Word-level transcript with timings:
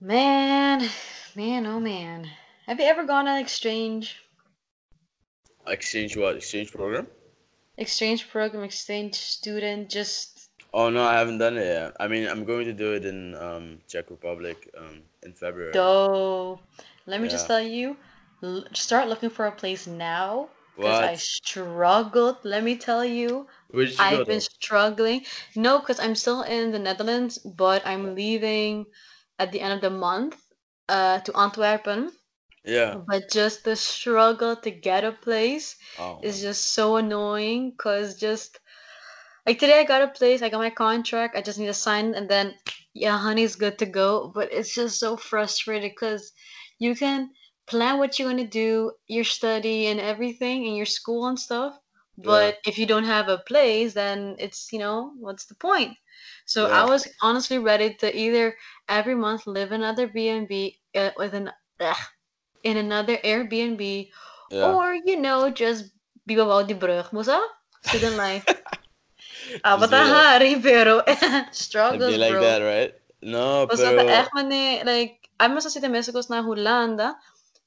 Man, 0.00 0.88
man, 1.34 1.66
oh 1.66 1.80
man. 1.80 2.30
Have 2.66 2.80
you 2.80 2.86
ever 2.86 3.04
gone 3.04 3.28
on 3.28 3.38
exchange? 3.38 4.22
Exchange 5.66 6.16
what? 6.16 6.36
Exchange 6.36 6.72
program? 6.72 7.08
Exchange 7.78 8.28
program, 8.28 8.64
exchange 8.64 9.14
student, 9.14 9.90
just 9.90 10.50
Oh 10.72 10.90
no, 10.90 11.02
I 11.02 11.14
haven't 11.14 11.38
done 11.38 11.56
it 11.56 11.64
yet. 11.64 11.96
I 11.98 12.08
mean, 12.08 12.28
I'm 12.28 12.44
going 12.44 12.66
to 12.66 12.72
do 12.72 12.92
it 12.92 13.04
in 13.04 13.34
um 13.34 13.78
Czech 13.88 14.10
Republic 14.10 14.70
um 14.76 15.02
in 15.22 15.32
February. 15.32 15.72
dough. 15.72 16.60
Let 17.06 17.20
me 17.20 17.28
just 17.28 17.46
tell 17.46 17.60
you, 17.62 17.96
l- 18.42 18.64
start 18.74 19.08
looking 19.08 19.30
for 19.30 19.46
a 19.46 19.52
place 19.52 19.86
now 19.86 20.50
because 20.80 21.00
I 21.00 21.14
struggled. 21.16 22.38
Let 22.44 22.64
me 22.64 22.76
tell 22.76 23.04
you, 23.04 23.46
you 23.72 23.86
I've 23.98 24.26
been 24.26 24.40
struggling. 24.40 25.24
No, 25.54 25.78
because 25.78 26.00
I'm 26.00 26.14
still 26.14 26.42
in 26.42 26.72
the 26.72 26.78
Netherlands, 26.78 27.38
but 27.38 27.86
I'm 27.86 28.14
leaving 28.14 28.86
at 29.38 29.52
the 29.52 29.60
end 29.60 29.72
of 29.74 29.80
the 29.80 29.90
month 29.90 30.42
uh, 30.88 31.20
to 31.20 31.36
Antwerpen. 31.36 32.12
Yeah. 32.64 33.06
But 33.06 33.30
just 33.30 33.64
the 33.64 33.76
struggle 33.76 34.56
to 34.56 34.70
get 34.70 35.04
a 35.04 35.12
place 35.12 35.76
Oh 35.96 36.22
is 36.22 36.40
man. 36.40 36.42
just 36.42 36.72
so 36.74 36.96
annoying 36.96 37.72
because 37.72 38.18
just 38.18 38.58
like 39.46 39.58
today 39.58 39.80
I 39.80 39.84
got 39.84 40.02
a 40.02 40.08
place, 40.08 40.42
I 40.42 40.48
got 40.48 40.58
my 40.58 40.70
contract, 40.70 41.36
I 41.36 41.42
just 41.42 41.58
need 41.58 41.66
to 41.66 41.74
sign 41.74 42.14
and 42.14 42.28
then 42.28 42.54
yeah, 42.94 43.18
honey's 43.18 43.56
good 43.56 43.78
to 43.78 43.86
go. 43.86 44.30
But 44.34 44.52
it's 44.52 44.74
just 44.74 44.98
so 44.98 45.16
frustrating 45.16 45.90
because 45.90 46.32
you 46.78 46.94
can 46.94 47.30
plan 47.66 47.98
what 47.98 48.18
you're 48.18 48.28
gonna 48.28 48.46
do, 48.46 48.92
your 49.06 49.24
study 49.24 49.86
and 49.86 50.00
everything 50.00 50.66
in 50.66 50.74
your 50.74 50.86
school 50.86 51.26
and 51.26 51.38
stuff. 51.38 51.78
Yeah. 52.22 52.52
But 52.52 52.58
if 52.66 52.78
you 52.78 52.86
don't 52.86 53.04
have 53.04 53.28
a 53.28 53.38
place, 53.38 53.94
then 53.94 54.36
it's 54.38 54.72
you 54.72 54.78
know, 54.78 55.12
what's 55.18 55.46
the 55.46 55.54
point? 55.56 55.96
So 56.46 56.66
I 56.66 56.84
was 56.86 57.06
honestly 57.22 57.58
ready 57.58 57.94
to 58.00 58.08
either 58.16 58.56
every 58.88 59.14
month 59.14 59.46
live 59.46 59.72
another 59.72 60.06
B&B 60.08 60.78
uh, 60.94 61.10
with 61.18 61.34
an 61.34 61.50
ugh, 61.80 61.96
in 62.64 62.76
another 62.78 63.18
Airbnb 63.24 64.10
Yeah. 64.50 64.72
or 64.72 64.94
you 64.94 65.18
know 65.18 65.50
just 65.50 65.90
be 66.26 66.36
about 66.38 66.68
the 66.68 66.74
brug 66.74 67.12
mo 67.12 67.22
sa? 67.22 67.38
student 67.82 68.16
life 68.16 68.46
be 68.46 69.58
Abatahari, 69.64 70.60
pero 70.62 71.00
and 71.06 71.46
be 71.50 71.52
struggles, 71.52 72.16
like 72.16 72.30
bro. 72.32 72.40
that, 72.40 72.60
right? 72.62 72.94
No, 73.22 73.66
O 73.70 73.76
sea, 73.76 73.92
de 73.92 73.96
pero 73.96 74.08
echt 74.08 74.32
wanneer, 74.34 74.84
like, 74.84 75.28
I'm 75.40 75.60
sa 75.60 75.68
zitten 75.68 75.90
Mexico's 75.90 76.28
naar 76.28 76.42
Hollanda, 76.42 77.18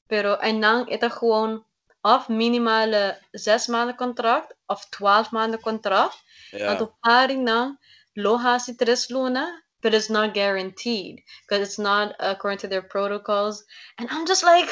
pero 0.06 0.36
en 0.40 0.60
dan 0.60 0.88
is 0.88 1.00
er 1.00 1.10
gewoon 1.10 1.64
of 2.02 2.28
minimale 2.28 3.18
zes 3.32 3.66
maanden 3.66 3.96
contract 3.96 4.54
of 4.66 4.88
twaalf 4.88 5.30
maanden 5.30 5.60
contract. 5.60 6.22
En 6.50 6.58
yeah. 6.58 6.76
to 6.78 6.94
paring 7.00 7.44
na 7.44 7.78
loha 8.22 8.60
si 8.60 8.74
tres 8.74 9.10
luna, 9.10 9.60
but 9.82 9.94
it's 9.94 10.10
not 10.10 10.34
guaranteed 10.34 11.22
because 11.42 11.66
it's 11.66 11.78
not 11.78 12.14
according 12.20 12.58
to 12.58 12.68
their 12.68 12.82
protocols. 12.82 13.64
And 13.98 14.08
I'm 14.10 14.26
just 14.26 14.44
like, 14.44 14.68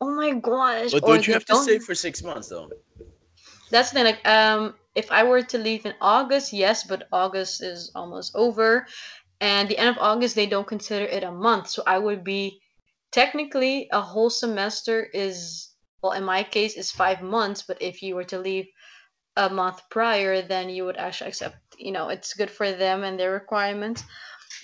oh 0.00 0.14
my 0.14 0.32
gosh, 0.32 0.92
But 0.92 1.04
don't 1.04 1.26
you 1.26 1.32
they 1.32 1.32
have 1.34 1.44
to 1.46 1.56
stay 1.56 1.78
for 1.78 1.94
six 1.94 2.22
months 2.22 2.48
though? 2.48 2.70
That's 3.70 3.90
the 3.90 3.94
thing. 3.94 4.04
Like, 4.04 4.26
um, 4.26 4.74
if 4.94 5.10
I 5.10 5.24
were 5.24 5.42
to 5.42 5.58
leave 5.58 5.84
in 5.86 5.94
August, 6.00 6.52
yes, 6.52 6.84
but 6.84 7.08
August 7.12 7.62
is 7.62 7.90
almost 7.94 8.34
over, 8.34 8.86
and 9.40 9.68
the 9.68 9.78
end 9.78 9.90
of 9.90 9.98
August 9.98 10.34
they 10.34 10.46
don't 10.46 10.66
consider 10.66 11.04
it 11.06 11.24
a 11.24 11.32
month, 11.32 11.68
so 11.68 11.82
I 11.86 11.98
would 11.98 12.24
be 12.24 12.60
technically 13.12 13.88
a 13.92 14.00
whole 14.00 14.30
semester 14.30 15.04
is 15.12 15.70
well, 16.02 16.12
in 16.12 16.24
my 16.24 16.42
case, 16.42 16.76
is 16.76 16.90
five 16.90 17.22
months. 17.22 17.62
But 17.62 17.80
if 17.80 18.02
you 18.02 18.14
were 18.14 18.24
to 18.24 18.38
leave 18.38 18.66
a 19.36 19.50
month 19.50 19.82
prior, 19.90 20.42
then 20.42 20.68
you 20.68 20.84
would 20.84 20.96
actually 20.96 21.28
accept. 21.28 21.56
You 21.78 21.92
know, 21.92 22.08
it's 22.08 22.34
good 22.34 22.50
for 22.50 22.70
them 22.72 23.02
and 23.04 23.18
their 23.18 23.32
requirements. 23.32 24.04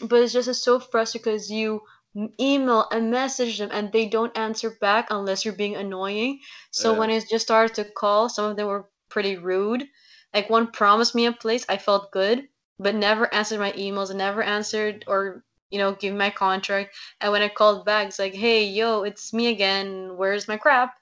But 0.01 0.23
it's 0.23 0.33
just 0.33 0.49
it's 0.49 0.63
so 0.63 0.81
frustrating 0.81 1.25
because 1.33 1.51
you 1.51 1.83
email 2.41 2.89
and 2.93 3.11
message 3.11 3.59
them 3.59 3.71
and 3.73 3.93
they 3.93 4.07
don't 4.09 4.37
answer 4.37 4.71
back 4.81 5.07
unless 5.11 5.45
you're 5.45 5.55
being 5.55 5.77
annoying. 5.77 6.41
So 6.71 6.93
Yeah. 6.93 6.99
when 6.99 7.11
I 7.11 7.21
just 7.21 7.47
started 7.47 7.75
to 7.77 7.91
call, 7.91 8.29
some 8.29 8.51
of 8.51 8.57
them 8.57 8.67
were 8.69 8.91
pretty 9.09 9.37
rude. 9.37 9.89
Like 10.35 10.51
one 10.51 10.71
promised 10.73 11.15
me 11.15 11.27
a 11.27 11.33
place, 11.33 11.65
I 11.69 11.77
felt 11.77 12.13
good, 12.13 12.49
but 12.79 12.95
never 12.95 13.33
answered 13.35 13.59
my 13.61 13.73
emails, 13.73 14.15
never 14.15 14.43
answered 14.43 15.05
or 15.07 15.45
you 15.71 15.79
know 15.79 15.95
give 15.95 16.15
my 16.15 16.31
contract. 16.31 16.97
And 17.21 17.33
when 17.33 17.43
I 17.43 17.49
called 17.49 17.85
back, 17.85 18.09
it's 18.09 18.19
like, 18.19 18.35
hey, 18.35 18.65
yo, 18.67 19.03
it's 19.03 19.33
me 19.33 19.49
again. 19.49 20.17
Where's 20.17 20.49
my 20.49 20.57
crap? 20.57 20.95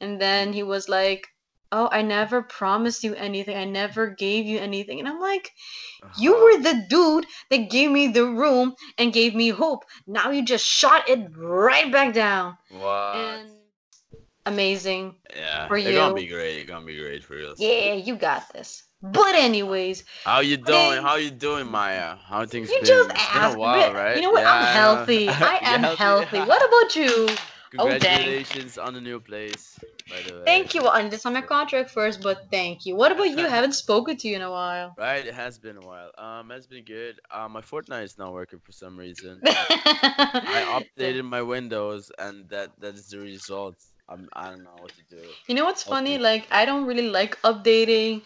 And 0.00 0.20
then 0.20 0.52
he 0.52 0.62
was 0.62 0.88
like, 0.88 1.28
oh, 1.72 1.88
I 1.92 2.02
never 2.02 2.42
promised 2.42 3.02
you 3.04 3.14
anything. 3.14 3.56
I 3.56 3.64
never 3.64 4.08
gave 4.08 4.46
you 4.46 4.58
anything. 4.58 4.98
And 5.00 5.08
I'm 5.08 5.20
like, 5.20 5.52
you 6.14 6.32
Uh-huh. 6.32 6.44
were 6.44 6.60
the 6.62 6.84
dude 6.88 7.26
that 7.50 7.70
gave 7.70 7.90
me 7.90 8.08
the 8.08 8.24
room 8.26 8.74
and 8.98 9.12
gave 9.12 9.34
me 9.34 9.48
hope. 9.50 9.84
Now 10.06 10.30
you 10.30 10.44
just 10.44 10.64
shot 10.66 11.08
it 11.08 11.28
right 11.36 11.90
back 11.90 12.14
down. 12.14 12.58
What? 12.70 13.40
And 13.40 13.50
amazing 14.46 15.16
Yeah. 15.34 15.68
for 15.68 15.76
It's 15.82 15.94
gonna 15.94 16.14
be 16.14 16.16
you. 16.16 16.26
great. 16.26 16.58
It's 16.58 16.68
gonna 16.70 16.84
be 16.86 16.96
great 16.98 17.24
for 17.24 17.34
real. 17.34 17.54
Yeah, 17.56 17.94
you 17.94 18.16
got 18.16 18.52
this. 18.52 18.84
But 19.02 19.34
anyways, 19.34 20.04
How 20.24 20.40
you 20.40 20.56
doing? 20.56 21.00
today 21.00 21.02
How 21.02 21.16
you 21.16 21.30
doing, 21.30 21.66
Maya? 21.68 22.16
How 22.16 22.44
things 22.46 22.72
you 22.72 22.80
been? 22.80 23.10
just 23.10 23.10
It's 23.10 23.28
been 23.28 23.44
a 23.44 23.52
asked. 23.52 23.56
while, 23.56 23.92
right? 23.92 24.22
You 24.22 24.22
know 24.22 24.30
what? 24.30 24.44
I'm 24.46 24.62
Yeah, 24.72 25.06
healthy. 25.14 25.36
I 25.40 25.60
am 25.64 25.84
healthy? 25.84 25.98
healthy. 25.98 26.40
What 26.42 26.62
about 26.66 26.96
you? 26.96 27.28
Oh. 27.78 27.96
Congratulations 27.96 28.78
on 28.78 28.94
the 28.94 29.00
new 29.00 29.20
place, 29.20 29.78
by 30.08 30.22
the 30.22 30.34
way. 30.34 30.42
Thank 30.44 30.74
you. 30.74 30.82
Well, 30.82 30.92
I 30.92 31.08
did 31.08 31.20
sign 31.20 31.32
my 31.32 31.42
contract 31.42 31.90
first, 31.90 32.22
but 32.22 32.46
thank 32.50 32.86
you. 32.86 32.94
What 32.96 33.12
about 33.12 33.30
you? 33.30 33.46
Haven't 33.46 33.74
spoken 33.74 34.16
to 34.16 34.28
you 34.28 34.36
in 34.36 34.42
a 34.42 34.50
while. 34.50 34.94
Right, 34.96 35.26
it 35.26 35.34
has 35.34 35.58
been 35.58 35.76
a 35.76 35.86
while. 35.86 36.10
Um, 36.18 36.50
it's 36.52 36.66
been 36.66 36.84
good. 36.84 37.20
Um, 37.30 37.52
my 37.52 37.60
Fortnite 37.60 38.04
is 38.04 38.18
not 38.18 38.32
working 38.32 38.60
for 38.60 38.72
some 38.72 38.96
reason. 38.96 39.40
I 39.44 40.80
updated 40.80 41.24
my 41.24 41.42
Windows, 41.42 42.10
and 42.18 42.48
that 42.50 42.70
that 42.80 42.94
is 42.94 43.08
the 43.08 43.18
result. 43.18 43.76
I'm 44.08 44.28
I 44.34 44.50
don't 44.50 44.62
know 44.62 44.76
what 44.80 44.92
to 44.92 45.16
do. 45.16 45.22
You 45.48 45.54
know 45.56 45.64
what's 45.64 45.82
funny? 45.82 46.16
me. 46.16 46.18
Like 46.18 46.46
I 46.50 46.64
don't 46.64 46.86
really 46.86 47.08
like 47.08 47.40
updating 47.42 48.22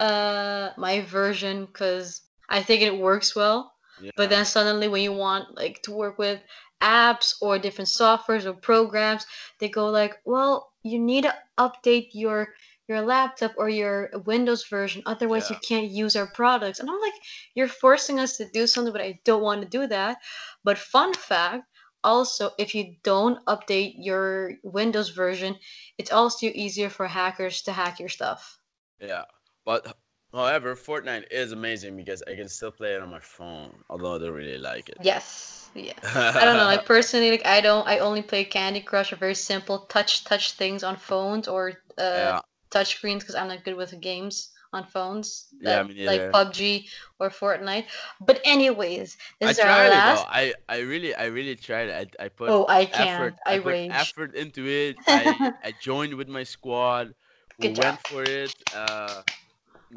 uh 0.00 0.70
my 0.76 1.00
version 1.02 1.66
because 1.66 2.22
I 2.48 2.62
think 2.62 2.82
it 2.82 2.96
works 2.96 3.34
well. 3.34 3.72
Yeah. 4.00 4.10
But 4.16 4.30
then 4.30 4.44
suddenly 4.44 4.88
when 4.88 5.02
you 5.02 5.12
want 5.12 5.56
like 5.56 5.82
to 5.82 5.92
work 5.92 6.18
with 6.18 6.40
apps 6.80 7.34
or 7.40 7.58
different 7.58 7.88
softwares 7.88 8.44
or 8.44 8.52
programs, 8.52 9.26
they 9.58 9.68
go 9.68 9.88
like, 9.88 10.16
"Well, 10.24 10.72
you 10.84 10.98
need 11.00 11.24
to 11.24 11.34
update 11.58 12.10
your 12.12 12.54
your 12.86 13.00
laptop 13.00 13.52
or 13.56 13.68
your 13.70 14.10
Windows 14.26 14.66
version, 14.68 15.02
otherwise 15.06 15.50
you 15.50 15.56
can't 15.66 15.90
use 15.90 16.14
our 16.16 16.26
products." 16.26 16.80
And 16.80 16.88
I'm 16.90 17.00
like, 17.00 17.14
"You're 17.54 17.68
forcing 17.68 18.20
us 18.20 18.36
to 18.36 18.48
do 18.50 18.66
something, 18.66 18.92
but 18.92 19.02
I 19.02 19.20
don't 19.24 19.42
want 19.42 19.62
to 19.62 19.68
do 19.68 19.86
that." 19.88 20.18
But 20.64 20.78
fun 20.78 21.14
fact, 21.14 21.64
also, 22.04 22.52
if 22.58 22.74
you 22.74 22.96
don't 23.02 23.44
update 23.46 23.94
your 23.98 24.52
Windows 24.62 25.08
version, 25.10 25.56
it's 25.98 26.12
also 26.12 26.46
easier 26.48 26.90
for 26.90 27.06
hackers 27.08 27.62
to 27.62 27.72
hack 27.72 27.98
your 27.98 28.10
stuff. 28.10 28.58
yeah. 29.00 29.24
But 29.64 29.96
however, 30.32 30.76
Fortnite 30.76 31.26
is 31.30 31.52
amazing 31.52 31.96
because 31.96 32.22
I 32.28 32.34
can 32.34 32.48
still 32.48 32.70
play 32.72 32.94
it 32.94 33.02
on 33.02 33.10
my 33.10 33.20
phone, 33.20 33.72
although 33.88 34.16
I 34.16 34.18
don't 34.18 34.32
really 34.32 34.58
like 34.58 34.90
it. 34.90 34.98
Yes, 35.02 35.63
yes. 35.74 36.36
I 36.38 36.44
don't 36.44 36.56
know. 36.56 36.64
Like 36.66 36.84
personally, 36.84 37.30
like 37.30 37.46
I 37.46 37.60
don't. 37.60 37.86
I 37.86 37.98
only 37.98 38.22
play 38.22 38.44
Candy 38.44 38.80
Crush 38.80 39.12
or 39.12 39.16
very 39.16 39.34
simple 39.34 39.80
touch 39.86 40.24
touch 40.24 40.52
things 40.52 40.82
on 40.82 40.96
phones 40.96 41.48
or 41.48 41.74
uh 41.98 42.32
Yeah, 42.32 42.40
touch 42.70 42.96
screens 42.96 43.22
because 43.22 43.34
I'm 43.34 43.48
not 43.48 43.64
good 43.64 43.76
with 43.76 44.00
games 44.00 44.52
on 44.72 44.84
phones. 44.86 45.54
yeah, 45.60 45.82
That 45.82 45.84
me 45.84 45.94
like 46.04 46.22
neither. 46.22 46.32
PUBG 46.32 46.88
or 47.18 47.30
Fortnite. 47.30 47.86
But 48.20 48.40
anyways, 48.44 49.16
I 49.44 49.52
this 49.52 49.52
is 49.52 49.58
our 49.58 49.64
tried 49.64 49.92
it 49.92 50.04
though. 50.04 50.24
I 50.26 50.54
I 50.68 50.78
really 50.80 51.14
I 51.14 51.26
really 51.26 51.56
tried 51.56 51.88
it. 51.88 52.16
I 52.18 52.24
I 52.24 52.28
put 52.28 52.56
Oh, 52.56 52.66
I 52.68 52.86
can't. 52.86 53.34
I 53.46 53.54
I 53.54 53.56
put 53.56 53.78
rage. 53.78 53.88
effort 53.88 54.34
into 54.34 54.66
it. 54.66 55.02
I 55.12 55.42
I 55.62 55.72
joined 55.72 56.14
with 56.14 56.28
my 56.28 56.42
squad. 56.44 57.14
We 57.58 57.68
Good 57.68 57.74
job. 57.74 57.94
went 57.94 58.00
for 58.00 58.24
it. 58.24 58.54
Uh, 58.72 59.22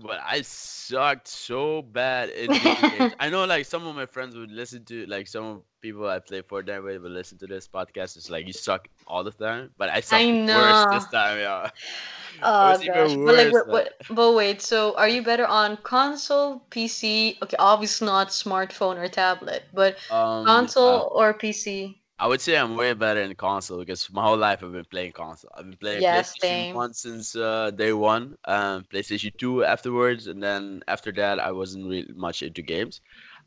but 0.02 0.20
I 0.26 0.42
sucked 0.42 1.28
so 1.28 1.82
bad 1.82 2.30
in 2.30 2.58
games. 2.60 3.14
I 3.20 3.30
know 3.30 3.46
like 3.46 3.66
some 3.66 3.86
of 3.88 3.96
my 3.96 4.06
friends 4.06 4.36
would 4.36 4.52
listen 4.52 4.86
to 4.86 5.06
like 5.08 5.28
some 5.28 5.64
people 5.82 6.08
I 6.08 6.20
play 6.20 6.42
Fortnite 6.42 6.84
with 6.84 7.02
would 7.02 7.12
listen 7.12 7.38
to 7.40 7.48
this 7.48 7.68
podcast. 7.68 8.18
It's 8.18 8.30
like 8.30 8.48
you 8.48 8.54
suck 8.54 8.88
all 9.08 9.24
the 9.24 9.32
time, 9.32 9.72
but 9.78 9.90
I 9.90 9.98
I 9.98 10.00
sucked 10.02 10.26
worse 10.48 10.86
this 10.86 11.06
time. 11.08 11.40
Yeah, 11.40 11.70
Oh 12.44 12.78
gosh, 12.86 13.16
but 13.26 13.36
like, 13.36 13.52
what, 13.52 13.68
what, 13.68 13.94
but 14.10 14.34
wait. 14.34 14.62
So, 14.62 14.96
are 14.98 15.08
you 15.10 15.24
better 15.24 15.46
on 15.46 15.78
console, 15.78 16.66
PC? 16.72 17.38
Okay, 17.42 17.56
obviously 17.60 18.06
not 18.06 18.30
smartphone 18.30 18.98
or 18.98 19.08
tablet, 19.08 19.64
but 19.74 19.98
Um, 20.10 20.46
console 20.46 21.12
or 21.14 21.34
PC? 21.34 21.96
I 22.20 22.28
would 22.28 22.42
say 22.42 22.58
I'm 22.58 22.76
way 22.76 22.94
better 22.94 23.22
in 23.22 23.36
console 23.36 23.78
because 23.80 24.12
my 24.12 24.24
whole 24.24 24.38
life 24.38 24.64
I've 24.64 24.72
been 24.72 24.86
playing 24.86 25.12
console. 25.12 25.52
I've 25.56 25.66
been 25.70 25.78
playing 25.78 26.06
Yes, 26.06 26.36
PlayStation 26.46 26.66
same. 26.66 26.70
One 26.72 26.94
since 26.94 27.36
uh, 27.36 27.70
day 27.72 27.94
one, 27.94 28.36
um, 28.46 28.86
PlayStation 28.92 29.32
Two 29.38 29.64
afterwards, 29.64 30.26
and 30.28 30.42
then 30.42 30.82
after 30.88 31.12
that 31.14 31.40
I 31.40 31.52
wasn't 31.52 31.86
really 31.88 32.12
much 32.16 32.42
into 32.42 32.64
games. 32.64 33.02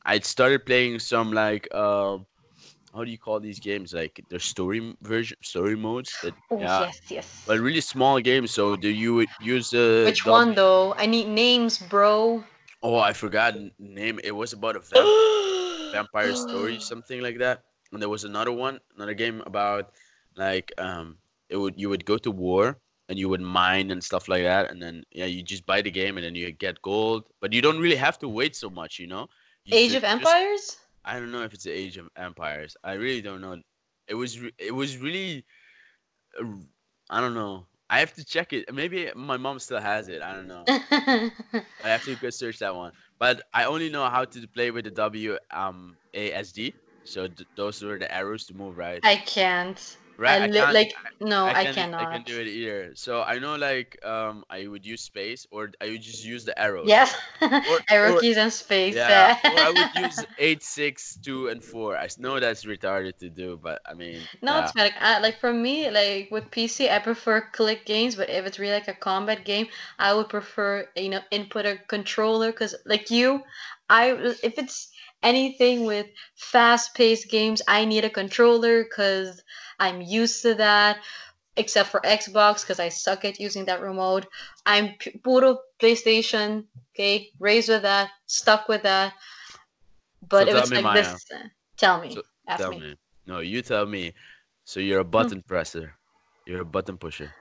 I 0.04 0.20
started 0.20 0.66
playing 0.66 1.00
some 1.00 1.32
like 1.32 1.72
um 1.74 2.26
how 2.94 3.04
do 3.04 3.10
you 3.10 3.18
call 3.18 3.40
these 3.40 3.60
games? 3.60 3.92
Like 3.94 4.20
their 4.30 4.40
story 4.40 4.96
version, 5.02 5.38
story 5.42 5.76
modes. 5.76 6.18
That 6.22 6.36
Oh 6.50 6.58
yeah, 6.58 6.78
yes, 6.78 7.00
yes. 7.10 7.46
but 7.46 7.60
really 7.60 7.80
small 7.82 8.20
games. 8.20 8.52
So 8.52 8.76
do 8.76 8.88
you 8.88 9.14
would 9.16 9.30
use 9.40 9.70
the 9.70 10.14
Which 10.14 10.26
one 10.26 10.54
though? 10.54 10.94
I 10.98 11.06
need 11.06 11.28
names, 11.28 11.78
bro. 11.78 12.44
Oh, 12.82 12.96
I 12.98 13.12
forgot 13.12 13.54
name. 13.78 14.20
It 14.24 14.32
was 14.32 14.52
about 14.52 14.76
a 14.76 14.80
vamp 14.80 15.14
vampire 15.92 16.34
story, 16.34 16.78
something 16.80 17.20
like 17.22 17.38
that. 17.38 17.64
And 17.92 18.00
there 18.02 18.08
was 18.08 18.24
another 18.24 18.52
one, 18.52 18.80
another 18.96 19.14
game 19.14 19.42
about 19.46 19.92
like 20.36 20.72
um 20.78 21.18
it 21.48 21.56
would 21.56 21.74
you 21.78 21.88
would 21.88 22.04
go 22.04 22.16
to 22.18 22.30
war 22.30 22.78
and 23.08 23.18
you 23.18 23.28
would 23.28 23.40
mine 23.40 23.90
and 23.90 24.02
stuff 24.02 24.28
like 24.28 24.42
that, 24.42 24.70
and 24.70 24.80
then 24.82 25.02
yeah 25.10 25.26
you 25.26 25.42
just 25.42 25.66
buy 25.66 25.82
the 25.82 25.90
game 25.90 26.16
and 26.16 26.24
then 26.24 26.34
you 26.34 26.50
get 26.52 26.80
gold, 26.82 27.24
but 27.40 27.52
you 27.52 27.60
don't 27.62 27.78
really 27.80 27.96
have 27.96 28.18
to 28.20 28.28
wait 28.28 28.54
so 28.56 28.70
much, 28.70 28.98
you 28.98 29.06
know. 29.06 29.26
You 29.64 29.74
Age 29.76 29.94
of 29.94 30.04
just 30.04 30.14
Empires? 30.16 30.78
I 31.04 31.18
don't 31.18 31.32
know 31.32 31.42
if 31.42 31.54
it's 31.54 31.64
the 31.64 31.72
Age 31.72 31.96
of 31.96 32.08
Empires. 32.16 32.76
I 32.84 32.92
really 32.94 33.22
don't 33.22 33.40
know. 33.40 33.56
It 34.08 34.14
was 34.14 34.38
it 34.58 34.74
was 34.74 34.98
really 34.98 35.44
uh, 36.40 36.44
I 37.10 37.20
don't 37.20 37.34
know. 37.34 37.66
I 37.88 38.00
have 38.00 38.12
to 38.14 38.24
check 38.24 38.52
it. 38.52 38.72
Maybe 38.72 39.10
my 39.14 39.36
mom 39.36 39.58
still 39.58 39.80
has 39.80 40.08
it. 40.08 40.22
I 40.22 40.34
don't 40.34 40.48
know. 40.48 40.68
I 41.82 41.88
have 41.90 42.02
to 42.04 42.16
go 42.16 42.30
search 42.30 42.58
that 42.58 42.74
one. 42.74 42.92
But 43.18 43.42
I 43.52 43.64
only 43.64 43.90
know 43.90 44.08
how 44.08 44.24
to 44.24 44.48
play 44.48 44.70
with 44.70 44.84
the 44.84 44.90
W 44.90 45.38
um 45.50 45.96
ASD. 46.14 46.74
So 47.04 47.28
th- 47.28 47.48
those 47.56 47.82
were 47.82 47.98
the 47.98 48.12
arrows 48.12 48.46
to 48.46 48.54
move, 48.54 48.76
right? 48.76 49.04
I 49.04 49.16
can't. 49.16 49.98
Right. 50.18 50.42
I 50.42 50.42
I 50.42 50.48
can't. 50.48 50.70
like 50.70 50.92
no, 51.20 51.48
I 51.48 51.54
I 51.54 51.64
can 51.64 51.88
I 51.98 52.06
can 52.06 52.22
cannot. 52.22 52.24
do 52.24 52.40
it 52.40 52.46
either. 52.48 52.94
So 52.94 53.22
I 53.22 53.38
know 53.38 53.56
like 53.56 53.98
um 54.04 54.44
I 54.50 54.66
would 54.66 54.86
use 54.86 55.02
space 55.02 55.46
or 55.50 55.70
I 55.80 55.90
would 55.90 56.02
just 56.02 56.24
use 56.24 56.44
the 56.44 56.58
arrows. 56.60 57.02
Yes, 57.02 57.14
Or 57.64 57.80
arrow 57.90 58.12
or 58.12 58.22
keys 58.22 58.36
and 58.36 58.52
space. 58.52 59.00
yeah, 59.00 59.30
I 59.56 59.70
would 59.70 59.88
use 59.94 60.24
eight, 60.38 60.62
six, 60.62 61.18
two, 61.18 61.48
and 61.48 61.64
four. 61.64 61.96
I 61.98 62.08
know 62.18 62.40
that's 62.40 62.64
retarded 62.64 63.18
to 63.18 63.30
do, 63.30 63.58
but 63.62 63.80
I 63.86 63.94
mean, 63.94 64.28
No, 64.42 64.58
yeah, 64.58 64.58
it's. 64.58 64.74
Like, 64.74 64.94
I, 65.00 65.18
like 65.20 65.38
for 65.38 65.52
me, 65.52 65.90
like 65.90 66.30
with 66.30 66.50
PC, 66.50 66.88
I 66.90 66.98
prefer 66.98 67.40
click 67.52 67.84
games. 67.86 68.16
But 68.16 68.30
if 68.30 68.44
it's 68.46 68.58
really 68.58 68.72
like 68.74 68.88
a 68.88 68.94
combat 68.94 69.44
game, 69.44 69.68
I 69.98 70.14
would 70.14 70.28
prefer 70.28 70.88
you 70.96 71.08
know 71.10 71.20
input 71.30 71.66
a 71.66 71.78
controller. 71.88 72.52
Cause 72.52 72.74
like 72.86 73.10
you, 73.10 73.42
I 73.88 74.10
if 74.42 74.58
it's 74.58 74.89
anything 75.22 75.84
with 75.84 76.06
fast-paced 76.36 77.30
games, 77.30 77.62
I 77.68 77.84
need 77.84 78.04
a 78.04 78.10
controller. 78.10 78.84
Cause 78.84 79.42
I'm 79.78 80.00
used 80.00 80.42
to 80.42 80.54
that. 80.56 80.98
Except 81.56 81.90
for 81.90 82.00
Xbox, 82.00 82.64
cause 82.64 82.80
I 82.80 82.88
suck 82.88 83.24
at 83.24 83.40
using 83.40 83.64
that 83.66 83.82
remote. 83.82 84.26
I'm 84.66 84.94
puro 85.24 85.58
PlayStation. 85.82 86.66
Okay, 86.94 87.30
raised 87.38 87.68
with 87.68 87.82
that, 87.82 88.10
stuck 88.26 88.68
with 88.68 88.82
that. 88.84 89.14
So 90.32 90.46
But 90.46 90.48
if 90.48 90.56
tell 90.56 90.66
it's 90.66 90.72
like 90.72 90.82
Maya. 90.82 90.92
this, 90.92 91.24
uh, 91.34 91.48
tell 91.76 92.00
me, 92.00 92.14
So 92.14 92.22
tell 92.56 92.72
me. 92.72 92.80
me. 92.80 92.96
No, 93.26 93.40
you 93.40 93.62
tell 93.62 93.86
me. 93.86 94.12
So 94.64 94.80
you're 94.80 95.00
a 95.00 95.04
Hmm. 95.16 95.28
button 95.28 95.42
presser. 95.42 95.94
You're 96.46 96.62
a 96.62 96.64
button 96.64 96.98
pusher. 96.98 97.34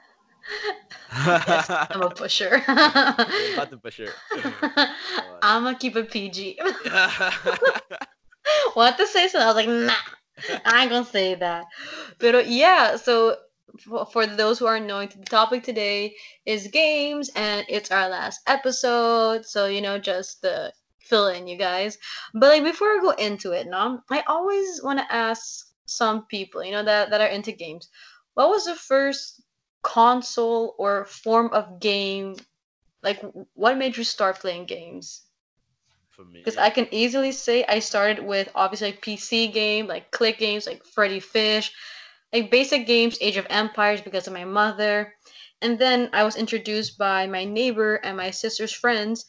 Yes, 1.26 1.70
I'm 1.90 2.02
a 2.02 2.10
pusher. 2.10 2.62
You're 2.68 3.54
a 3.58 3.82
pusher. 3.82 4.14
I'm 5.42 5.64
gonna 5.64 5.78
keep 5.78 5.96
it 5.96 6.12
PG. 6.12 6.60
Want 8.76 8.98
to 8.98 9.08
say 9.08 9.28
something? 9.28 9.42
I 9.42 9.48
was 9.48 9.56
like, 9.56 9.70
nah, 9.70 9.94
I 10.66 10.82
ain't 10.82 10.92
gonna 10.92 11.06
say 11.06 11.36
that. 11.36 11.66
But 12.20 12.36
uh, 12.36 12.40
yeah, 12.40 12.96
so 12.96 13.36
for, 14.12 14.26
those 14.26 14.60
who 14.60 14.66
are 14.66 14.80
knowing, 14.80 15.10
to 15.10 15.18
the 15.18 15.26
topic 15.26 15.64
today 15.64 16.16
is 16.46 16.68
games, 16.68 17.30
and 17.36 17.66
it's 17.70 17.92
our 17.92 18.10
last 18.10 18.42
episode. 18.48 19.46
So 19.46 19.66
you 19.66 19.82
know, 19.82 20.00
just 20.00 20.42
the 20.42 20.74
fill 21.00 21.28
in, 21.28 21.48
you 21.48 21.58
guys. 21.58 21.98
But 22.34 22.50
like 22.50 22.64
before 22.64 22.88
I 22.88 23.00
go 23.02 23.12
into 23.12 23.52
it, 23.52 23.68
no, 23.68 24.02
I 24.10 24.24
always 24.28 24.82
want 24.84 25.00
to 25.00 25.14
ask 25.14 25.68
some 25.86 26.26
people, 26.28 26.64
you 26.64 26.72
know, 26.72 26.84
that 26.84 27.10
that 27.10 27.22
are 27.22 27.28
into 27.28 27.52
games. 27.52 27.90
What 28.36 28.50
was 28.50 28.66
the 28.66 28.76
first 28.76 29.42
console 29.84 30.76
or 30.78 31.06
form 31.06 31.50
of 31.54 31.80
game? 31.80 32.36
Like, 33.04 33.22
what 33.54 33.78
made 33.78 33.98
you 33.98 34.04
start 34.04 34.40
playing 34.40 34.66
games? 34.66 35.26
For 36.10 36.26
me, 36.26 36.40
Because 36.40 36.58
I 36.58 36.70
can 36.70 36.88
easily 36.92 37.32
say 37.32 37.64
I 37.66 37.80
started 37.80 38.24
with 38.26 38.50
obviously 38.56 38.92
like 38.92 39.02
PC 39.02 39.48
game, 39.48 39.88
like 39.88 40.12
click 40.12 40.38
games, 40.38 40.66
like 40.68 40.84
Freddy 40.86 41.20
Fish, 41.20 41.72
like 42.34 42.52
basic 42.52 42.86
games, 42.88 43.18
Age 43.22 43.38
of 43.38 43.48
Empires 43.50 44.02
because 44.02 44.28
of 44.28 44.34
my 44.34 44.46
mother. 44.46 45.14
And 45.62 45.80
then 45.80 46.10
I 46.14 46.24
was 46.24 46.36
introduced 46.36 46.98
by 46.98 47.28
my 47.28 47.44
neighbor 47.46 47.96
and 47.96 48.18
my 48.18 48.32
sister's 48.32 48.72
friends. 48.74 49.26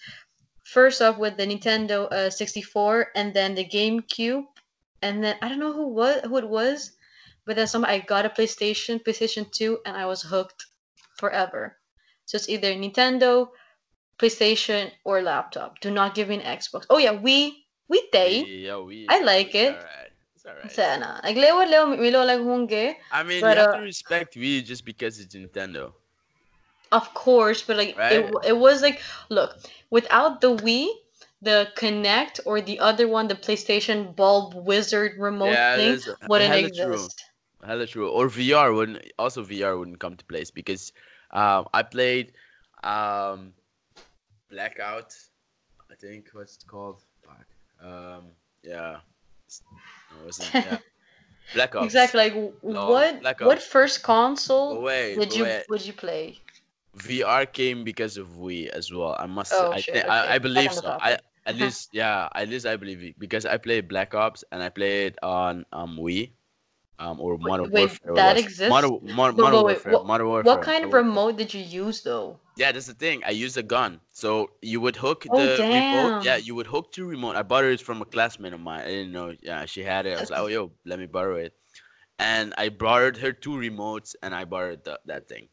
First 0.65 1.03
off 1.03 1.19
with 1.19 1.37
the 1.37 1.47
Nintendo 1.47 2.11
uh, 2.13 2.31
64 2.31 3.09
and 3.15 3.35
then 3.35 3.55
the 3.55 3.65
GameCube. 3.65 4.45
And 5.03 5.23
then 5.25 5.37
I 5.43 5.49
don't 5.49 5.59
know 5.61 5.73
who 5.73 5.89
was 5.89 6.21
who 6.25 6.37
it 6.39 6.49
was, 6.49 6.93
but 7.45 7.57
then 7.57 7.67
some 7.67 7.85
I 7.85 7.99
got 8.01 8.27
a 8.27 8.31
PlayStation, 8.31 9.03
PlayStation 9.03 9.51
2, 9.51 9.81
and 9.87 9.97
I 9.97 10.07
was 10.07 10.23
hooked 10.23 10.67
forever. 11.17 11.79
So 12.27 12.37
it's 12.37 12.49
either 12.49 12.73
Nintendo, 12.75 13.49
PlayStation, 14.19 14.91
or 15.05 15.23
laptop. 15.23 15.81
Do 15.81 15.91
not 15.91 16.15
give 16.15 16.29
me 16.29 16.41
an 16.41 16.59
Xbox. 16.59 16.87
Oh 16.91 16.99
yeah, 16.99 17.13
we 17.13 17.67
we 17.89 18.09
day. 18.13 18.45
yeah, 18.45 18.79
we. 18.79 19.07
I 19.09 19.21
like 19.21 19.49
it's 19.49 19.55
it. 19.55 19.75
Alright. 19.75 20.13
It's 20.37 20.47
alright. 20.47 20.71
Sana. 20.71 21.21
Naglewa 21.25 21.69
leo 21.69 21.87
milo 21.87 22.25
like 22.25 22.41
hunge. 22.41 22.97
I 23.11 23.23
mean, 23.23 23.41
But 23.41 23.57
you 23.57 23.61
have 23.63 23.71
uh, 23.71 23.79
to 23.79 23.81
respect 23.81 24.35
Wii 24.37 24.65
just 24.65 24.85
because 24.85 25.19
it's 25.21 25.35
Nintendo, 25.35 25.93
of 26.93 27.13
course, 27.15 27.63
but 27.63 27.77
like 27.77 27.91
it 27.91 27.99
right? 27.99 28.17
w- 28.27 28.41
it 28.45 28.57
was 28.57 28.83
like 28.83 29.01
look, 29.29 29.57
without 29.91 30.41
the 30.41 30.57
Wii, 30.57 30.89
the 31.43 31.69
Kinect 31.77 32.41
or 32.47 32.61
the 32.61 32.79
other 32.81 33.09
one, 33.09 33.29
the 33.29 33.35
PlayStation 33.35 34.15
Bulb 34.15 34.55
Wizard 34.55 35.13
remote 35.19 35.49
Yeah, 35.53 35.75
thing 35.75 36.01
wouldn't 36.27 36.55
exist. 36.55 37.25
Hella 37.65 37.87
true. 37.87 38.09
Or 38.09 38.29
VR 38.29 38.75
wouldn't 38.75 39.05
also 39.19 39.45
VR 39.45 39.79
wouldn't 39.79 40.01
come 40.01 40.17
to 40.17 40.25
place 40.25 40.51
because 40.51 40.93
um 41.33 41.69
I 41.73 41.83
played 41.83 42.33
um 42.83 43.53
Blackout. 44.51 45.15
I 45.91 45.95
think 45.95 46.31
what's 46.33 46.57
it 46.57 46.67
called? 46.67 47.03
Fuck. 47.23 47.47
Um 47.83 48.25
yeah. 48.63 48.99
No, 50.11 50.23
it 50.23 50.27
wasn't 50.27 50.55
yeah. 50.55 50.79
Black 51.55 51.75
Ops. 51.75 51.85
Exactly. 51.85 52.21
Like 52.21 52.35
No, 52.63 52.89
what 52.89 53.41
what 53.41 53.63
first 53.63 54.03
console 54.03 54.81
wait, 54.83 55.17
did 55.17 55.35
you 55.35 55.45
wait. 55.45 55.65
would 55.69 55.85
you 55.85 55.93
play? 55.93 56.39
VR 56.97 57.51
came 57.51 57.85
because 57.85 58.17
of 58.17 58.29
Wii 58.29 58.69
as 58.69 58.93
well. 58.93 59.17
I 59.19 59.27
must 59.27 59.53
Oh 59.55 59.71
I 59.71 59.81
think 59.81 59.99
Okay, 59.99 60.09
I, 60.09 60.35
I 60.35 60.39
believe 60.39 60.73
so. 60.73 60.99
I 61.01 61.19
at 61.47 61.57
least 61.57 61.91
yeah, 61.93 62.29
at 62.35 62.49
least 62.49 62.67
I 62.67 62.77
believe 62.77 63.03
it 63.03 63.19
because 63.19 63.47
I 63.47 63.57
played 63.57 63.89
Black 63.89 64.15
Ops 64.15 64.45
and 64.53 64.63
I 64.63 64.69
played 64.69 65.17
on 65.23 65.65
um 65.73 65.97
Wii. 65.97 66.31
Um, 67.01 67.19
or 67.19 67.37
Wait, 67.37 67.41
Modern 67.49 67.71
wait, 67.71 67.81
Warfare. 67.81 68.15
that 68.15 68.37
exists? 68.37 68.69
Modern, 68.69 69.01
Modern, 69.03 69.35
But, 69.37 69.43
Modern 69.43 69.65
wait, 69.65 69.73
Warfare. 69.77 69.93
what 69.95 70.07
Modern 70.07 70.29
Warfare. 70.29 70.53
what 70.53 70.63
kind 70.63 70.85
of 70.85 70.93
remote 70.93 71.37
did 71.39 71.55
you 71.55 71.63
use 71.63 72.03
though? 72.03 72.39
Yeah, 72.57 72.73
that's 72.73 72.87
the 72.87 72.95
thing. 72.95 73.23
I 73.25 73.31
used 73.31 73.57
a 73.57 73.63
gun. 73.63 74.01
So 74.11 74.51
you 74.61 74.81
would 74.83 74.97
hook 74.97 75.27
Oh 75.31 75.37
the 75.39 75.63
remote. 75.63 76.25
Yeah, 76.25 76.37
you 76.37 76.55
would 76.55 76.67
hook 76.67 76.93
two 76.93 77.07
remote. 77.07 77.37
I 77.37 77.43
bought 77.43 77.65
it 77.65 77.81
from 77.81 78.03
a 78.03 78.05
classmate 78.05 78.53
of 78.53 78.61
mine. 78.61 78.83
I 78.83 78.89
didn't 78.89 79.13
know. 79.13 79.35
Yeah, 79.41 79.65
she 79.65 79.83
had 79.83 80.05
it. 80.07 80.19
I 80.19 80.21
was 80.21 80.31
like, 80.31 80.41
oh, 80.41 80.47
yo, 80.49 80.73
let 80.85 80.99
me 80.99 81.07
borrow 81.07 81.37
it. 81.37 81.55
And 82.19 82.53
I 82.59 82.69
borrowed 82.69 83.17
her 83.17 83.33
two 83.33 83.53
remotes 83.57 84.15
and 84.23 84.35
I 84.35 84.45
borrowed 84.45 84.85
the, 84.85 85.01
that 85.07 85.27
thing. 85.27 85.49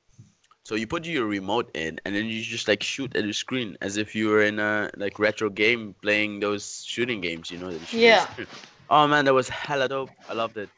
So 0.64 0.76
you 0.76 0.86
put 0.86 1.06
your 1.06 1.26
remote 1.28 1.72
in 1.76 1.98
and 2.04 2.14
then 2.14 2.26
you 2.26 2.42
just 2.44 2.68
like 2.68 2.84
shoot 2.84 3.16
at 3.16 3.24
the 3.24 3.32
screen 3.34 3.78
as 3.82 3.96
if 3.96 4.14
you 4.14 4.28
were 4.28 4.42
in 4.44 4.60
a 4.60 4.92
like 4.98 5.18
retro 5.18 5.50
game 5.50 5.96
playing 6.02 6.42
those 6.42 6.84
shooting 6.86 7.22
games, 7.22 7.50
you 7.50 7.58
know? 7.58 7.72
that 7.72 7.80
you 7.80 7.86
shoot 7.88 8.04
at 8.12 8.36
the 8.36 8.42
Yeah. 8.42 8.46
Oh 8.90 9.08
man, 9.08 9.24
that 9.26 9.34
was 9.34 9.48
hella 9.48 9.88
dope. 9.88 10.12
I 10.28 10.34
loved 10.34 10.58
it. 10.58 10.70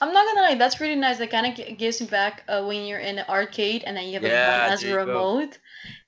I'm 0.00 0.12
not 0.12 0.26
gonna 0.26 0.48
lie, 0.48 0.54
that's 0.54 0.80
really 0.80 0.96
nice. 0.96 1.18
That 1.18 1.30
kind 1.30 1.46
of 1.58 1.78
gives 1.78 2.00
me 2.00 2.06
back 2.06 2.44
uh, 2.48 2.64
when 2.64 2.86
you're 2.86 2.98
in 3.00 3.18
an 3.18 3.26
arcade 3.28 3.84
and 3.84 3.96
then 3.96 4.06
you 4.08 4.14
have 4.14 4.24
a 4.24 4.30
Yeah, 4.30 4.64
as 4.66 4.84
a 4.84 4.88
you 4.88 4.96
go. 5.04 5.28
remote. 5.28 5.58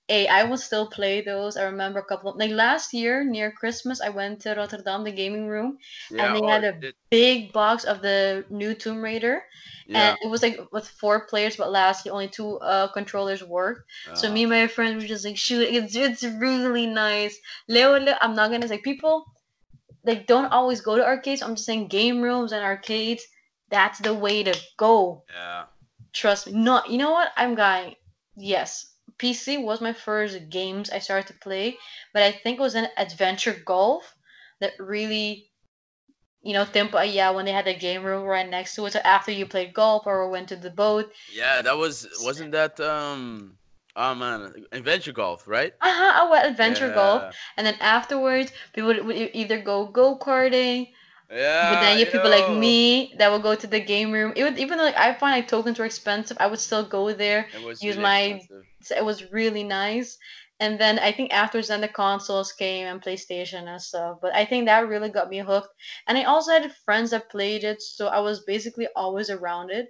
Hey, 0.08 0.28
I 0.28 0.44
will 0.44 0.58
still 0.58 0.88
play 0.90 1.20
those. 1.22 1.56
I 1.56 1.64
remember 1.64 2.00
a 2.00 2.04
couple 2.06 2.30
of 2.32 2.38
like 2.38 2.50
last 2.52 2.94
year 2.94 3.24
near 3.24 3.52
Christmas, 3.52 4.00
I 4.00 4.10
went 4.10 4.40
to 4.42 4.54
Rotterdam, 4.54 5.04
the 5.04 5.12
gaming 5.12 5.46
room, 5.48 5.78
Yeah, 6.08 6.18
and 6.18 6.34
they 6.36 6.42
oh, 6.42 6.52
had 6.52 6.64
a 6.64 6.82
big 7.10 7.52
box 7.52 7.84
of 7.84 8.02
the 8.02 8.46
new 8.50 8.74
Tomb 8.74 9.02
Raider, 9.02 9.44
Yeah. 9.86 10.14
and 10.14 10.16
it 10.22 10.28
was 10.30 10.42
like 10.42 10.58
with 10.72 10.88
four 10.88 11.26
players, 11.26 11.56
but 11.56 11.70
last 11.70 12.06
year 12.06 12.12
only 12.14 12.28
two 12.28 12.58
uh, 12.60 12.88
controllers 12.92 13.44
worked. 13.44 13.90
So 14.14 14.28
Uh, 14.28 14.32
me 14.32 14.44
and 14.44 14.50
my 14.50 14.66
friends 14.68 15.02
were 15.02 15.08
just 15.08 15.24
like, 15.26 15.36
shoot, 15.38 15.62
it's 15.62 15.96
it's 15.96 16.24
really 16.24 16.86
nice. 16.86 17.38
Leo, 17.68 17.98
Leo, 17.98 18.16
I'm 18.20 18.34
not 18.36 18.50
gonna 18.50 18.68
say 18.68 18.78
people 18.78 19.26
like 20.04 20.26
don't 20.26 20.52
always 20.52 20.80
go 20.80 20.96
to 20.96 21.04
arcades. 21.04 21.42
I'm 21.42 21.54
just 21.54 21.66
saying 21.66 21.88
game 21.88 22.20
rooms 22.22 22.52
and 22.52 22.62
arcades. 22.64 23.26
That's 23.72 23.98
the 23.98 24.14
way 24.14 24.44
to 24.44 24.54
go. 24.76 25.24
yeah. 25.32 25.64
Trust 26.12 26.46
me. 26.46 26.52
No, 26.52 26.82
you 26.86 26.98
know 26.98 27.10
what? 27.12 27.32
I'm 27.36 27.54
going. 27.56 27.96
Yes, 28.36 28.94
PC 29.18 29.56
was 29.58 29.80
my 29.80 29.94
first 29.94 30.50
games 30.50 30.90
I 30.90 31.00
started 31.00 31.26
to 31.28 31.38
play, 31.40 31.78
but 32.12 32.22
I 32.22 32.32
think 32.32 32.58
it 32.58 32.62
was 32.62 32.74
an 32.76 32.88
adventure 32.98 33.56
golf 33.64 34.14
that 34.60 34.72
really, 34.78 35.50
you 36.42 36.52
know, 36.52 36.64
Tempo 36.66 37.00
yeah 37.00 37.30
when 37.30 37.46
they 37.46 37.52
had 37.52 37.66
a 37.68 37.74
game 37.74 38.04
room 38.04 38.24
right 38.24 38.48
next 38.48 38.74
to 38.76 38.86
it. 38.86 38.92
So 38.92 39.00
after 39.04 39.32
you 39.32 39.46
played 39.46 39.72
golf 39.74 40.06
or 40.06 40.28
went 40.28 40.48
to 40.50 40.56
the 40.56 40.70
boat, 40.70 41.10
Yeah, 41.32 41.62
that 41.62 41.76
was 41.76 42.06
wasn't 42.22 42.52
that 42.52 42.78
um 42.80 43.56
oh 43.96 44.14
man, 44.14 44.66
adventure 44.72 45.12
golf, 45.12 45.48
right? 45.48 45.72
uh 45.80 45.92
huh, 46.00 46.12
I 46.26 46.30
went 46.30 46.46
adventure 46.46 46.92
golf, 46.92 47.34
and 47.56 47.66
then 47.66 47.76
afterwards 47.80 48.52
people 48.74 48.92
would, 49.04 49.30
either 49.34 49.60
go 49.62 49.86
go 49.86 50.18
karting 50.18 50.88
But 51.32 51.80
then 51.80 51.98
you 51.98 52.04
have 52.04 52.12
people 52.12 52.30
like 52.30 52.50
me 52.58 53.14
that 53.18 53.30
will 53.30 53.38
go 53.38 53.54
to 53.54 53.66
the 53.66 53.80
game 53.80 54.12
room. 54.12 54.32
It 54.36 54.42
would 54.44 54.58
even 54.58 54.76
though 54.78 54.84
like 54.84 54.96
I 54.96 55.14
find 55.14 55.34
like 55.36 55.48
tokens 55.48 55.78
were 55.78 55.86
expensive, 55.86 56.36
I 56.40 56.46
would 56.46 56.58
still 56.58 56.84
go 56.84 57.12
there. 57.12 57.46
It 57.54 57.64
was 57.64 57.82
use 57.82 57.96
really 57.96 58.02
my- 58.02 58.20
expensive. 58.20 58.64
It 58.98 59.04
was 59.04 59.32
really 59.32 59.64
nice. 59.64 60.18
and 60.60 60.78
then 60.78 60.98
I 60.98 61.10
think 61.10 61.32
afterwards 61.32 61.68
then 61.68 61.80
the 61.80 61.88
consoles 61.88 62.52
came 62.52 62.86
and 62.86 63.00
PlayStation 63.02 63.62
and 63.66 63.80
stuff. 63.80 64.18
But 64.22 64.32
I 64.34 64.44
think 64.44 64.66
that 64.66 64.86
really 64.86 65.08
got 65.08 65.28
me 65.30 65.38
hooked. 65.38 65.72
And 66.06 66.16
I 66.18 66.24
also 66.24 66.52
had 66.52 66.70
friends 66.84 67.10
that 67.10 67.30
played 67.30 67.64
it, 67.64 67.80
so 67.82 68.06
I 68.06 68.20
was 68.20 68.44
basically 68.44 68.86
always 68.94 69.28
around 69.30 69.70
it. 69.70 69.86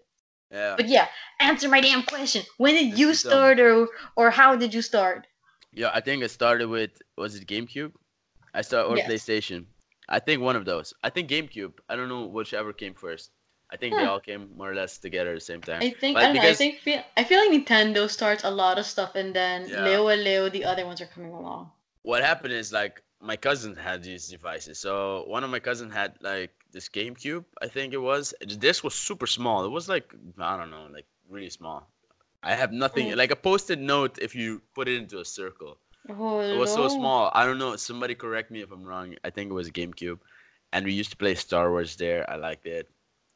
Yeah. 0.51 0.75
But 0.79 0.89
yeah, 0.89 1.09
answer 1.41 1.69
my 1.69 1.81
damn 1.81 2.05
question. 2.05 2.43
When 2.59 2.75
did 2.75 2.93
This 2.93 2.99
you 3.01 3.15
start 3.15 3.59
or 3.61 3.89
or 4.17 4.31
how 4.31 4.51
did 4.57 4.73
you 4.73 4.83
start? 4.83 5.27
Yeah, 5.73 5.91
I 5.93 6.01
think 6.01 6.23
I 6.25 6.29
started 6.29 6.69
with 6.69 6.93
was 7.19 7.35
it 7.35 7.47
GameCube? 7.47 7.93
I 8.55 8.63
started 8.63 8.89
or 8.91 8.97
Yes. 8.97 9.09
PlayStation. 9.11 9.67
I 10.12 10.19
think 10.21 10.42
one 10.42 10.57
of 10.57 10.64
those. 10.64 10.95
I 11.02 11.11
think 11.11 11.28
GameCube. 11.28 11.73
I 11.88 11.97
don't 11.97 12.09
know 12.09 12.26
whichever 12.26 12.73
came 12.73 12.95
first. 12.95 13.31
I 13.73 13.76
think 13.78 13.97
they 13.97 14.04
all 14.04 14.21
came 14.21 14.50
more 14.57 14.71
or 14.71 14.75
less 14.75 14.99
together 14.99 15.31
at 15.31 15.37
the 15.42 15.47
same 15.52 15.62
time. 15.62 15.81
I 15.83 15.90
think 15.90 16.14
But 16.14 16.23
I 16.25 16.26
don't 16.26 16.37
know. 16.37 16.42
I 16.50 16.52
think 16.52 16.78
feel, 16.81 17.02
I 17.16 17.25
feel 17.25 17.38
like 17.42 17.52
Nintendo 17.57 18.09
starts 18.09 18.45
a 18.45 18.50
lot 18.50 18.78
of 18.78 18.87
stuff, 18.87 19.14
and 19.16 19.35
then 19.35 19.66
Yeah. 19.69 19.85
Leo 19.87 20.09
and 20.09 20.23
Leo, 20.23 20.49
the 20.50 20.64
other 20.64 20.85
ones 20.85 21.00
are 21.00 21.07
coming 21.16 21.33
along. 21.33 21.73
what 22.02 22.21
happened 22.23 22.52
is 22.52 22.73
like 22.73 23.02
my 23.21 23.37
cousin 23.37 23.73
had 23.76 24.02
these 24.02 24.28
devices. 24.28 24.78
So 24.78 25.25
one 25.35 25.45
of 25.45 25.50
my 25.50 25.61
cousin 25.61 25.88
had 25.90 26.11
like 26.21 26.50
this 26.73 26.88
GameCube, 26.88 27.45
I 27.64 27.69
think 27.69 27.95
it 27.95 28.02
was. 28.11 28.35
The 28.40 28.57
disc 28.66 28.85
was 28.85 28.95
super 28.95 29.26
small. 29.38 29.64
It 29.64 29.71
was 29.78 29.88
like 29.88 30.07
I 30.38 30.57
don't 30.59 30.71
know, 30.71 30.87
like 30.92 31.07
really 31.31 31.50
small. 31.50 31.81
I 32.42 32.54
have 32.62 32.73
nothing 32.73 33.07
Mm. 33.09 33.16
like 33.23 33.31
a 33.31 33.37
post-it 33.49 33.78
note 33.78 34.19
if 34.26 34.35
you 34.35 34.49
put 34.75 34.88
it 34.88 34.97
into 35.02 35.21
a 35.21 35.25
circle. 35.25 35.78
Oh, 36.09 36.41
It 36.51 36.57
was 36.57 36.71
so 36.71 36.89
small. 36.89 37.31
I 37.35 37.45
don't 37.45 37.59
know. 37.59 37.77
Somebody 37.77 38.15
correct 38.15 38.51
me 38.51 38.61
if 38.61 38.71
I'm 38.71 38.85
wrong. 38.85 39.15
I 39.25 39.31
think 39.31 39.51
it 39.51 39.55
was 39.55 39.71
GameCube, 39.71 40.19
and 40.73 40.85
we 40.85 40.93
used 40.93 41.11
to 41.11 41.17
play 41.17 41.35
Star 41.35 41.71
Wars 41.71 41.97
there. 41.97 42.29
I 42.31 42.37
liked 42.37 42.67
it, 42.67 42.91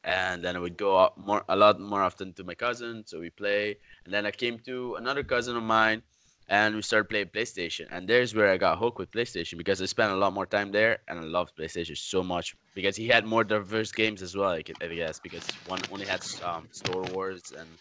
and 0.04 0.42
then 0.44 0.56
I 0.56 0.58
would 0.60 0.76
go 0.76 0.98
out 0.98 1.18
more 1.18 1.44
a 1.48 1.56
lot 1.56 1.80
more 1.80 2.02
often 2.02 2.32
to 2.34 2.44
my 2.44 2.54
cousin, 2.54 3.04
so 3.06 3.20
we 3.20 3.30
play. 3.30 3.78
And 4.04 4.12
then 4.14 4.26
I 4.26 4.30
came 4.30 4.58
to 4.60 4.94
another 4.96 5.22
cousin 5.24 5.56
of 5.56 5.62
mine, 5.62 6.02
and 6.48 6.74
we 6.76 6.82
started 6.82 7.08
playing 7.08 7.28
PlayStation. 7.28 7.86
And 7.90 8.08
there's 8.08 8.34
where 8.34 8.50
I 8.50 8.56
got 8.58 8.78
hooked 8.78 8.98
with 8.98 9.10
PlayStation 9.10 9.56
because 9.58 9.80
I 9.80 9.86
spent 9.86 10.12
a 10.12 10.16
lot 10.16 10.32
more 10.34 10.46
time 10.46 10.70
there, 10.72 10.98
and 11.08 11.18
I 11.18 11.22
loved 11.22 11.56
PlayStation 11.56 11.96
so 11.96 12.22
much 12.22 12.54
because 12.74 12.96
he 12.96 13.08
had 13.08 13.24
more 13.26 13.44
diverse 13.44 13.92
games 13.92 14.22
as 14.22 14.36
well. 14.36 14.50
I 14.50 14.62
guess 14.62 15.18
because 15.20 15.56
one 15.64 15.80
only 15.90 16.06
had 16.06 16.22
um, 16.42 16.68
Star 16.72 17.02
Wars 17.06 17.52
and 17.56 17.78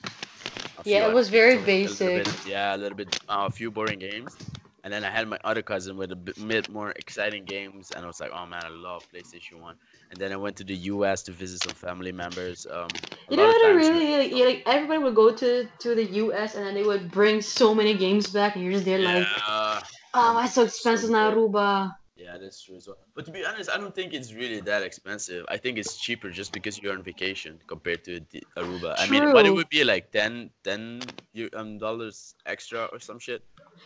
Yeah, 0.86 1.08
it 1.10 1.14
was 1.14 1.30
very 1.30 1.58
so 1.58 1.62
a 1.86 1.90
little 1.90 2.10
basic. 2.10 2.14
bit- 2.14 2.30
yeah, 2.46 2.76
a 2.76 2.78
little 2.78 2.96
bit, 2.98 3.10
uh, 3.28 3.46
a 3.48 3.52
few 3.52 3.72
boring 3.72 4.00
games. 4.00 4.38
And 4.86 4.94
then 4.94 5.04
I 5.04 5.10
had 5.10 5.28
my 5.28 5.40
other 5.44 5.64
cousin 5.64 5.98
with 5.98 6.12
a 6.12 6.16
bit 6.16 6.70
more 6.70 6.92
exciting 6.92 7.44
games, 7.44 7.90
and 7.90 8.06
I 8.06 8.08
was 8.08 8.20
like, 8.22 8.30
"Oh 8.32 8.46
man, 8.46 8.64
I 8.66 8.70
love 8.70 9.02
PlayStation 9.12 9.60
One." 9.60 9.78
And 10.12 10.22
then 10.22 10.32
I 10.32 10.36
went 10.36 10.56
to 10.58 10.64
the 10.64 10.76
U.S. 10.94 11.24
to 11.24 11.32
visit 11.32 11.60
some 11.62 11.74
family 11.74 12.12
members. 12.12 12.68
Um, 12.70 13.02
You 13.32 13.38
know 13.38 13.48
what? 13.48 13.66
I 13.66 13.72
really 13.72 14.18
like, 14.22 14.32
yeah, 14.32 14.46
like 14.46 14.64
everybody 14.68 15.00
would 15.00 15.16
go 15.16 15.34
to 15.34 15.68
to 15.80 15.96
the 15.96 16.06
U.S. 16.30 16.54
and 16.54 16.64
then 16.64 16.76
they 16.76 16.84
would 16.84 17.10
bring 17.10 17.42
so 17.42 17.74
many 17.74 17.96
games 17.98 18.30
back, 18.30 18.54
and 18.56 18.64
you're 18.64 18.74
just 18.74 18.86
there 18.86 19.00
like, 19.00 19.26
yeah, 19.26 19.80
oh, 20.14 20.30
um, 20.30 20.36
why 20.36 20.46
so 20.46 20.62
expensive 20.70 21.10
so 21.10 21.18
in. 21.18 21.34
Aruba? 21.34 21.92
yeah, 22.16 22.38
that's 22.38 22.64
true 22.64 22.76
as 22.78 22.88
well. 22.88 22.98
But 23.16 23.26
to 23.26 23.32
be 23.32 23.44
honest, 23.44 23.70
I 23.70 23.78
don't 23.78 23.94
think 23.96 24.14
it's 24.14 24.34
really 24.34 24.62
that 24.62 24.84
expensive. 24.84 25.46
I 25.50 25.58
think 25.58 25.78
it's 25.78 25.98
cheaper 25.98 26.30
just 26.30 26.54
because 26.54 26.78
you're 26.80 26.94
on 26.94 27.02
vacation 27.04 27.60
compared 27.68 28.04
to 28.06 28.22
the 28.32 28.44
Aruba. 28.56 28.96
I 29.00 29.08
mean, 29.08 29.34
but 29.34 29.46
it 29.46 29.54
would 29.54 29.70
be 29.70 29.84
like 29.84 30.12
10, 30.12 30.52
10 30.64 31.16
eu- 31.34 31.50
um, 31.54 31.78
dollars 31.78 32.36
extra 32.46 32.86
or 32.94 33.00
some 33.00 33.20
shit. 33.20 33.42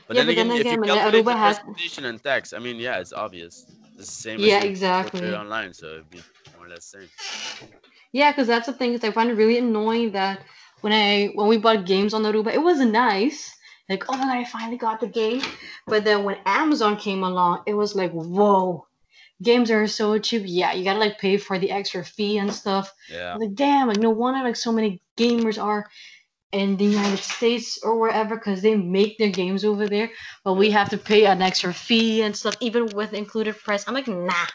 But 0.07 0.17
Yeah, 0.17 0.23
then 0.23 0.27
but 0.27 0.31
again, 0.31 0.47
then 0.47 0.57
if 0.57 0.65
you 0.65 0.81
again, 0.81 0.95
calculate 0.97 1.25
Aruba 1.25 1.33
the 1.33 1.37
has 1.37 1.57
transportation 1.57 2.05
and 2.05 2.23
tax, 2.23 2.53
I 2.53 2.59
mean, 2.59 2.77
yeah, 2.77 2.97
it's 2.99 3.13
obvious. 3.13 3.65
It's 3.97 3.97
the 3.97 4.05
same 4.05 4.39
yeah, 4.39 4.63
exactly. 4.63 5.33
online, 5.33 5.73
so 5.73 5.85
it'd 5.87 6.09
be 6.09 6.21
more 6.57 6.65
or 6.65 6.69
less 6.69 6.85
same. 6.85 7.07
Yeah, 8.11 8.31
because 8.31 8.47
that's 8.47 8.65
the 8.65 8.73
thing 8.73 8.93
is 8.93 9.03
I 9.03 9.11
find 9.11 9.29
it 9.29 9.35
really 9.35 9.59
annoying 9.59 10.11
that 10.13 10.39
when 10.81 10.93
I 10.93 11.27
when 11.35 11.47
we 11.47 11.57
bought 11.57 11.85
games 11.85 12.13
on 12.13 12.23
Aruba, 12.23 12.53
it 12.53 12.61
was 12.61 12.79
nice. 12.79 13.55
Like, 13.87 14.05
oh 14.09 14.17
my 14.17 14.25
god, 14.25 14.37
I 14.37 14.45
finally 14.45 14.77
got 14.77 14.99
the 14.99 15.07
game. 15.07 15.41
But 15.87 16.05
then 16.05 16.23
when 16.23 16.37
Amazon 16.45 16.95
came 16.97 17.23
along, 17.23 17.63
it 17.65 17.73
was 17.73 17.95
like, 17.95 18.11
whoa, 18.11 18.87
games 19.41 19.71
are 19.71 19.87
so 19.87 20.17
cheap. 20.19 20.43
Yeah, 20.45 20.73
you 20.73 20.83
gotta 20.83 20.99
like 20.99 21.19
pay 21.19 21.37
for 21.37 21.57
the 21.59 21.71
extra 21.71 22.03
fee 22.03 22.37
and 22.37 22.53
stuff. 22.53 22.91
Yeah. 23.11 23.33
I'm 23.33 23.39
like, 23.39 23.55
damn, 23.55 23.87
like 23.87 23.97
no 23.99 24.09
wonder 24.11 24.43
like 24.43 24.55
so 24.55 24.71
many 24.71 25.01
gamers 25.17 25.61
are 25.61 25.89
in 26.51 26.77
the 26.77 26.85
United 26.85 27.19
States 27.19 27.79
or 27.83 27.99
wherever 27.99 28.35
because 28.35 28.61
they 28.61 28.75
make 28.75 29.17
their 29.17 29.29
games 29.31 29.63
over 29.65 29.87
there, 29.87 30.09
but 30.43 30.53
we 30.55 30.71
have 30.71 30.89
to 30.89 30.97
pay 30.97 31.25
an 31.25 31.41
extra 31.41 31.73
fee 31.73 32.21
and 32.23 32.35
stuff, 32.35 32.57
even 32.61 32.93
with 32.95 33.13
included 33.13 33.55
price. 33.57 33.87
I'm 33.87 33.93
like, 33.93 34.07
nah, 34.07 34.45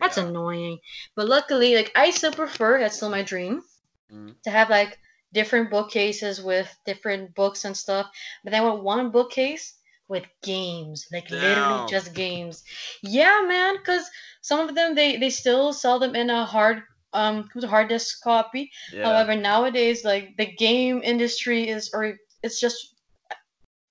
that's 0.00 0.16
yeah. 0.16 0.18
annoying. 0.18 0.78
But 1.16 1.28
luckily, 1.28 1.76
like 1.76 1.92
I 1.96 2.10
still 2.10 2.32
prefer. 2.32 2.78
That's 2.80 2.96
still 2.96 3.10
my 3.10 3.22
dream 3.22 3.62
Mhm. 4.10 4.36
to 4.44 4.50
have 4.50 4.70
like 4.70 4.98
different 5.32 5.70
bookcases 5.70 6.42
with 6.42 6.74
different 6.84 7.34
books 7.34 7.64
and 7.64 7.76
stuff. 7.76 8.10
But 8.44 8.54
I 8.54 8.60
want 8.60 8.82
one 8.82 9.10
bookcase 9.10 9.78
with 10.08 10.24
games, 10.42 11.06
like 11.12 11.30
literally 11.30 11.84
just 11.84 12.14
games. 12.14 12.62
Yeah, 13.02 13.40
man, 13.46 13.76
because 13.78 14.08
some 14.42 14.68
of 14.68 14.74
them 14.74 14.94
they 14.94 15.16
they 15.16 15.30
still 15.30 15.72
sell 15.72 15.98
them 15.98 16.14
in 16.14 16.30
a 16.30 16.44
hard 16.44 16.82
um 17.14 17.48
hard 17.64 17.88
disk 17.88 18.22
copy. 18.22 18.70
Yeah. 18.92 19.02
However, 19.04 19.34
nowadays 19.36 20.04
like 20.04 20.36
the 20.36 20.46
game 20.46 21.00
industry 21.04 21.68
is 21.68 21.90
or 21.94 22.16
it's 22.42 22.60
just 22.60 22.94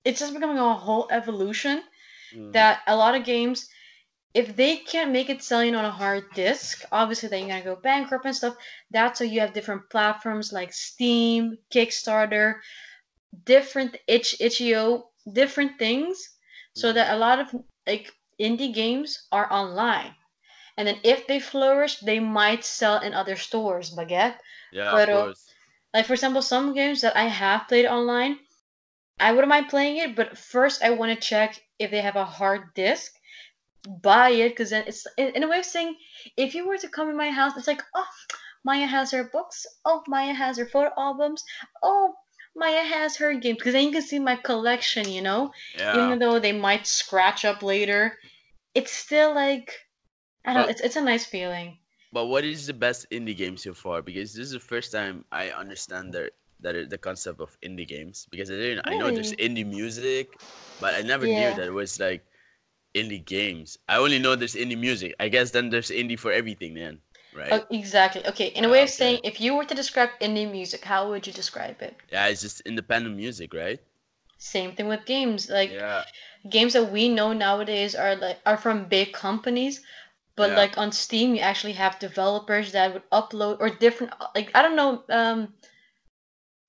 it's 0.04 0.20
just 0.20 0.34
becoming 0.34 0.58
a 0.58 0.74
whole 0.74 1.08
evolution 1.10 1.82
Mhm. 2.34 2.52
that 2.52 2.80
a 2.86 2.96
lot 2.96 3.14
of 3.14 3.24
games 3.24 3.68
if 4.34 4.56
they 4.56 4.76
can't 4.78 5.12
make 5.12 5.30
it 5.30 5.42
selling 5.42 5.74
on 5.74 5.84
a 5.84 5.90
hard 5.90 6.24
disk, 6.34 6.84
obviously 6.92 7.28
then 7.28 7.40
you're 7.48 7.48
gonna 7.60 7.64
go 7.76 7.80
bankrupt 7.80 8.26
and 8.26 8.36
stuff. 8.36 8.56
That's 8.90 9.20
why 9.20 9.26
you 9.26 9.40
have 9.40 9.52
different 9.54 9.90
platforms 9.90 10.52
like 10.52 10.72
Steam, 10.72 11.58
Kickstarter, 11.72 12.56
different 13.44 13.96
itch 14.08 14.40
itch.io, 14.40 15.10
different 15.32 15.78
things, 15.78 16.38
so 16.74 16.92
Mhm. 16.92 16.94
that 16.94 17.14
a 17.14 17.18
lot 17.18 17.40
of 17.40 17.54
like 17.86 18.12
indie 18.40 18.72
games 18.74 19.26
are 19.32 19.52
online. 19.52 20.14
And 20.76 20.88
then 20.88 20.98
if 21.02 21.26
they 21.26 21.40
flourish, 21.40 21.98
they 22.00 22.18
might 22.20 22.64
sell 22.64 23.00
in 23.00 23.12
other 23.12 23.36
stores, 23.36 23.94
baguette. 23.94 24.36
Yeah, 24.72 24.90
of 24.90 25.08
course. 25.08 25.52
like 25.92 26.06
for 26.06 26.14
example, 26.14 26.42
some 26.42 26.74
games 26.74 27.00
that 27.02 27.16
I 27.16 27.24
have 27.24 27.68
played 27.68 27.86
online, 27.86 28.38
I 29.20 29.32
wouldn't 29.32 29.50
mind 29.50 29.68
playing 29.68 29.98
it, 29.98 30.16
but 30.16 30.38
first 30.38 30.82
I 30.82 30.90
want 30.90 31.12
to 31.12 31.28
check 31.28 31.60
if 31.78 31.90
they 31.90 32.00
have 32.00 32.16
a 32.16 32.24
hard 32.24 32.74
disk. 32.74 33.12
Buy 34.00 34.30
it, 34.30 34.50
because 34.50 34.70
then 34.70 34.84
it's 34.86 35.06
in, 35.18 35.28
in 35.34 35.42
a 35.42 35.48
way 35.48 35.58
of 35.58 35.64
saying, 35.64 35.96
if 36.36 36.54
you 36.54 36.66
were 36.66 36.78
to 36.78 36.88
come 36.88 37.10
in 37.10 37.16
my 37.16 37.30
house, 37.30 37.56
it's 37.56 37.66
like, 37.66 37.82
oh, 37.94 38.06
Maya 38.64 38.86
has 38.86 39.10
her 39.10 39.24
books. 39.24 39.66
Oh, 39.84 40.02
Maya 40.06 40.32
has 40.32 40.56
her 40.56 40.66
photo 40.66 40.90
albums. 40.96 41.42
Oh, 41.82 42.14
Maya 42.54 42.82
has 42.84 43.16
her 43.16 43.34
games. 43.34 43.58
Because 43.58 43.72
then 43.72 43.86
you 43.86 43.92
can 43.92 44.02
see 44.02 44.18
my 44.18 44.36
collection, 44.36 45.08
you 45.08 45.20
know. 45.20 45.50
Yeah. 45.76 46.06
Even 46.06 46.18
though 46.18 46.38
they 46.38 46.52
might 46.52 46.86
scratch 46.86 47.44
up 47.44 47.62
later, 47.62 48.18
it's 48.74 48.92
still 48.92 49.34
like 49.34 49.72
I 50.44 50.54
don't. 50.54 50.68
But 50.68 50.70
It's 50.70 50.80
it's 50.80 50.94
a 50.96 51.00
nice 51.02 51.24
feeling. 51.24 51.78
but 52.12 52.26
what 52.26 52.44
is 52.44 52.66
the 52.66 52.74
best 52.74 53.06
indie 53.10 53.36
game 53.36 53.56
so 53.56 53.74
far? 53.74 54.02
Because 54.02 54.34
this 54.34 54.46
is 54.46 54.52
the 54.52 54.60
first 54.60 54.92
time 54.92 55.24
I 55.32 55.50
understand 55.50 56.12
the 56.14 56.30
that 56.60 56.90
the 56.90 56.98
concept 56.98 57.40
of 57.40 57.58
indie 57.62 57.88
games. 57.88 58.26
Because 58.30 58.50
I 58.50 58.54
didn't. 58.54 58.84
I 58.86 58.94
know 58.94 59.10
there's 59.10 59.32
indie 59.38 59.66
music, 59.66 60.38
but 60.78 60.94
I 60.94 61.02
never 61.02 61.26
knew 61.28 61.52
that 61.54 61.66
it 61.66 61.72
was 61.72 61.98
like 61.98 62.24
indie 62.94 63.24
games. 63.24 63.78
I 63.88 63.98
only 63.98 64.18
know 64.18 64.36
there's 64.36 64.54
indie 64.54 64.78
music. 64.78 65.14
I 65.20 65.28
guess 65.28 65.50
then 65.52 65.70
there's 65.70 65.90
indie 65.90 66.18
for 66.18 66.32
everything 66.32 66.74
then, 66.74 67.00
right? 67.32 67.62
Oh, 67.62 67.66
exactly. 67.70 68.26
Okay. 68.26 68.48
In 68.48 68.64
a 68.64 68.68
Yeah, 68.68 68.70
way 68.70 68.82
of 68.82 68.90
saying, 68.90 69.20
if 69.22 69.40
you 69.40 69.54
were 69.54 69.64
to 69.64 69.74
describe 69.76 70.10
indie 70.20 70.50
music, 70.50 70.84
how 70.86 71.08
would 71.08 71.26
you 71.26 71.32
describe 71.32 71.80
it? 71.80 71.96
Yeah, 72.10 72.26
it's 72.28 72.42
just 72.42 72.60
independent 72.62 73.16
music, 73.16 73.52
right? 73.54 73.80
Same 74.38 74.74
thing 74.76 74.88
with 74.88 75.06
games. 75.06 75.48
Like 75.48 75.82
Yeah. 75.82 76.04
games 76.48 76.74
that 76.74 76.90
we 76.92 77.08
know 77.08 77.32
nowadays 77.32 77.94
are 77.94 78.14
like 78.16 78.40
are 78.44 78.56
from 78.58 78.86
big 78.88 79.12
companies, 79.12 79.82
but 80.36 80.50
Yeah. 80.50 80.56
like 80.56 80.78
on 80.78 80.92
Steam, 80.92 81.34
you 81.34 81.40
actually 81.40 81.74
have 81.74 81.98
developers 81.98 82.72
that 82.72 82.92
would 82.92 83.08
upload 83.10 83.58
or 83.60 83.70
different. 83.70 84.12
Like 84.34 84.50
I 84.54 84.62
don't 84.62 84.76
know. 84.76 85.04
Um. 85.10 85.54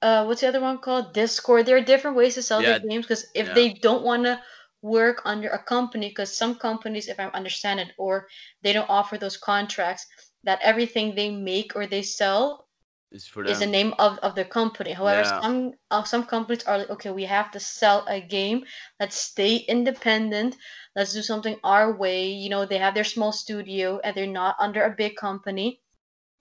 Uh, 0.01 0.25
what's 0.25 0.41
the 0.41 0.47
other 0.47 0.59
one 0.61 0.79
called? 0.79 1.13
Discord. 1.13 1.65
There 1.65 1.77
are 1.77 1.81
different 1.81 2.17
ways 2.17 2.35
to 2.35 2.41
sell 2.43 2.61
Yeah. 2.61 2.77
their 2.77 2.79
games 2.89 3.05
because 3.05 3.25
if 3.33 3.47
Yeah. 3.47 3.53
they 3.53 3.73
don't 3.73 4.03
want 4.03 4.25
to 4.25 4.41
work 4.81 5.21
under 5.25 5.49
a 5.49 5.63
company, 5.63 6.09
because 6.09 6.35
some 6.37 6.55
companies, 6.55 7.07
if 7.07 7.19
I 7.19 7.25
understand 7.27 7.79
it, 7.79 7.93
or 7.97 8.27
they 8.61 8.73
don't 8.73 8.89
offer 8.89 9.17
those 9.17 9.37
contracts, 9.37 10.05
that 10.43 10.59
everything 10.61 11.15
they 11.15 11.29
make 11.31 11.75
or 11.75 11.87
they 11.87 12.01
sell 12.01 12.67
It's 13.13 13.27
for 13.27 13.45
is 13.45 13.59
the 13.59 13.67
name 13.67 13.93
of, 13.99 14.17
of 14.19 14.35
the 14.35 14.45
company. 14.45 14.93
However, 14.93 15.21
Yeah. 15.21 15.41
some 15.41 15.73
uh, 15.91 16.03
some 16.03 16.25
companies 16.25 16.63
are 16.65 16.79
like, 16.79 16.89
okay, 16.89 17.11
we 17.11 17.25
have 17.25 17.51
to 17.51 17.59
sell 17.59 18.05
a 18.07 18.19
game. 18.19 18.65
Let's 18.99 19.17
stay 19.17 19.57
independent. 19.57 20.57
Let's 20.95 21.13
do 21.13 21.21
something 21.21 21.57
our 21.63 21.95
way. 21.95 22.27
You 22.27 22.49
know, 22.49 22.65
they 22.65 22.79
have 22.79 22.95
their 22.95 23.03
small 23.15 23.31
studio 23.31 23.99
and 24.03 24.15
they're 24.15 24.27
not 24.41 24.55
under 24.59 24.83
a 24.83 24.95
big 24.95 25.15
company. 25.15 25.81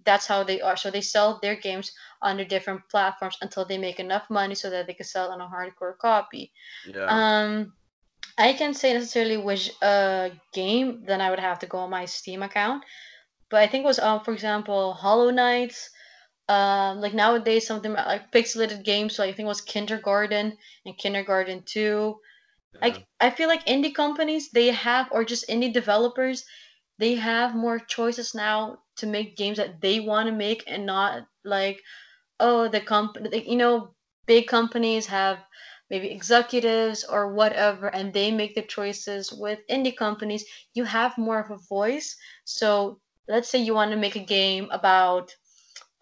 That's 0.04 0.26
how 0.26 0.44
they 0.44 0.60
are. 0.60 0.76
So 0.76 0.90
they 0.90 1.02
sell 1.02 1.38
their 1.42 1.56
games 1.56 1.92
under 2.22 2.44
different 2.44 2.88
platforms 2.90 3.36
until 3.42 3.64
they 3.66 3.78
make 3.78 4.00
enough 4.00 4.28
money 4.30 4.54
so 4.54 4.70
that 4.70 4.86
they 4.86 4.94
can 4.94 5.06
sell 5.06 5.30
on 5.30 5.40
a 5.40 5.48
hardcore 5.48 5.98
copy. 5.98 6.52
Yeah. 6.84 7.06
Um, 7.08 7.74
I 8.38 8.52
can't 8.54 8.76
say 8.76 8.92
necessarily 8.94 9.36
which 9.36 9.70
uh 9.82 10.30
game, 10.52 11.04
then 11.06 11.20
I 11.20 11.30
would 11.30 11.40
have 11.40 11.58
to 11.60 11.66
go 11.66 11.78
on 11.78 11.90
my 11.90 12.04
Steam 12.06 12.42
account. 12.42 12.84
But 13.50 13.60
I 13.62 13.66
think 13.68 13.84
it 13.84 13.86
was 13.86 13.98
um 13.98 14.20
for 14.24 14.32
example 14.32 14.94
Hollow 14.94 15.30
Knights. 15.30 15.90
Um, 16.48 17.00
like 17.00 17.14
nowadays 17.14 17.66
something 17.66 17.92
like 17.92 18.30
pixelated 18.32 18.84
games. 18.84 19.14
So 19.16 19.22
I 19.24 19.28
think 19.28 19.46
it 19.46 19.54
was 19.54 19.60
Kindergarten 19.60 20.58
and 20.84 20.98
Kindergarten 20.98 21.62
Two. 21.64 22.20
Like 22.82 23.06
I 23.20 23.30
feel 23.30 23.48
like 23.48 23.66
indie 23.66 23.94
companies 23.94 24.50
they 24.50 24.68
have 24.68 25.08
or 25.12 25.24
just 25.24 25.48
indie 25.48 25.72
developers 25.72 26.44
they 26.98 27.14
have 27.16 27.54
more 27.54 27.78
choices 27.78 28.34
now 28.34 28.78
to 28.96 29.06
make 29.06 29.36
games 29.36 29.58
that 29.58 29.80
they 29.80 30.00
want 30.00 30.28
to 30.28 30.32
make 30.32 30.64
and 30.66 30.86
not 30.86 31.26
like 31.44 31.82
oh 32.40 32.68
the 32.68 32.80
company 32.80 33.28
like, 33.30 33.46
you 33.46 33.56
know 33.56 33.94
big 34.26 34.46
companies 34.46 35.06
have 35.06 35.44
maybe 35.90 36.10
executives 36.10 37.04
or 37.04 37.32
whatever 37.34 37.88
and 37.88 38.12
they 38.14 38.30
make 38.30 38.54
the 38.54 38.62
choices 38.62 39.32
with 39.32 39.60
indie 39.70 39.96
companies 39.96 40.44
you 40.74 40.84
have 40.84 41.16
more 41.18 41.40
of 41.40 41.50
a 41.50 41.58
voice 41.68 42.16
so 42.44 43.00
let's 43.28 43.48
say 43.48 43.58
you 43.58 43.74
want 43.74 43.90
to 43.90 43.96
make 43.96 44.16
a 44.16 44.24
game 44.38 44.68
about 44.70 45.34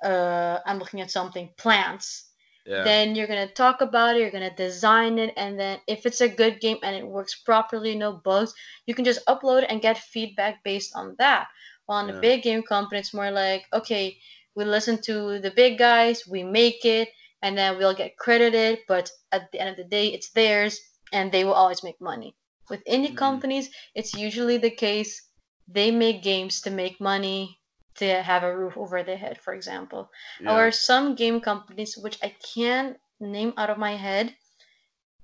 uh 0.04 0.58
i'm 0.66 0.78
looking 0.78 1.00
at 1.00 1.10
something 1.10 1.50
plants 1.56 2.30
Yeah. 2.66 2.84
then 2.84 3.14
you're 3.14 3.26
gonna 3.26 3.48
talk 3.52 3.80
about 3.80 4.16
it 4.16 4.20
you're 4.20 4.30
gonna 4.30 4.54
design 4.54 5.18
it 5.18 5.32
and 5.36 5.58
then 5.58 5.78
if 5.86 6.06
it's 6.06 6.20
a 6.20 6.28
good 6.28 6.60
game 6.60 6.78
and 6.82 6.94
it 6.96 7.06
works 7.06 7.42
properly 7.42 7.94
no 7.96 8.12
bugs 8.12 8.54
you 8.86 8.94
can 8.94 9.04
just 9.04 9.24
upload 9.26 9.62
it 9.62 9.70
and 9.70 9.82
get 9.82 9.98
feedback 9.98 10.62
based 10.64 10.92
on 10.96 11.14
that 11.18 11.48
while 11.86 12.02
in 12.04 12.10
a 12.10 12.18
big 12.20 12.42
game 12.42 12.62
company 12.62 12.98
it's 13.00 13.14
more 13.14 13.30
like 13.30 13.66
okay 13.72 14.16
we 14.54 14.64
listen 14.64 15.00
to 15.02 15.38
the 15.40 15.50
big 15.52 15.78
guys 15.78 16.26
we 16.26 16.42
make 16.42 16.84
it 16.84 17.08
and 17.42 17.56
then 17.56 17.76
we'll 17.78 17.94
get 17.94 18.16
credited 18.18 18.78
but 18.88 19.10
at 19.32 19.50
the 19.52 19.60
end 19.60 19.70
of 19.70 19.76
the 19.76 19.84
day 19.84 20.08
it's 20.08 20.30
theirs 20.30 20.80
and 21.12 21.32
they 21.32 21.44
will 21.44 21.54
always 21.54 21.82
make 21.82 22.00
money 22.00 22.36
with 22.68 22.84
indie 22.84 23.12
Mhm. 23.12 23.16
companies 23.16 23.70
it's 23.94 24.14
usually 24.14 24.56
the 24.58 24.70
case 24.70 25.28
they 25.68 25.90
make 25.90 26.22
games 26.22 26.60
to 26.62 26.70
make 26.70 27.00
money 27.00 27.59
to 27.96 28.22
have 28.22 28.42
a 28.42 28.56
roof 28.56 28.76
over 28.76 29.02
their 29.02 29.16
head 29.16 29.40
for 29.40 29.54
example 29.54 30.10
Yeah. 30.38 30.52
or 30.52 30.70
some 30.72 31.14
game 31.14 31.40
companies 31.40 31.96
which 31.96 32.18
I 32.22 32.34
can't 32.54 32.98
name 33.20 33.52
out 33.56 33.70
of 33.70 33.78
my 33.78 33.96
head. 33.96 34.36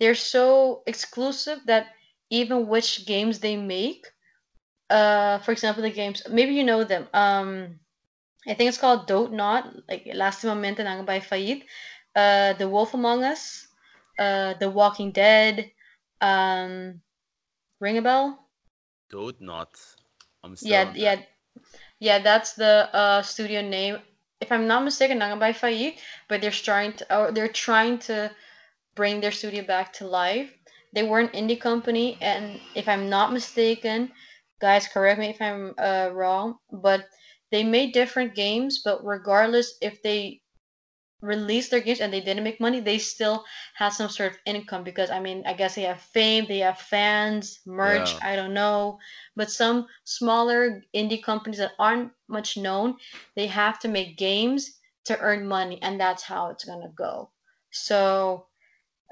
They're 0.00 0.14
so 0.14 0.82
exclusive 0.86 1.60
that 1.66 1.94
even 2.30 2.66
which 2.68 3.06
games 3.06 3.40
they 3.40 3.56
make, 3.56 4.06
uh, 4.90 5.38
for 5.40 5.52
example, 5.52 5.82
the 5.82 5.90
games 5.90 6.22
maybe 6.30 6.54
you 6.54 6.64
know 6.64 6.84
them. 6.84 7.08
Um, 7.12 7.80
I 8.48 8.54
think 8.54 8.68
it's 8.68 8.78
called 8.78 9.06
Dote 9.08 9.32
Not, 9.32 9.74
like 9.88 10.08
Last 10.14 10.44
Momento 10.44 10.84
ng 10.84 11.04
by 11.06 11.20
Fayed. 11.20 11.66
Uh, 12.16 12.54
The 12.54 12.68
Wolf 12.68 12.94
Among 12.94 13.24
Us, 13.24 13.68
uh, 14.18 14.54
The 14.54 14.70
Walking 14.70 15.12
Dead, 15.12 15.72
um, 16.20 17.02
Ring 17.80 17.98
a 17.98 18.02
Bell. 18.02 18.48
Don't 19.08 19.40
not. 19.40 19.96
I'm 20.44 20.54
still 20.54 20.68
Yeah, 20.68 20.84
on 20.84 20.94
that. 21.00 21.28
Yeah, 22.00 22.18
that's 22.18 22.54
the 22.54 22.88
uh, 22.94 23.22
studio 23.22 23.60
name. 23.62 23.98
If 24.40 24.52
I'm 24.52 24.66
not 24.66 24.84
mistaken, 24.84 25.18
Nanga 25.18 25.36
by 25.36 25.52
Fayed, 25.52 25.94
but 26.28 26.40
they're 26.40 26.50
trying 26.50 26.92
to, 26.94 27.16
or 27.18 27.32
they're 27.32 27.48
trying 27.48 27.98
to 28.00 28.30
bring 28.94 29.20
their 29.20 29.32
studio 29.32 29.64
back 29.64 29.92
to 29.94 30.06
life. 30.06 30.50
They 30.94 31.02
were 31.02 31.20
an 31.20 31.28
indie 31.28 31.60
company, 31.60 32.18
and 32.20 32.60
if 32.74 32.88
I'm 32.88 33.08
not 33.10 33.32
mistaken, 33.32 34.12
guys, 34.60 34.88
correct 34.88 35.20
me 35.20 35.30
if 35.30 35.40
I'm 35.40 35.74
uh, 35.78 36.10
wrong, 36.12 36.58
but 36.72 37.06
they 37.50 37.64
made 37.64 37.92
different 37.92 38.34
games. 38.34 38.82
But 38.84 39.04
regardless 39.04 39.76
if 39.82 40.02
they 40.02 40.40
released 41.26 41.70
their 41.70 41.80
games 41.80 42.00
and 42.00 42.12
they 42.12 42.20
didn't 42.20 42.44
make 42.44 42.60
money, 42.60 42.80
they 42.80 42.98
still 42.98 43.44
had 43.74 43.90
some 43.90 44.08
sort 44.08 44.32
of 44.32 44.38
income 44.46 44.84
because 44.84 45.10
I 45.10 45.20
mean, 45.20 45.42
I 45.46 45.54
guess 45.54 45.74
they 45.74 45.82
have 45.82 46.00
fame, 46.00 46.46
they 46.48 46.58
have 46.60 46.78
fans, 46.78 47.60
merch, 47.66 48.14
Yeah. 48.14 48.18
I 48.22 48.36
don't 48.36 48.54
know. 48.54 48.98
But 49.36 49.50
some 49.50 49.86
smaller 50.04 50.82
indie 50.94 51.22
companies 51.22 51.58
that 51.58 51.72
aren't 51.78 52.12
much 52.28 52.56
known, 52.56 52.96
they 53.34 53.46
have 53.48 53.78
to 53.80 53.88
make 53.88 54.16
games 54.18 54.78
to 55.04 55.18
earn 55.20 55.46
money, 55.46 55.80
and 55.82 56.00
that's 56.00 56.22
how 56.22 56.50
it's 56.50 56.64
gonna 56.64 56.90
go. 56.96 57.30
So, 57.70 58.46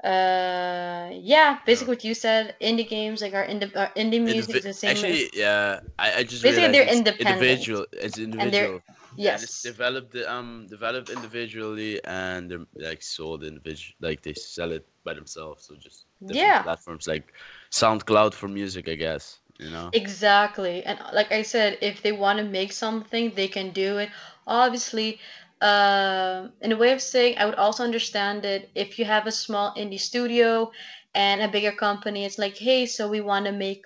uh, 0.03 1.09
yeah, 1.13 1.59
basically 1.65 1.93
what 1.93 2.03
you 2.03 2.13
said, 2.13 2.55
indie 2.61 2.87
games 2.87 3.21
like 3.21 3.33
our 3.33 3.45
indie, 3.45 3.75
uh, 3.75 3.87
indie 3.95 4.21
music 4.21 4.57
is 4.57 4.63
the 4.63 4.73
same 4.73 5.03
as 5.05 5.25
actually, 5.25 5.29
yeah, 5.33 5.79
I, 5.97 6.19
I 6.19 6.23
just 6.23 6.43
basically 6.43 6.69
they're 6.71 6.87
it's 6.87 7.01
independent 7.01 7.17
individual. 7.17 7.85
It's 7.93 8.17
individual, 8.17 8.81
and 9.25 9.43
it's 9.43 9.59
yes, 9.59 9.61
developed 9.61 10.15
um 10.27 10.67
developed 10.69 11.09
individually, 11.09 12.01
and 12.05 12.49
they're 12.51 12.65
like 12.75 13.01
sold 13.03 13.43
individual. 13.43 13.95
Like 14.01 14.23
they 14.23 14.33
sell 14.33 14.71
it 14.71 14.85
by 15.03 15.13
themselves, 15.13 15.65
so 15.65 15.75
just 15.75 16.05
yeah. 16.21 16.63
platforms 16.63 17.07
like 17.07 17.33
SoundCloud 17.71 18.33
for 18.33 18.47
music, 18.47 18.87
I 18.89 18.95
guess. 18.95 19.39
You 19.59 19.69
know. 19.71 19.93
Exactly. 19.93 20.83
And 20.83 20.99
uh, 20.99 21.09
like 21.13 21.31
I 21.31 21.41
said, 21.41 21.77
if 21.81 22.01
they 22.01 22.11
want 22.11 22.39
to 22.39 22.45
make 22.45 22.71
something, 22.71 23.31
they 23.35 23.47
can 23.47 23.71
do 23.71 23.97
it. 23.97 24.09
Obviously, 24.47 25.19
um, 25.61 26.53
in 26.61 26.71
a 26.71 26.77
way 26.77 26.91
of 26.91 27.01
saying, 27.01 27.37
I 27.37 27.45
would 27.45 27.55
also 27.55 27.83
understand 27.83 28.45
it 28.45 28.69
if 28.75 28.99
you 28.99 29.05
have 29.05 29.27
a 29.27 29.31
small 29.31 29.73
indie 29.75 29.99
studio 29.99 30.71
and 31.13 31.41
a 31.41 31.47
bigger 31.47 31.71
company, 31.71 32.25
it's 32.25 32.37
like, 32.37 32.57
hey, 32.57 32.85
so 32.85 33.07
we 33.09 33.21
want 33.21 33.45
to 33.45 33.51
make 33.51 33.85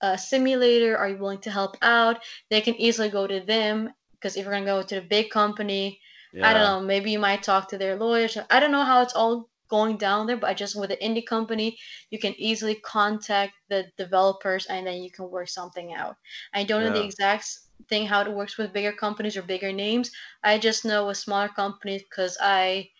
a 0.00 0.16
simulator. 0.18 0.96
Are 0.96 1.08
you 1.08 1.18
willing 1.18 1.40
to 1.42 1.50
help 1.50 1.76
out? 1.82 2.22
They 2.50 2.60
can 2.60 2.74
easily 2.76 3.08
go 3.10 3.26
to 3.26 3.40
them 3.40 3.92
because 4.12 4.36
if 4.36 4.44
you're 4.44 4.52
gonna 4.54 4.64
go 4.64 4.82
to 4.82 4.94
the 4.96 5.00
big 5.06 5.30
company, 5.30 6.00
I 6.42 6.52
don't 6.54 6.62
know, 6.62 6.80
maybe 6.80 7.10
you 7.10 7.18
might 7.18 7.42
talk 7.42 7.68
to 7.68 7.78
their 7.78 7.96
lawyers. 7.96 8.36
I 8.50 8.60
don't 8.60 8.72
know 8.72 8.84
how 8.84 9.02
it's 9.02 9.14
all 9.14 9.50
going 9.68 9.96
down 9.98 10.26
there, 10.26 10.36
but 10.36 10.50
I 10.50 10.54
just 10.54 10.78
with 10.78 10.90
the 10.90 10.96
indie 10.96 11.24
company 11.26 11.78
you 12.10 12.18
can 12.18 12.34
easily 12.38 12.74
contact 12.76 13.54
the 13.68 13.86
developers 13.96 14.66
and 14.66 14.86
then 14.86 15.02
you 15.02 15.10
can 15.10 15.30
work 15.30 15.48
something 15.48 15.94
out. 15.94 16.16
I 16.54 16.64
don't 16.64 16.82
know 16.82 16.90
the 16.90 17.00
Yeah. 17.00 17.04
exact 17.04 17.46
thing 17.88 18.06
how 18.06 18.22
it 18.22 18.32
works 18.32 18.56
with 18.58 18.72
bigger 18.72 18.92
companies 18.92 19.36
or 19.36 19.42
bigger 19.42 19.72
names. 19.72 20.10
I 20.42 20.58
just 20.58 20.84
know 20.84 21.06
with 21.06 21.16
smaller 21.18 21.48
companies 21.48 22.02
because 22.02 22.36
I 22.40 22.90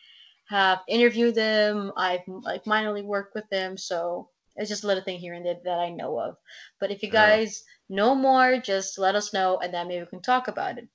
have 0.48 0.80
interviewed 0.88 1.34
them. 1.34 1.92
I've 1.96 2.22
like 2.28 2.64
minorly 2.64 3.04
worked 3.04 3.34
with 3.34 3.48
them, 3.50 3.76
so 3.76 4.30
it's 4.56 4.68
just 4.70 4.84
a 4.84 4.86
little 4.86 5.02
thing 5.04 5.18
here 5.18 5.34
and 5.34 5.44
there 5.46 5.56
that 5.64 5.78
I 5.78 5.90
know 5.90 6.18
of. 6.20 6.36
But 6.80 6.90
if 6.90 7.02
you 7.02 7.10
Yeah. 7.10 7.10
guys 7.10 7.62
know 7.88 8.14
more, 8.14 8.58
just 8.58 8.98
let 8.98 9.14
us 9.14 9.32
know 9.32 9.58
and 9.58 9.72
then 9.72 9.88
maybe 9.88 10.02
we 10.02 10.06
can 10.06 10.22
talk 10.22 10.48
about 10.48 10.78
it. 10.78 10.88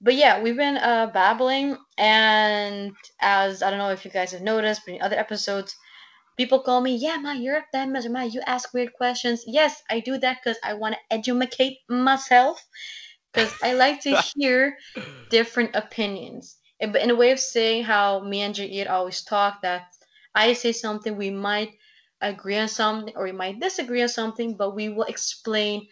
But 0.00 0.14
yeah, 0.14 0.40
we've 0.42 0.56
been 0.56 0.76
uh, 0.76 1.08
babbling, 1.12 1.76
and 1.96 2.96
as 3.20 3.62
I 3.62 3.70
don't 3.70 3.78
know 3.78 3.90
if 3.90 4.04
you 4.04 4.10
guys 4.10 4.32
have 4.32 4.42
noticed, 4.42 4.82
but 4.86 4.94
in 4.94 5.02
other 5.02 5.18
episodes, 5.18 5.74
People 6.36 6.60
call 6.62 6.80
me, 6.80 6.94
yeah, 6.96 7.18
ma, 7.18 7.32
you're 7.32 7.64
a 7.74 7.86
ma, 8.08 8.22
you 8.22 8.40
ask 8.46 8.72
weird 8.72 8.94
questions. 8.94 9.44
Yes, 9.46 9.82
I 9.90 10.00
do 10.00 10.18
that 10.18 10.38
because 10.42 10.58
I 10.64 10.72
want 10.74 10.94
to 10.94 11.00
educate 11.14 11.78
myself, 11.88 12.66
because 13.32 13.54
I 13.62 13.74
like 13.74 14.00
to 14.02 14.14
hear 14.34 14.76
different 15.30 15.74
opinions. 15.74 16.58
In 16.80 16.94
in 16.96 17.10
a 17.10 17.16
way 17.16 17.30
of 17.32 17.40
saying 17.40 17.84
how 17.84 18.20
me 18.20 18.40
and 18.42 18.54
Jair 18.54 18.88
always 18.90 19.22
talk, 19.22 19.62
that 19.62 19.88
I 20.34 20.52
say 20.54 20.72
something, 20.72 21.16
we 21.16 21.30
might 21.30 21.76
agree 22.20 22.58
on 22.58 22.68
something, 22.68 23.14
or 23.16 23.24
we 23.24 23.32
might 23.32 23.60
disagree 23.60 24.02
on 24.02 24.08
something, 24.08 24.56
but 24.56 24.74
we 24.74 24.88
will 24.88 25.04
explain. 25.04 25.88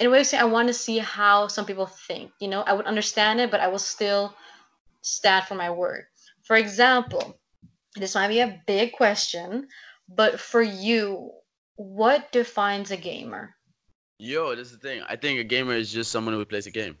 In 0.00 0.06
a 0.06 0.10
way 0.10 0.20
of 0.20 0.26
saying, 0.26 0.42
I 0.42 0.46
want 0.46 0.68
to 0.68 0.74
see 0.74 0.98
how 0.98 1.48
some 1.48 1.66
people 1.66 1.86
think. 1.86 2.32
You 2.40 2.48
know, 2.48 2.62
I 2.62 2.72
would 2.74 2.86
understand 2.86 3.40
it, 3.40 3.50
but 3.50 3.60
I 3.60 3.68
will 3.68 3.78
still 3.78 4.34
stand 5.02 5.46
for 5.46 5.54
my 5.54 5.70
word. 5.70 6.06
For 6.44 6.56
example, 6.56 7.40
this 7.96 8.14
might 8.14 8.28
be 8.28 8.40
a 8.40 8.62
big 8.66 8.92
question, 8.94 9.68
but 10.08 10.40
for 10.40 10.62
you, 10.62 11.32
what 11.76 12.32
defines 12.32 12.90
a 12.92 12.96
gamer? 12.96 13.56
Yo, 14.18 14.54
this 14.56 14.66
is 14.66 14.78
the 14.78 14.78
thing. 14.78 15.02
I 15.08 15.14
think 15.14 15.38
a 15.38 15.44
gamer 15.44 15.74
is 15.74 15.92
just 15.92 16.10
someone 16.10 16.34
who 16.34 16.44
plays 16.44 16.66
a 16.66 16.72
game. 16.72 16.96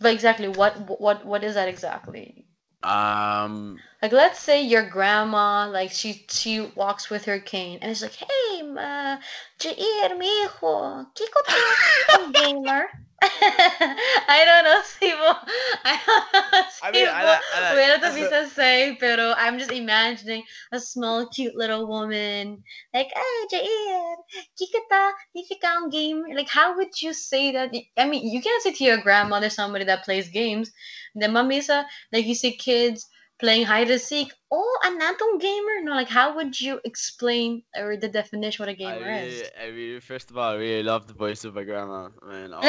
But 0.00 0.12
exactly 0.12 0.48
what 0.48 1.00
what 1.00 1.24
what 1.24 1.44
is 1.44 1.54
that 1.54 1.68
exactly? 1.68 2.46
Um. 2.82 3.78
Like 4.02 4.12
let's 4.12 4.40
say 4.40 4.62
your 4.62 4.88
grandma, 4.88 5.68
like 5.68 5.90
she 5.90 6.24
she 6.28 6.60
walks 6.74 7.10
with 7.10 7.24
her 7.26 7.38
cane 7.38 7.78
and 7.82 7.90
it's 7.90 8.02
like, 8.02 8.14
"Hey, 8.14 8.62
ma, 8.62 9.18
Jair, 9.58 10.18
mijo, 10.18 11.06
Kiko 11.14 12.32
gamer." 12.32 12.88
I 13.22 14.44
don't 14.46 14.64
know, 14.64 14.80
Sibo. 14.94 15.36
I 15.84 15.98
don't 16.06 16.32
know, 16.32 16.62
I 16.82 16.90
mean, 16.92 17.08
I 17.08 17.22
Sibo. 17.22 17.26
like. 17.26 17.40
I. 17.52 17.74
Where 17.74 18.46
say, 18.46 18.96
pero 19.00 19.34
I'm 19.36 19.58
just 19.58 19.72
imagining 19.72 20.44
a 20.72 20.78
small, 20.78 21.28
cute 21.28 21.56
little 21.56 21.88
woman 21.88 22.62
like, 22.94 23.08
"Hey, 23.12 23.56
Jair, 23.58 24.14
Kiko 24.60 24.80
ta, 24.90 25.12
if 25.34 25.50
you 25.50 25.56
count. 25.60 25.92
Like, 26.36 26.48
how 26.48 26.76
would 26.76 27.00
you 27.02 27.12
say 27.12 27.50
that? 27.52 27.74
I 27.96 28.08
mean, 28.08 28.30
you 28.30 28.40
can't 28.40 28.62
say 28.62 28.72
to 28.72 28.84
your 28.84 28.98
grandmother 28.98 29.50
somebody 29.50 29.84
that 29.84 30.04
plays 30.04 30.28
games. 30.28 30.70
The 31.14 31.26
mamisa, 31.26 31.86
like 32.12 32.26
you 32.26 32.34
see 32.36 32.56
kids 32.56 33.06
playing 33.38 33.64
hide 33.66 33.90
and 33.90 34.00
seek. 34.00 34.32
or 34.50 34.60
Oh, 34.60 34.78
another 34.84 35.38
gamer? 35.38 35.82
No, 35.84 35.92
like 35.92 36.08
how 36.08 36.34
would 36.36 36.58
you 36.60 36.80
explain 36.84 37.62
or 37.76 37.96
the 37.96 38.08
definition 38.08 38.62
what 38.64 38.68
a 38.72 38.74
gamer 38.74 39.10
is? 39.10 39.42
really, 39.42 39.50
I 39.60 39.66
really, 39.66 40.00
first 40.00 40.30
of 40.30 40.38
all, 40.38 40.52
I 40.52 40.56
really 40.56 40.82
love 40.82 41.06
the 41.06 41.14
voice 41.14 41.44
of 41.44 41.54
my 41.54 41.64
grandma. 41.64 42.08
I 42.22 42.32
mean, 42.32 42.52
oh, 42.52 42.56
all 42.58 42.62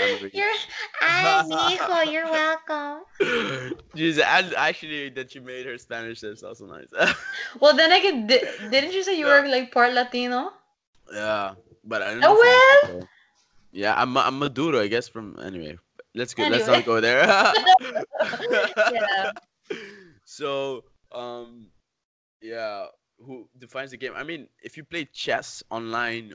memories. 0.00 0.32
you're, 0.34 0.56
ay, 1.02 1.42
mijo, 1.48 1.96
you're 2.12 2.30
welcome. 2.30 3.04
Jeez, 3.96 4.18
and 4.22 4.54
actually, 4.54 5.10
that 5.10 5.34
you 5.34 5.40
made 5.42 5.66
her 5.66 5.76
Spanish 5.78 6.22
is 6.22 6.42
also 6.42 6.66
nice. 6.66 6.88
Well, 7.60 7.76
then 7.76 7.92
I 7.92 8.00
could. 8.00 8.26
Di- 8.26 8.46
didn't 8.70 8.92
you 8.92 9.02
say 9.02 9.18
you 9.18 9.26
No. 9.26 9.42
were 9.42 9.48
like 9.48 9.72
part 9.72 9.92
Latino? 9.92 10.52
yeah, 11.12 11.54
but 11.84 12.02
I 12.02 12.14
don't 12.14 12.24
Oh 12.24 12.34
know. 12.34 12.40
if 12.42 12.88
well. 12.88 13.08
Yeah, 13.72 13.94
I'm 14.00 14.16
I'm 14.16 14.38
Maduro, 14.38 14.80
I 14.80 14.88
guess. 14.88 15.06
From 15.08 15.36
anyway, 15.42 15.76
let's 16.14 16.34
go. 16.34 16.42
Let's 16.44 16.66
not 16.66 16.84
go 16.84 17.00
there. 17.00 17.26
Yeah. 18.90 19.30
So, 20.30 20.84
um, 21.12 21.72
yeah. 22.42 22.86
who 23.26 23.48
defines 23.58 23.90
the 23.92 23.98
game. 23.98 24.12
I 24.16 24.24
mean, 24.24 24.48
if 24.62 24.76
you 24.76 24.84
play 24.84 25.04
chess 25.06 25.62
online 25.70 26.32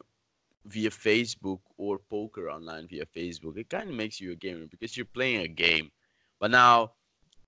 via 0.65 0.89
Facebook 0.89 1.60
or 1.77 1.99
poker 1.99 2.49
online 2.49 2.88
via 2.88 3.05
Facebook, 3.05 3.58
it 3.58 3.69
kind 3.69 3.89
of 3.89 3.95
makes 3.95 4.19
you 4.21 4.31
a 4.31 4.36
gamer 4.36 4.67
because 4.67 4.97
you're 4.97 5.05
playing 5.05 5.41
a 5.41 5.47
game. 5.47 5.91
But 6.39 6.51
now 6.51 6.93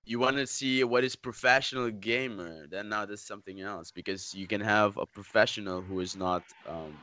you 0.04 0.18
want 0.18 0.36
to 0.36 0.46
see 0.46 0.84
what 0.84 1.04
is 1.04 1.16
professional 1.16 1.90
gamer, 1.90 2.66
then 2.68 2.88
now 2.88 3.06
there's 3.06 3.22
something 3.26 3.60
else 3.60 3.92
because 3.92 4.34
you 4.34 4.46
can 4.46 4.60
have 4.60 4.96
a 4.96 5.06
professional 5.06 5.82
who 5.82 6.00
is 6.00 6.16
not 6.16 6.44
um, 6.66 7.00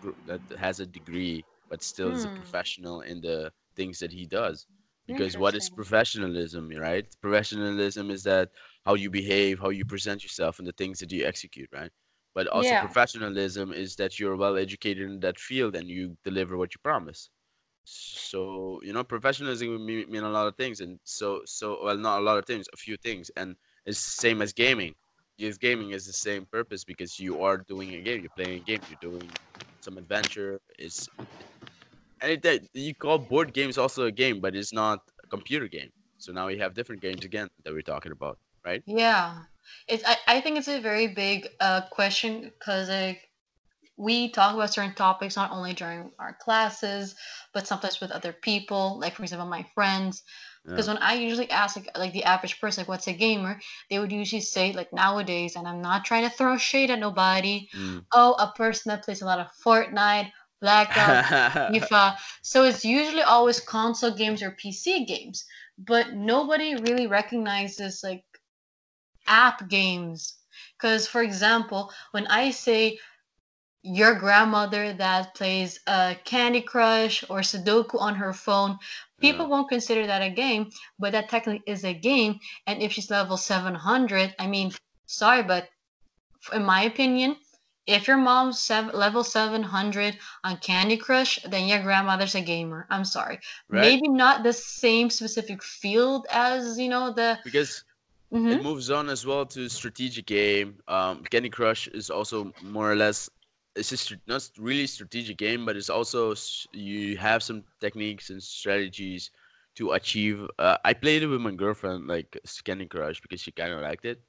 gr- 0.00 0.20
that 0.26 0.42
has 0.58 0.80
a 0.80 0.86
degree 0.86 1.46
but 1.68 1.82
still 1.82 2.10
is 2.10 2.24
a 2.24 2.28
Hmm. 2.28 2.40
professional 2.40 3.00
in 3.00 3.20
the 3.20 3.52
things 3.76 3.98
that 4.00 4.12
he 4.12 4.26
does. 4.26 4.66
Because 5.06 5.36
what 5.36 5.54
is 5.54 5.68
professionalism, 5.70 6.70
right? 6.78 7.06
Professionalism 7.20 8.10
is 8.10 8.24
that 8.24 8.50
how 8.84 8.94
you 8.94 9.10
behave, 9.10 9.60
how 9.60 9.70
you 9.70 9.84
present 9.84 10.22
yourself, 10.22 10.58
and 10.58 10.66
the 10.68 10.72
things 10.72 10.98
that 11.00 11.12
you 11.12 11.24
execute, 11.24 11.68
right? 11.72 11.90
But 12.34 12.46
also 12.48 12.74
Yeah. 12.74 12.76
professionalism 12.76 13.72
is 13.72 13.96
that 13.96 14.18
you're 14.18 14.36
well 14.36 14.56
educated 14.56 15.10
in 15.10 15.20
that 15.20 15.38
field 15.38 15.74
and 15.76 15.88
you 15.88 16.16
deliver 16.24 16.56
what 16.56 16.74
you 16.74 16.78
promise. 16.82 17.30
So 17.84 18.80
you 18.82 18.92
know, 18.92 19.04
professionalism 19.04 19.84
mean, 19.84 20.10
mean 20.10 20.22
a 20.24 20.30
lot 20.30 20.46
of 20.48 20.56
things, 20.56 20.80
and 20.80 21.00
so 21.04 21.42
so 21.44 21.84
well, 21.84 21.96
not 21.98 22.20
a 22.20 22.22
lot 22.22 22.38
of 22.38 22.46
things, 22.46 22.66
a 22.72 22.76
few 22.76 22.96
things, 22.96 23.30
and 23.36 23.56
it's 23.86 23.98
same 23.98 24.42
as 24.42 24.52
gaming. 24.52 24.94
Yes, 25.36 25.58
gaming 25.58 25.90
is 25.90 26.06
the 26.06 26.12
same 26.12 26.46
purpose 26.46 26.84
because 26.84 27.18
you 27.18 27.40
are 27.40 27.58
doing 27.58 27.94
a 27.94 28.02
game, 28.02 28.20
you're 28.20 28.30
playing 28.30 28.58
a 28.58 28.60
game, 28.62 28.80
you're 28.86 28.96
doing 29.00 29.36
some 29.80 29.98
adventure. 29.98 30.60
It's 30.78 31.08
and 32.20 32.44
it, 32.44 32.68
you 32.74 32.94
call 32.94 33.18
board 33.18 33.52
games 33.54 33.78
also 33.78 34.04
a 34.06 34.12
game, 34.12 34.40
but 34.40 34.54
it's 34.56 34.72
not 34.72 35.00
a 35.22 35.26
computer 35.28 35.68
game. 35.68 35.90
So 36.18 36.32
now 36.32 36.46
we 36.46 36.58
have 36.58 36.74
different 36.74 37.02
games 37.02 37.24
again 37.24 37.48
that 37.64 37.72
we're 37.72 37.82
talking 37.82 38.12
about, 38.12 38.38
right? 38.64 38.84
Yeah. 38.86 39.42
It's 39.88 40.04
I, 40.06 40.16
I 40.26 40.40
think 40.40 40.58
it's 40.58 40.68
a 40.68 40.80
very 40.80 41.08
big 41.08 41.48
uh 41.60 41.82
question 41.90 42.42
because 42.58 42.88
like 42.88 43.28
we 43.96 44.30
talk 44.30 44.54
about 44.54 44.72
certain 44.74 44.94
topics 44.94 45.36
not 45.36 45.52
only 45.52 45.74
during 45.74 46.10
our 46.18 46.36
classes 46.40 47.14
but 47.52 47.66
sometimes 47.66 48.00
with 48.00 48.10
other 48.10 48.32
people 48.32 48.98
like 49.00 49.14
for 49.14 49.22
example 49.22 49.46
my 49.48 49.64
friends 49.74 50.22
because 50.72 50.86
Yeah. 50.86 50.94
when 50.94 50.98
i 51.02 51.14
usually 51.14 51.50
ask 51.50 51.76
like, 51.76 51.90
like 51.98 52.12
the 52.12 52.24
average 52.24 52.60
person 52.60 52.82
like 52.82 52.88
what's 52.88 53.06
a 53.08 53.12
gamer 53.12 53.60
they 53.90 53.98
would 53.98 54.12
usually 54.12 54.40
say 54.40 54.72
like 54.72 54.92
nowadays 54.92 55.56
and 55.56 55.68
i'm 55.68 55.80
not 55.82 56.04
trying 56.04 56.24
to 56.24 56.34
throw 56.36 56.56
shade 56.56 56.90
at 56.90 56.98
nobody 56.98 57.68
Mm. 57.74 58.04
oh 58.12 58.34
a 58.34 58.52
person 58.56 58.90
that 58.90 59.04
plays 59.04 59.22
a 59.22 59.26
lot 59.26 59.38
of 59.40 59.48
fortnite 59.64 60.30
blackout 60.60 61.22
fifa 61.70 62.16
so 62.42 62.64
it's 62.64 62.84
usually 62.84 63.22
always 63.22 63.60
console 63.60 64.14
games 64.14 64.42
or 64.42 64.56
pc 64.62 65.06
games 65.06 65.44
but 65.78 66.14
nobody 66.14 66.74
really 66.76 67.06
recognizes 67.06 68.00
like 68.02 68.24
app 69.26 69.68
games 69.68 70.36
because 70.78 71.06
for 71.06 71.22
example 71.22 71.90
when 72.12 72.26
i 72.28 72.50
say 72.50 72.98
your 73.84 74.14
grandmother 74.14 74.94
that 74.94 75.34
plays 75.34 75.78
uh, 75.86 76.14
Candy 76.24 76.62
Crush 76.62 77.22
or 77.28 77.40
Sudoku 77.40 78.00
on 78.00 78.14
her 78.14 78.32
phone, 78.32 78.70
yeah. 78.70 78.76
people 79.20 79.46
won't 79.46 79.68
consider 79.68 80.06
that 80.06 80.22
a 80.22 80.30
game, 80.30 80.70
but 80.98 81.12
that 81.12 81.28
technically 81.28 81.62
is 81.66 81.84
a 81.84 81.92
game. 81.92 82.40
And 82.66 82.82
if 82.82 82.92
she's 82.92 83.10
level 83.10 83.36
700, 83.36 84.34
I 84.38 84.46
mean, 84.46 84.72
sorry, 85.04 85.42
but 85.42 85.68
in 86.54 86.64
my 86.64 86.84
opinion, 86.84 87.36
if 87.86 88.08
your 88.08 88.16
mom's 88.16 88.70
level 88.70 89.22
700 89.22 90.16
on 90.44 90.56
Candy 90.56 90.96
Crush, 90.96 91.38
then 91.42 91.68
your 91.68 91.82
grandmother's 91.82 92.34
a 92.34 92.40
gamer. 92.40 92.86
I'm 92.88 93.04
sorry. 93.04 93.38
Right? 93.68 93.82
Maybe 93.82 94.08
not 94.08 94.42
the 94.42 94.54
same 94.54 95.10
specific 95.10 95.62
field 95.62 96.26
as, 96.30 96.78
you 96.78 96.88
know, 96.88 97.12
the. 97.12 97.38
Because 97.44 97.84
it 98.48 98.58
Mhm. 98.58 98.60
moves 98.60 98.90
on 98.90 99.08
as 99.08 99.26
well 99.26 99.44
to 99.46 99.68
strategic 99.68 100.26
game. 100.26 100.78
Um, 100.88 101.22
Candy 101.30 101.50
Crush 101.50 101.88
is 101.88 102.10
also 102.10 102.52
more 102.62 102.90
or 102.90 102.96
less 102.96 103.30
it's 103.76 103.90
just 103.90 104.14
not 104.26 104.48
really 104.58 104.86
strategic 104.86 105.36
game, 105.38 105.64
but 105.66 105.76
it's 105.76 105.90
also 105.90 106.34
you 106.72 107.16
have 107.16 107.42
some 107.42 107.64
techniques 107.80 108.30
and 108.30 108.42
strategies 108.42 109.30
to 109.76 109.92
achieve. 109.92 110.46
Uh, 110.58 110.76
I 110.84 110.94
played 110.94 111.22
it 111.22 111.26
with 111.26 111.40
my 111.40 111.52
girlfriend, 111.52 112.06
like 112.06 112.38
Candy 112.64 112.86
Crush, 112.86 113.20
because 113.20 113.40
she 113.40 113.52
kind 113.52 113.72
of 113.72 113.80
liked 113.80 114.04
it 114.04 114.20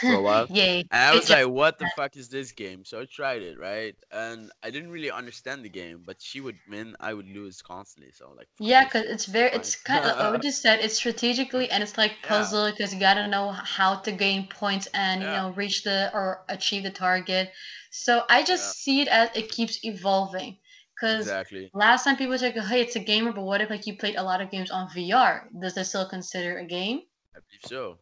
for 0.00 0.14
a 0.14 0.22
while. 0.22 0.48
Yay. 0.54 0.88
And 0.90 1.02
I 1.02 1.12
was 1.14 1.28
like, 1.28 1.48
"What 1.48 1.78
the 1.78 1.86
uh 1.86 1.88
fuck 1.88 2.16
is 2.16 2.28
this 2.28 2.52
game?" 2.52 2.84
So 2.84 3.00
I 3.00 3.06
tried 3.06 3.42
it, 3.42 3.58
right? 3.58 3.96
And 4.10 4.50
I 4.62 4.70
didn't 4.70 4.90
really 4.90 5.10
understand 5.10 5.64
the 5.64 5.68
game, 5.70 6.02
but 6.04 6.20
she 6.22 6.40
would 6.40 6.58
win, 6.66 6.96
I 7.00 7.14
would 7.14 7.28
lose 7.28 7.62
constantly. 7.62 8.12
So 8.12 8.28
I'm 8.28 8.36
like, 8.36 8.48
Yeah, 8.58 8.84
because 8.84 9.04
it's 9.04 9.26
very, 9.26 9.50
Fine. 9.52 9.52
it's 9.52 9.76
kind 9.76 10.04
of 10.06 10.18
like 10.18 10.30
what 10.32 10.42
you 10.44 10.50
said. 10.50 10.80
It's 10.80 10.94
strategically 10.96 11.70
and 11.70 11.82
it's 11.82 11.98
like 11.98 12.22
puzzle 12.22 12.70
because 12.70 12.92
you 12.94 13.00
gotta 13.00 13.26
know 13.28 13.50
how 13.52 13.96
to 13.96 14.12
gain 14.12 14.48
points 14.48 14.86
and 14.94 15.22
you 15.22 15.30
know 15.32 15.50
reach 15.52 15.82
the 15.84 16.10
or 16.14 16.44
achieve 16.48 16.82
the 16.82 16.90
target. 16.90 17.52
So 17.90 18.24
I 18.30 18.42
yeah, 18.44 18.44
just 18.44 18.82
see 18.82 19.00
it 19.02 19.08
as 19.08 19.30
it 19.34 19.50
keeps 19.50 19.82
evolving. 19.84 20.58
Because 20.94 21.34
exactly. 21.34 21.72
last 21.74 22.04
time 22.04 22.16
people 22.16 22.38
said, 22.38 22.54
"Hey, 22.58 22.80
it's 22.82 22.96
a 22.96 23.00
gamer," 23.00 23.32
but 23.32 23.42
what 23.44 23.60
if 23.60 23.68
like 23.70 23.86
you 23.86 23.96
played 23.96 24.16
a 24.16 24.22
lot 24.22 24.40
of 24.40 24.50
games 24.50 24.70
on 24.70 24.88
VR? 24.90 25.48
Does 25.60 25.74
that 25.74 25.84
still 25.86 26.08
consider 26.08 26.56
a 26.58 26.64
game? 26.66 27.02
I 27.36 27.38
believe 27.40 27.62
so. 27.62 28.00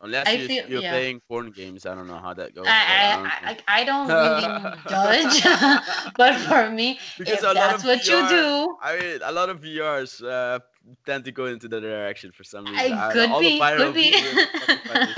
Unless 0.00 0.28
I 0.28 0.32
you 0.32 0.46
feel 0.46 0.68
you're 0.68 0.82
yeah. 0.82 0.92
playing 0.92 1.20
porn 1.28 1.50
games, 1.50 1.84
I 1.84 1.94
don't 1.94 2.06
know 2.06 2.18
how 2.18 2.32
that 2.34 2.54
goes, 2.54 2.66
I 2.68 2.84
I 2.86 3.16
don't 3.16 3.26
I. 3.26 3.38
I, 3.50 3.80
I 3.80 3.84
don't 3.84 4.08
really 4.62 4.78
judge, 4.88 6.12
but 6.16 6.36
for 6.36 6.70
me, 6.70 7.00
because 7.18 7.34
if 7.34 7.42
a 7.42 7.46
lot 7.46 7.54
that's 7.54 7.84
what 7.84 8.06
you 8.06 8.28
do, 8.28 8.76
I 8.80 8.96
mean, 8.96 9.18
a 9.24 9.32
lot 9.32 9.48
of 9.48 9.60
VRs 9.60 10.22
uh, 10.24 10.60
tend 11.04 11.24
to 11.24 11.32
go 11.32 11.46
into 11.46 11.66
that 11.68 11.80
direction 11.80 12.30
for 12.30 12.44
some 12.44 12.66
reason. 12.66 12.92
I 12.92 13.08
I 13.08 13.12
could 13.12 13.30
All 13.30 13.40
be, 13.40 13.58
could 13.58 13.94
be, 13.94 14.12
videos 14.12 14.46
fucking 14.66 14.78
funny. 14.86 15.12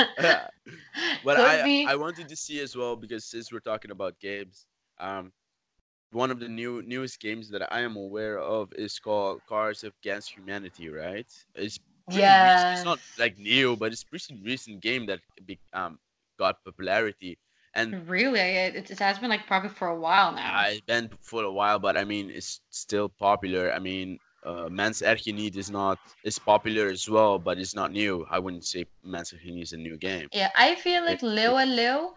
but 1.25 1.37
could 1.37 1.45
I 1.45 1.85
I 1.87 1.95
wanted 1.97 2.29
to 2.29 2.37
see 2.37 2.61
as 2.61 2.75
well 2.75 2.97
because 2.97 3.27
since 3.27 3.53
we're 3.53 3.61
talking 3.61 3.91
about 3.91 4.19
games, 4.19 4.67
um, 4.99 5.31
one 6.13 6.31
of 6.31 6.41
the 6.41 6.49
new 6.49 6.83
newest 6.87 7.21
games 7.21 7.51
that 7.51 7.71
I 7.71 7.81
am 7.81 7.97
aware 7.97 8.39
of 8.39 8.73
is 8.73 8.99
called 8.99 9.43
Cards 9.47 9.85
Against 9.85 10.31
Humanity. 10.31 10.89
Right? 10.89 11.31
It's 11.55 11.79
pretty 12.11 12.37
recent. 12.37 12.73
It's 12.73 12.85
not 12.85 13.01
like 13.19 13.39
new, 13.39 13.77
but 13.77 13.93
it's 13.93 14.05
pretty 14.05 14.41
recent 14.45 14.81
game 14.83 15.07
that 15.07 15.21
be, 15.47 15.59
um 15.73 15.99
got 16.39 16.65
popularity. 16.65 17.39
And 17.75 17.97
Really, 18.07 18.41
it, 18.41 18.91
it 18.91 18.99
has 18.99 19.19
been 19.19 19.31
like 19.31 19.47
probably 19.47 19.69
for 19.71 19.89
a 19.89 19.99
while 19.99 20.33
now. 20.33 20.65
yeah, 20.65 20.69
it's 20.69 20.81
been 20.81 21.11
for 21.23 21.45
a 21.45 21.53
while, 21.53 21.79
but 21.79 21.97
I 21.97 22.05
mean, 22.05 22.31
it's 22.31 22.61
still 22.71 23.09
popular. 23.09 23.73
I 23.73 23.79
mean, 23.79 24.19
uh, 24.45 24.69
Mens 24.71 25.03
erger 25.03 25.23
je 25.25 25.33
niet 25.33 25.57
is 25.57 25.71
not 25.71 25.99
is 26.23 26.39
popular 26.39 26.89
as 26.89 27.09
well, 27.09 27.39
but 27.39 27.59
it's 27.59 27.75
not 27.75 27.93
new. 27.93 28.27
I 28.31 28.39
wouldn't 28.39 28.65
say 28.65 28.87
Mens 29.03 29.33
erger 29.33 29.47
je 29.47 29.53
niet 29.53 29.63
is 29.63 29.73
a 29.73 29.77
new 29.77 29.97
game. 29.99 30.29
Yeah, 30.33 30.51
I 30.57 30.75
feel 30.77 31.05
like 31.05 31.23
It, 31.23 31.23
Leo 31.23 31.57
and 31.57 31.77
Leo, 31.77 32.15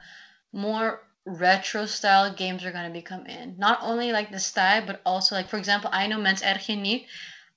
more 0.51 1.01
retro 1.25 1.85
style 1.85 2.33
games 2.33 2.63
are 2.65 2.71
gonna 2.71 2.89
become 2.89 3.25
in. 3.25 3.55
Not 3.57 3.79
only 3.81 4.11
like 4.11 4.31
the 4.31 4.39
style, 4.39 4.85
but 4.85 5.01
also 5.05 5.35
like 5.35 5.49
for 5.49 5.57
example, 5.57 5.89
I 5.93 6.07
know 6.07 6.19
Mens 6.19 6.41
erger 6.41 6.73
je 6.75 6.81
niet. 6.81 7.09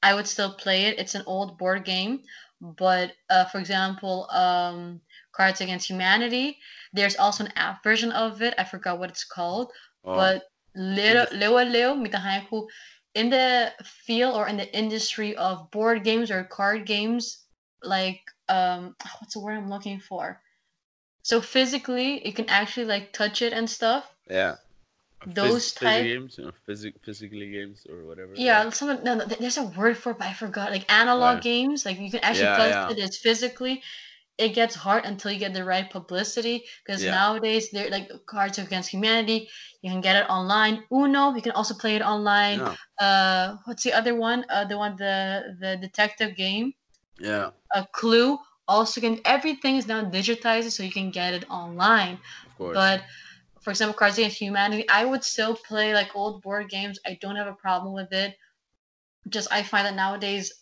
I 0.02 0.14
would 0.14 0.26
still 0.26 0.52
play 0.52 0.84
it. 0.84 0.98
It's 0.98 1.14
an 1.14 1.24
old 1.26 1.58
board 1.58 1.84
game, 1.84 2.20
but 2.60 3.12
uh, 3.30 3.44
for 3.46 3.58
example, 3.58 4.28
um, 4.30 5.00
Cards 5.32 5.60
Against 5.60 5.88
Humanity. 5.88 6.58
There's 6.92 7.16
also 7.16 7.44
an 7.44 7.52
app 7.56 7.82
version 7.82 8.12
of 8.12 8.42
it. 8.42 8.54
I 8.58 8.64
forgot 8.64 8.98
what 8.98 9.10
it's 9.10 9.24
called, 9.24 9.72
oh, 10.04 10.14
but 10.14 10.42
in 10.74 10.94
Leo 10.94 11.26
the 11.26 11.36
Leo 11.36 11.64
Leo, 11.64 12.68
in 13.14 13.30
the 13.30 13.72
field 13.82 14.36
or 14.36 14.46
in 14.46 14.56
the 14.56 14.76
industry 14.76 15.34
of 15.36 15.70
board 15.70 16.04
games 16.04 16.30
or 16.30 16.44
card 16.44 16.86
games, 16.86 17.44
like 17.82 18.20
um, 18.48 18.94
what's 19.20 19.34
the 19.34 19.40
word 19.40 19.56
I'm 19.56 19.70
looking 19.70 20.00
for? 20.00 20.40
So 21.22 21.40
physically, 21.40 22.24
you 22.24 22.32
can 22.32 22.48
actually 22.48 22.86
like 22.86 23.12
touch 23.12 23.42
it 23.42 23.52
and 23.52 23.68
stuff. 23.68 24.14
yeah, 24.30 24.56
Those 25.26 25.72
physical 25.72 25.88
type, 25.88 26.04
games, 26.04 26.38
you 26.38 26.44
know, 26.44 26.52
physic 26.64 26.94
physically 27.04 27.50
games 27.50 27.86
or 27.88 28.04
whatever. 28.06 28.34
Yeah, 28.36 28.64
yeah. 28.64 28.70
Some 28.70 29.02
no, 29.04 29.14
no, 29.14 29.24
there's 29.24 29.56
a 29.58 29.64
word 29.64 29.96
for 29.96 30.12
it, 30.12 30.18
but 30.18 30.28
I 30.28 30.32
forgot. 30.34 30.70
Like 30.70 30.90
analog 30.92 31.42
games, 31.42 31.84
like 31.86 31.98
you 31.98 32.10
can 32.10 32.20
actually 32.22 32.48
Yeah, 32.50 32.56
touch 32.56 32.70
yeah, 32.70 32.90
it. 32.90 32.98
It's 32.98 33.18
physically. 33.18 33.82
It 34.38 34.50
gets 34.54 34.74
hard 34.74 35.04
until 35.06 35.32
you 35.32 35.38
get 35.38 35.54
the 35.54 35.64
right 35.64 35.88
publicity. 35.90 36.64
Because 36.84 37.02
yeah, 37.02 37.12
nowadays, 37.12 37.70
they're 37.70 37.90
like 37.90 38.10
Cards 38.26 38.58
Against 38.58 38.90
Humanity. 38.90 39.48
You 39.82 39.90
can 39.90 40.00
get 40.02 40.16
it 40.16 40.28
online. 40.30 40.84
Uno, 40.92 41.34
you 41.34 41.42
can 41.42 41.52
also 41.52 41.74
play 41.74 41.96
it 41.96 42.02
online. 42.02 42.60
Uh, 43.00 43.56
what's 43.64 43.82
the 43.82 43.92
other 43.94 44.14
one? 44.14 44.44
Uh, 44.50 44.64
the 44.64 44.76
one 44.78 44.96
the 44.96 45.56
the 45.60 45.76
detective 45.78 46.36
game. 46.36 46.74
yeah. 47.18 47.50
A 47.74 47.86
Clue. 47.92 48.38
Also, 48.68 49.00
can 49.00 49.20
everything 49.24 49.76
is 49.76 49.86
now 49.86 50.02
digitized, 50.04 50.70
so 50.72 50.82
you 50.82 50.90
can 50.90 51.10
get 51.12 51.34
it 51.34 51.48
online. 51.48 52.18
Of 52.46 52.56
course. 52.56 52.74
But 52.74 53.04
for 53.66 53.72
example, 53.72 53.98
Cards 53.98 54.18
Against 54.18 54.40
Humanity, 54.40 54.88
I 54.90 55.04
would 55.06 55.24
still 55.24 55.56
play 55.56 55.94
like 55.94 56.16
old 56.16 56.42
board 56.42 56.70
games. 56.70 57.00
I 57.06 57.18
don't 57.20 57.36
have 57.36 57.48
a 57.48 57.54
problem 57.54 57.94
with 57.94 58.14
it. 58.14 58.38
Just 59.28 59.52
I 59.52 59.62
find 59.62 59.86
that 59.86 59.94
nowadays, 59.94 60.52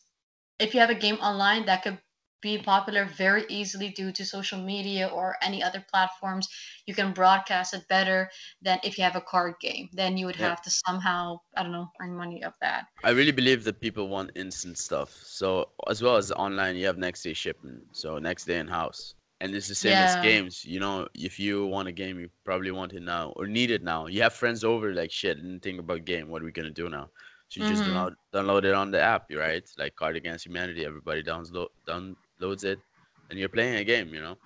if 0.58 0.74
you 0.74 0.80
have 0.80 0.90
a 0.90 0.96
game 0.96 1.16
online 1.16 1.66
that 1.66 1.82
could 1.84 2.00
be 2.42 2.58
popular 2.58 3.04
very 3.06 3.46
easily 3.50 3.90
due 3.90 4.12
to 4.12 4.24
social 4.26 4.60
media 4.62 5.08
or 5.08 5.36
any 5.42 5.62
other 5.62 5.84
platforms, 5.90 6.48
you 6.86 6.94
can 6.94 7.12
broadcast 7.14 7.74
it 7.74 7.88
better 7.88 8.30
than 8.62 8.80
if 8.84 8.98
you 8.98 9.04
have 9.04 9.16
a 9.16 9.22
card 9.22 9.56
game. 9.60 9.90
Then 9.92 10.18
you 10.18 10.26
would 10.26 10.36
Yeah. 10.36 10.48
have 10.48 10.62
to 10.62 10.70
somehow, 10.70 11.38
I 11.56 11.62
don't 11.64 11.72
know, 11.72 11.90
earn 12.00 12.16
money 12.16 12.44
of 12.44 12.54
that. 12.62 12.86
I 13.04 13.10
really 13.10 13.32
believe 13.32 13.64
that 13.64 13.80
people 13.80 14.08
want 14.08 14.32
instant 14.34 14.78
stuff. 14.78 15.10
So 15.10 15.72
as 15.88 16.02
well 16.02 16.16
as 16.16 16.32
online, 16.32 16.76
you 16.76 16.86
have 16.86 16.98
next 16.98 17.22
day 17.22 17.34
shipping. 17.34 17.86
So 17.92 18.18
next 18.18 18.46
day 18.46 18.58
in 18.58 18.68
house. 18.68 19.14
And 19.40 19.55
it's 19.55 19.68
the 19.68 19.75
same 19.75 20.01
as 20.01 20.16
games. 20.16 20.64
You 20.64 20.81
know, 20.81 21.09
if 21.14 21.38
you 21.38 21.66
want 21.66 21.88
a 21.88 21.92
game, 21.92 22.18
you 22.20 22.31
probably 22.44 22.70
want 22.70 22.92
it 22.92 23.03
now 23.03 23.33
or 23.37 23.47
need 23.47 23.70
it 23.70 23.83
now. 23.83 24.07
You 24.07 24.23
have 24.23 24.33
friends 24.35 24.64
over, 24.64 24.94
like 24.94 25.11
shit, 25.11 25.37
didn't 25.37 25.61
think 25.61 25.81
about 25.81 26.05
game. 26.05 26.29
What 26.29 26.42
are 26.42 26.44
we 26.47 26.53
gonna 26.53 26.70
do 26.70 26.88
now? 26.88 27.11
So 27.49 27.61
you 27.61 27.66
just 27.66 27.85
Mm-hmm. 27.85 27.87
download 27.87 28.14
download 28.35 28.64
it 28.64 28.75
on 28.75 28.90
the 28.90 29.01
app, 29.01 29.27
right? 29.35 29.68
Like 29.79 29.97
Card 29.97 30.16
Against 30.16 30.47
Humanity. 30.47 30.85
Everybody 30.85 31.23
download 31.23 31.68
downloads 31.88 32.64
it, 32.64 32.83
and 33.31 33.38
you're 33.38 33.49
playing 33.49 33.77
a 33.77 33.85
game. 33.85 34.14
You 34.14 34.20
know, 34.23 34.37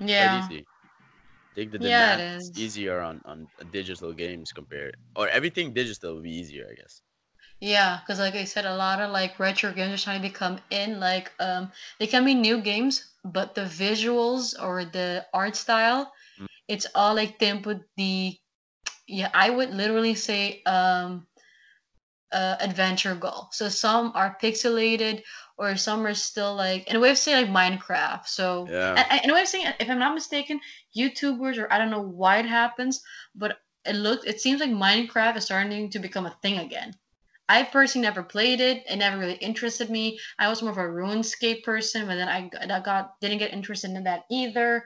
Yeah. 0.00 0.30
easy. 0.30 0.66
I 1.52 1.54
think 1.54 1.72
that 1.72 1.82
the 1.82 1.90
Yeah, 1.90 2.14
it 2.14 2.20
math 2.20 2.24
is. 2.38 2.52
easier 2.54 3.00
on 3.00 3.20
on 3.24 3.48
digital 3.70 4.12
games 4.12 4.52
compared, 4.52 4.96
or 5.16 5.28
everything 5.28 5.72
digital 5.74 6.14
will 6.14 6.22
be 6.22 6.32
easier, 6.32 6.66
I 6.70 6.74
guess. 6.74 7.02
Yeah, 7.60 8.00
because 8.00 8.18
like 8.18 8.34
I 8.34 8.44
said, 8.44 8.66
a 8.66 8.76
lot 8.76 9.00
of 9.00 9.10
like 9.10 9.38
retro 9.38 9.72
games 9.72 10.00
are 10.00 10.04
trying 10.04 10.20
to 10.22 10.28
become 10.28 10.58
in. 10.70 11.00
Like, 11.00 11.32
um, 11.40 11.72
they 11.98 12.06
can 12.06 12.24
be 12.24 12.34
new 12.34 12.60
games, 12.60 13.12
but 13.24 13.54
the 13.54 13.62
visuals 13.62 14.54
or 14.62 14.84
the 14.84 15.26
art 15.32 15.56
style, 15.56 16.12
Mm, 16.38 16.46
it's 16.68 16.86
all 16.94 17.14
like 17.14 17.38
tempo 17.38 17.80
the 17.96 18.38
yeah. 19.08 19.30
I 19.34 19.50
would 19.50 19.70
literally 19.74 20.14
say 20.14 20.62
um 20.66 21.26
uh, 22.32 22.56
adventure 22.60 23.14
goal. 23.14 23.48
So 23.52 23.68
some 23.68 24.12
are 24.14 24.36
pixelated, 24.42 25.22
or 25.56 25.76
some 25.76 26.04
are 26.06 26.14
still 26.14 26.54
like 26.54 26.88
in 26.88 26.96
a 26.96 27.00
way 27.00 27.10
of 27.10 27.18
saying 27.18 27.46
like 27.54 27.80
Minecraft. 27.80 28.26
So 28.26 28.72
Yeah, 28.72 29.04
and, 29.10 29.20
in 29.24 29.30
a 29.30 29.34
way 29.34 29.42
of 29.42 29.48
saying, 29.48 29.66
if 29.78 29.88
I'm 29.90 29.98
not 29.98 30.14
mistaken, 30.14 30.60
YouTubers 30.96 31.58
or 31.58 31.72
I 31.72 31.78
don't 31.78 31.90
know 31.90 32.02
why 32.02 32.38
it 32.38 32.46
happens, 32.46 33.02
but 33.34 33.58
it 33.84 33.94
looks 33.96 34.24
it 34.26 34.40
seems 34.40 34.60
like 34.60 34.70
Minecraft 34.70 35.36
is 35.36 35.44
starting 35.44 35.90
to 35.90 35.98
become 35.98 36.26
a 36.26 36.36
thing 36.42 36.58
again. 36.58 36.94
I 37.48 37.62
personally 37.64 38.06
never 38.06 38.22
played 38.22 38.60
it. 38.60 38.84
It 38.88 38.96
never 38.96 39.18
really 39.18 39.34
interested 39.34 39.90
me. 39.90 40.18
I 40.38 40.48
was 40.48 40.62
more 40.62 40.70
of 40.72 40.78
a 40.78 40.80
RuneScape 40.80 41.62
person, 41.62 42.06
but 42.06 42.16
then 42.16 42.28
I 42.28 42.48
got, 42.48 42.70
I 42.70 42.80
got 42.80 43.20
didn't 43.20 43.38
get 43.38 43.52
interested 43.52 43.90
in 43.90 44.04
that 44.04 44.24
either. 44.30 44.84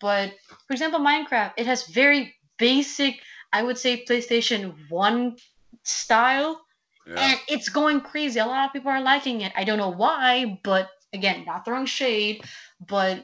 But 0.00 0.32
for 0.66 0.72
example, 0.72 1.00
Minecraft, 1.00 1.52
it 1.58 1.66
has 1.66 1.86
very 1.86 2.34
basic, 2.58 3.20
I 3.52 3.62
would 3.62 3.76
say 3.76 4.04
PlayStation 4.04 4.74
1 4.88 5.36
style 5.82 6.60
yeah, 7.06 7.30
and 7.32 7.40
it's 7.48 7.68
going 7.68 8.00
crazy. 8.00 8.38
A 8.38 8.46
lot 8.46 8.66
of 8.66 8.72
people 8.72 8.90
are 8.90 9.00
liking 9.00 9.42
it. 9.42 9.52
I 9.56 9.64
don't 9.64 9.78
know 9.78 9.90
why, 9.90 10.60
but 10.62 10.88
again, 11.12 11.44
not 11.44 11.64
throwing 11.64 11.86
shade, 11.86 12.42
but 12.86 13.22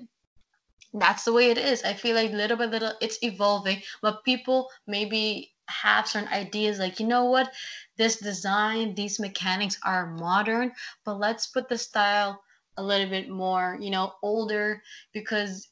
that's 0.93 1.25
the 1.25 1.33
way 1.33 1.51
it 1.51 1.59
is. 1.59 1.83
I 1.85 1.93
feel 1.93 2.15
like 2.15 2.33
little 2.33 2.57
by 2.57 2.67
little 2.67 2.93
it's 3.01 3.19
evolving, 3.23 3.83
but 4.03 4.25
people 4.25 4.71
maybe 4.87 5.53
have 5.69 6.07
certain 6.07 6.29
ideas 6.29 6.79
like, 6.79 7.01
you 7.01 7.07
know 7.07 7.25
what, 7.25 7.53
this 7.97 8.17
design, 8.17 8.95
these 8.95 9.19
mechanics 9.19 9.79
are 9.85 10.15
modern, 10.15 10.73
but 11.05 11.19
let's 11.19 11.47
put 11.47 11.69
the 11.69 11.79
style 11.79 12.43
a 12.77 12.83
little 12.83 13.09
bit 13.09 13.29
more, 13.29 13.77
you 13.81 13.91
know, 13.91 14.13
older 14.23 14.83
because 15.13 15.69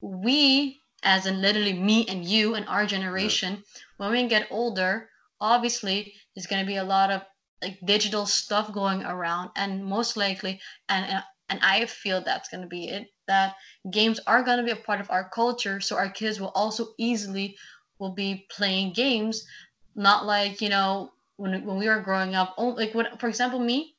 we, 0.00 0.80
as 1.02 1.26
in 1.26 1.40
literally 1.40 1.72
me 1.72 2.06
and 2.06 2.24
you 2.24 2.54
and 2.54 2.66
our 2.68 2.86
generation, 2.86 3.62
when 3.98 4.10
we 4.10 4.26
get 4.28 4.48
older, 4.50 5.08
obviously 5.40 6.14
there's 6.34 6.46
going 6.46 6.62
to 6.62 6.66
be 6.66 6.76
a 6.76 6.84
lot 6.84 7.10
of 7.10 7.22
like 7.62 7.78
digital 7.84 8.26
stuff 8.26 8.72
going 8.72 9.04
around, 9.04 9.50
and 9.56 9.84
most 9.84 10.16
likely, 10.16 10.60
and 10.88 11.06
and, 11.06 11.22
and 11.48 11.60
I 11.62 11.86
feel 11.86 12.20
that's 12.20 12.48
going 12.48 12.62
to 12.62 12.66
be 12.66 12.88
it. 12.88 13.08
That 13.28 13.54
games 13.90 14.18
are 14.26 14.42
going 14.42 14.58
to 14.58 14.64
be 14.64 14.72
a 14.72 14.84
part 14.84 15.00
of 15.00 15.10
our 15.10 15.28
culture, 15.28 15.80
so 15.80 15.96
our 15.96 16.10
kids 16.10 16.40
will 16.40 16.52
also 16.56 16.88
easily 16.98 17.56
will 17.98 18.12
be 18.12 18.46
playing 18.50 18.92
games, 18.92 19.46
not 19.94 20.26
like 20.26 20.60
you 20.60 20.68
know 20.68 21.12
when 21.36 21.64
when 21.64 21.78
we 21.78 21.88
were 21.88 22.00
growing 22.00 22.34
up. 22.34 22.54
Oh, 22.58 22.68
like 22.68 22.94
when, 22.94 23.06
for 23.18 23.28
example, 23.28 23.58
me. 23.60 23.96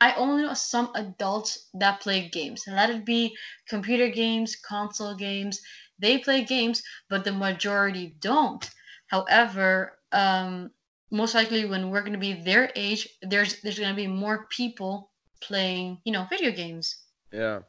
I 0.00 0.12
only 0.14 0.42
know 0.42 0.52
some 0.54 0.90
adults 0.94 1.68
that 1.74 2.00
play 2.00 2.28
games. 2.28 2.64
Let 2.66 2.90
it 2.90 3.06
be 3.06 3.34
computer 3.66 4.08
games, 4.10 4.54
console 4.54 5.14
games. 5.14 5.60
They 5.98 6.18
play 6.18 6.44
games, 6.44 6.82
but 7.08 7.24
the 7.24 7.32
majority 7.32 8.14
don't. 8.20 8.68
However, 9.06 9.98
um, 10.12 10.70
most 11.10 11.34
likely 11.34 11.64
when 11.64 11.90
we're 11.90 12.02
going 12.02 12.12
to 12.12 12.18
be 12.18 12.34
their 12.34 12.70
age, 12.76 13.08
there's 13.22 13.60
there's 13.62 13.78
going 13.78 13.90
to 13.90 13.96
be 13.96 14.06
more 14.06 14.46
people 14.50 15.10
playing, 15.40 16.00
you 16.04 16.12
know, 16.12 16.26
video 16.28 16.50
games. 16.50 16.96
yeah. 17.32 17.60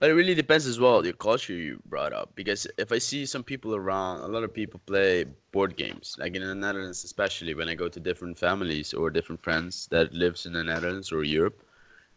But 0.00 0.10
it 0.10 0.14
really 0.14 0.34
depends 0.34 0.66
as 0.66 0.80
well 0.80 1.02
the 1.02 1.12
culture 1.12 1.54
you 1.54 1.82
brought 1.86 2.12
up 2.14 2.34
because 2.36 2.66
if 2.78 2.92
I 2.92 2.98
see 2.98 3.26
some 3.26 3.44
people 3.44 3.74
around, 3.76 4.22
a 4.22 4.28
lot 4.28 4.44
of 4.44 4.54
people 4.54 4.80
play 4.86 5.26
board 5.52 5.76
games. 5.76 6.16
Like 6.18 6.34
in 6.36 6.42
the 6.42 6.54
Netherlands, 6.54 7.04
especially 7.04 7.54
when 7.54 7.68
I 7.68 7.74
go 7.76 7.88
to 7.88 8.00
different 8.00 8.38
families 8.38 8.94
or 8.94 9.10
different 9.10 9.42
friends 9.42 9.88
that 9.92 10.14
lives 10.14 10.46
in 10.46 10.54
the 10.54 10.64
Netherlands 10.64 11.12
or 11.12 11.24
Europe, 11.24 11.62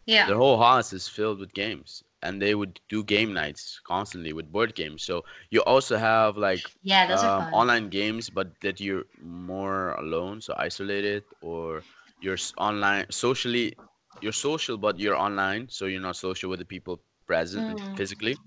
Yeah, 0.06 0.26
their 0.26 0.36
whole 0.36 0.58
house 0.60 0.92
is 0.92 1.08
filled 1.08 1.38
with 1.40 1.54
games, 1.54 2.04
and 2.22 2.40
they 2.42 2.54
would 2.54 2.80
do 2.88 3.04
game 3.04 3.32
nights 3.34 3.80
constantly 3.84 4.32
with 4.32 4.52
board 4.52 4.74
games. 4.74 5.02
So 5.02 5.24
you 5.50 5.62
also 5.62 5.96
have 5.98 6.36
like 6.36 6.70
yeah, 6.82 7.06
those 7.06 7.24
are 7.24 7.30
um, 7.30 7.46
fun. 7.46 7.52
online 7.52 7.88
games, 7.90 8.30
but 8.30 8.60
that 8.62 8.80
you're 8.80 9.04
more 9.20 9.92
alone, 9.92 10.40
so 10.40 10.54
isolated, 10.58 11.24
or 11.40 11.84
you're 12.20 12.38
online 12.58 13.06
socially, 13.10 13.74
you're 14.20 14.32
social, 14.32 14.76
but 14.78 14.98
you're 14.98 15.16
online, 15.16 15.68
so 15.68 15.86
you're 15.86 16.00
not 16.00 16.16
social 16.16 16.50
with 16.50 16.58
the 16.60 16.64
people 16.64 17.02
present 17.26 17.66
Mm. 17.66 17.78
physically. 17.96 18.38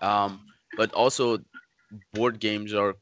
Um, 0.00 0.42
but 0.76 0.92
also 0.92 1.38
board 2.12 2.40
games 2.40 2.74
are 2.74 2.96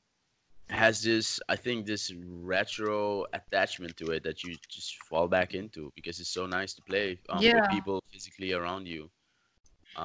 has 0.70 1.02
this 1.02 1.40
I 1.48 1.57
think 1.57 1.87
this 1.87 2.12
retro 2.16 3.26
attachment 3.35 3.96
to 3.98 4.11
it 4.12 4.24
that 4.24 4.44
you 4.44 4.59
just 4.68 4.96
fall 4.98 5.29
back 5.29 5.55
into 5.55 5.92
because 5.96 6.20
it's 6.20 6.31
so 6.31 6.46
nice 6.46 6.74
to 6.74 6.83
play 6.83 7.20
um 7.31 7.50
with 7.52 7.66
Yeah, 7.66 7.68
people 7.68 8.02
physically 8.12 8.52
around 8.52 8.87
you. 8.88 9.11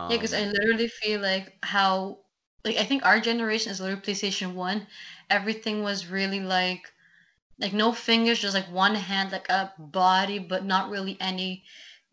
yeah, 0.08 0.18
because 0.18 0.34
I 0.34 0.44
Um, 0.44 0.46
literally 0.46 0.88
feel 0.88 1.22
like 1.22 1.58
how, 1.64 2.26
like 2.66 2.78
I 2.78 2.84
think 2.86 3.06
our 3.06 3.20
generation 3.20 3.72
is 3.72 3.80
literally 3.82 4.02
PlayStation 4.02 4.54
One. 4.54 4.88
Everything 5.30 5.84
was 5.84 6.08
really 6.08 6.40
like 6.40 6.92
like 7.60 7.74
no 7.74 7.94
fingers, 7.94 8.40
just 8.42 8.56
like 8.56 8.72
one 8.72 8.96
hand, 8.96 9.32
like 9.34 9.50
a 9.50 9.74
body, 9.80 10.40
but 10.40 10.66
not 10.66 10.92
really 10.92 11.18
any 11.22 11.66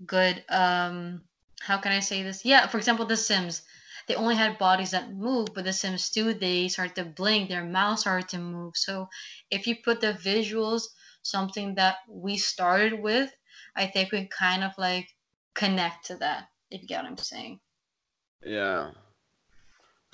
good 0.06 0.44
um 0.50 1.27
how 1.60 1.78
can 1.78 1.92
I 1.92 2.00
say 2.00 2.22
this? 2.22 2.44
Yeah, 2.44 2.66
for 2.66 2.78
example, 2.78 3.04
The 3.06 3.16
Sims. 3.16 3.62
They 4.06 4.14
only 4.14 4.36
had 4.36 4.58
bodies 4.58 4.90
that 4.92 5.12
move, 5.12 5.48
but 5.54 5.64
The 5.64 5.72
Sims 5.72 6.10
2 6.10 6.34
they 6.34 6.68
start 6.68 6.94
to 6.96 7.04
blink, 7.04 7.48
their 7.48 7.64
mouths 7.64 8.02
start 8.02 8.28
to 8.30 8.38
move. 8.38 8.76
So 8.76 9.08
if 9.50 9.66
you 9.66 9.76
put 9.84 10.00
the 10.00 10.14
visuals, 10.14 10.84
something 11.22 11.74
that 11.74 11.96
we 12.08 12.36
started 12.38 13.00
with, 13.00 13.32
I 13.76 13.86
think 13.86 14.12
we 14.12 14.26
kind 14.28 14.64
of 14.64 14.72
like 14.78 15.08
connect 15.54 16.06
to 16.06 16.16
that, 16.16 16.48
if 16.70 16.82
you 16.82 16.88
get 16.88 17.02
what 17.02 17.10
I'm 17.10 17.16
saying. 17.18 17.60
yeah. 18.44 18.92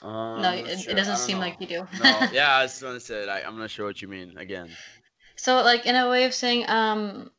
No, 0.03 0.09
Um, 0.09 0.43
not 0.43 0.59
it, 0.59 0.89
it 0.89 0.95
doesn't 0.95 1.17
seem 1.19 1.39
know. 1.39 1.41
like 1.41 1.61
you 1.61 1.67
do. 1.67 1.87
No, 1.93 2.27
yeah, 2.33 2.57
I 2.57 2.63
was 2.63 2.81
gonna 2.83 3.01
say 3.01 3.25
like 3.27 3.47
I'm 3.47 3.59
not 3.59 3.71
sure 3.71 3.87
what 3.87 4.03
you 4.03 4.09
mean 4.09 4.37
again. 4.37 4.77
so 5.37 5.63
like 5.63 5.87
in 5.87 5.97
a 5.97 6.09
way 6.09 6.25
of 6.25 6.35
saying, 6.35 6.69
um, 6.69 7.31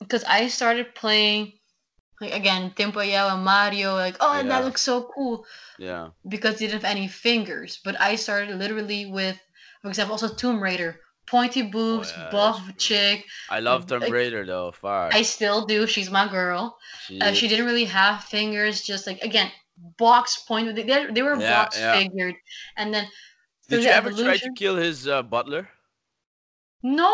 because 0.00 0.24
I 0.24 0.48
started 0.48 0.94
playing 0.94 1.52
like 2.24 2.34
again 2.34 2.72
Tempo 2.76 3.00
Yao 3.00 3.34
and 3.34 3.44
Mario, 3.44 3.94
like 3.94 4.16
oh 4.20 4.42
that 4.42 4.64
looks 4.64 4.82
so 4.82 5.10
cool. 5.14 5.44
yeah. 5.78 6.10
because 6.28 6.58
he 6.58 6.66
didn't 6.66 6.82
have 6.82 6.90
any 6.96 7.08
fingers. 7.08 7.80
But 7.84 8.00
I 8.00 8.16
started 8.16 8.56
literally 8.58 9.06
with, 9.06 9.38
for 9.82 9.88
example, 9.88 10.14
also 10.14 10.34
Tomb 10.34 10.62
Raider, 10.62 11.00
pointy 11.26 11.62
Oh 11.62 11.70
boobs, 11.70 12.12
yeah, 12.16 12.28
buff 12.30 12.60
chick. 12.78 13.24
I 13.48 13.60
love 13.60 13.86
Tomb 13.86 14.08
Raider 14.10 14.44
though. 14.46 14.72
Far. 14.72 15.10
I 15.12 15.22
still 15.22 15.66
do. 15.66 15.86
She's 15.86 16.10
my 16.10 16.28
girl. 16.28 16.76
Uh, 17.20 17.32
She. 17.32 17.34
she 17.34 17.48
didn't 17.48 17.66
really 17.66 17.84
have 17.86 18.24
fingers. 18.24 18.82
Just 18.82 19.06
like 19.06 19.20
again, 19.22 19.50
box 19.98 20.42
point. 20.44 20.74
They, 20.74 20.82
they 21.12 21.22
were 21.22 21.36
Yeah, 21.36 21.64
box 21.64 21.78
yeah. 21.78 21.92
figured, 21.98 22.36
and 22.76 22.92
then 22.94 23.08
Did 23.68 23.82
you 23.84 23.90
the 23.90 23.94
ever 23.94 24.12
try 24.12 24.36
to 24.38 24.50
kill 24.50 24.76
his 24.76 25.06
uh, 25.08 25.22
butler? 25.22 25.68
No, 26.86 27.06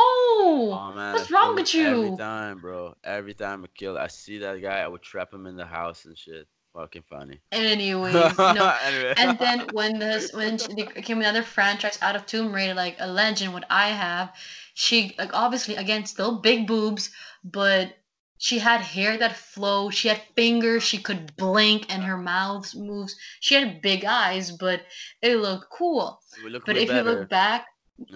Oh 0.73 0.93
man, 0.97 1.15
what's 1.15 1.31
wrong 1.31 1.55
with 1.55 1.73
you? 1.75 2.05
every 2.05 2.17
time, 2.19 2.59
bro. 2.59 2.93
Every 3.05 3.35
time 3.35 3.63
I 3.63 3.69
kill, 3.73 3.97
I 3.97 4.09
see 4.09 4.39
that 4.39 4.61
guy, 4.61 4.81
I 4.81 4.89
would 4.89 5.01
trap 5.01 5.33
him 5.33 5.47
in 5.47 5.57
the 5.57 5.65
house 5.65 6.07
and 6.07 6.19
shit. 6.19 6.49
Fucking 6.75 7.05
funny. 7.09 7.39
Anyways, 7.53 8.37
no. 8.39 8.73
anyway. 8.85 9.15
And 9.17 9.39
then 9.39 9.61
when 9.73 10.01
this 10.01 10.33
when 10.33 10.59
she, 10.59 10.75
came 11.03 11.19
another 11.21 11.43
franchise 11.43 11.99
out 12.03 12.17
of 12.17 12.27
Tomb 12.27 12.53
Raider, 12.53 12.75
like 12.75 12.97
a 12.99 13.07
legend, 13.07 13.53
what 13.53 13.65
I 13.71 13.91
have, 13.91 14.35
she 14.75 15.15
like 15.19 15.31
obviously 15.35 15.77
again 15.77 16.05
still 16.05 16.41
big 16.41 16.67
boobs, 16.67 17.11
but 17.45 17.97
she 18.39 18.59
had 18.59 18.81
hair 18.81 19.19
that 19.19 19.37
flowed. 19.37 19.95
She 19.95 20.09
had 20.09 20.23
fingers. 20.35 20.83
She 20.83 20.99
could 20.99 21.37
blink, 21.37 21.87
and 21.93 22.03
her 22.03 22.17
mouth 22.17 22.75
moves. 22.75 23.15
She 23.39 23.55
had 23.55 23.83
big 23.83 24.05
eyes, 24.05 24.51
but 24.51 24.83
it 25.23 25.37
looked 25.37 25.71
cool. 25.71 26.21
look 26.49 26.67
But 26.67 26.77
if 26.77 26.89
you 26.89 27.03
look 27.03 27.29
better. 27.29 27.65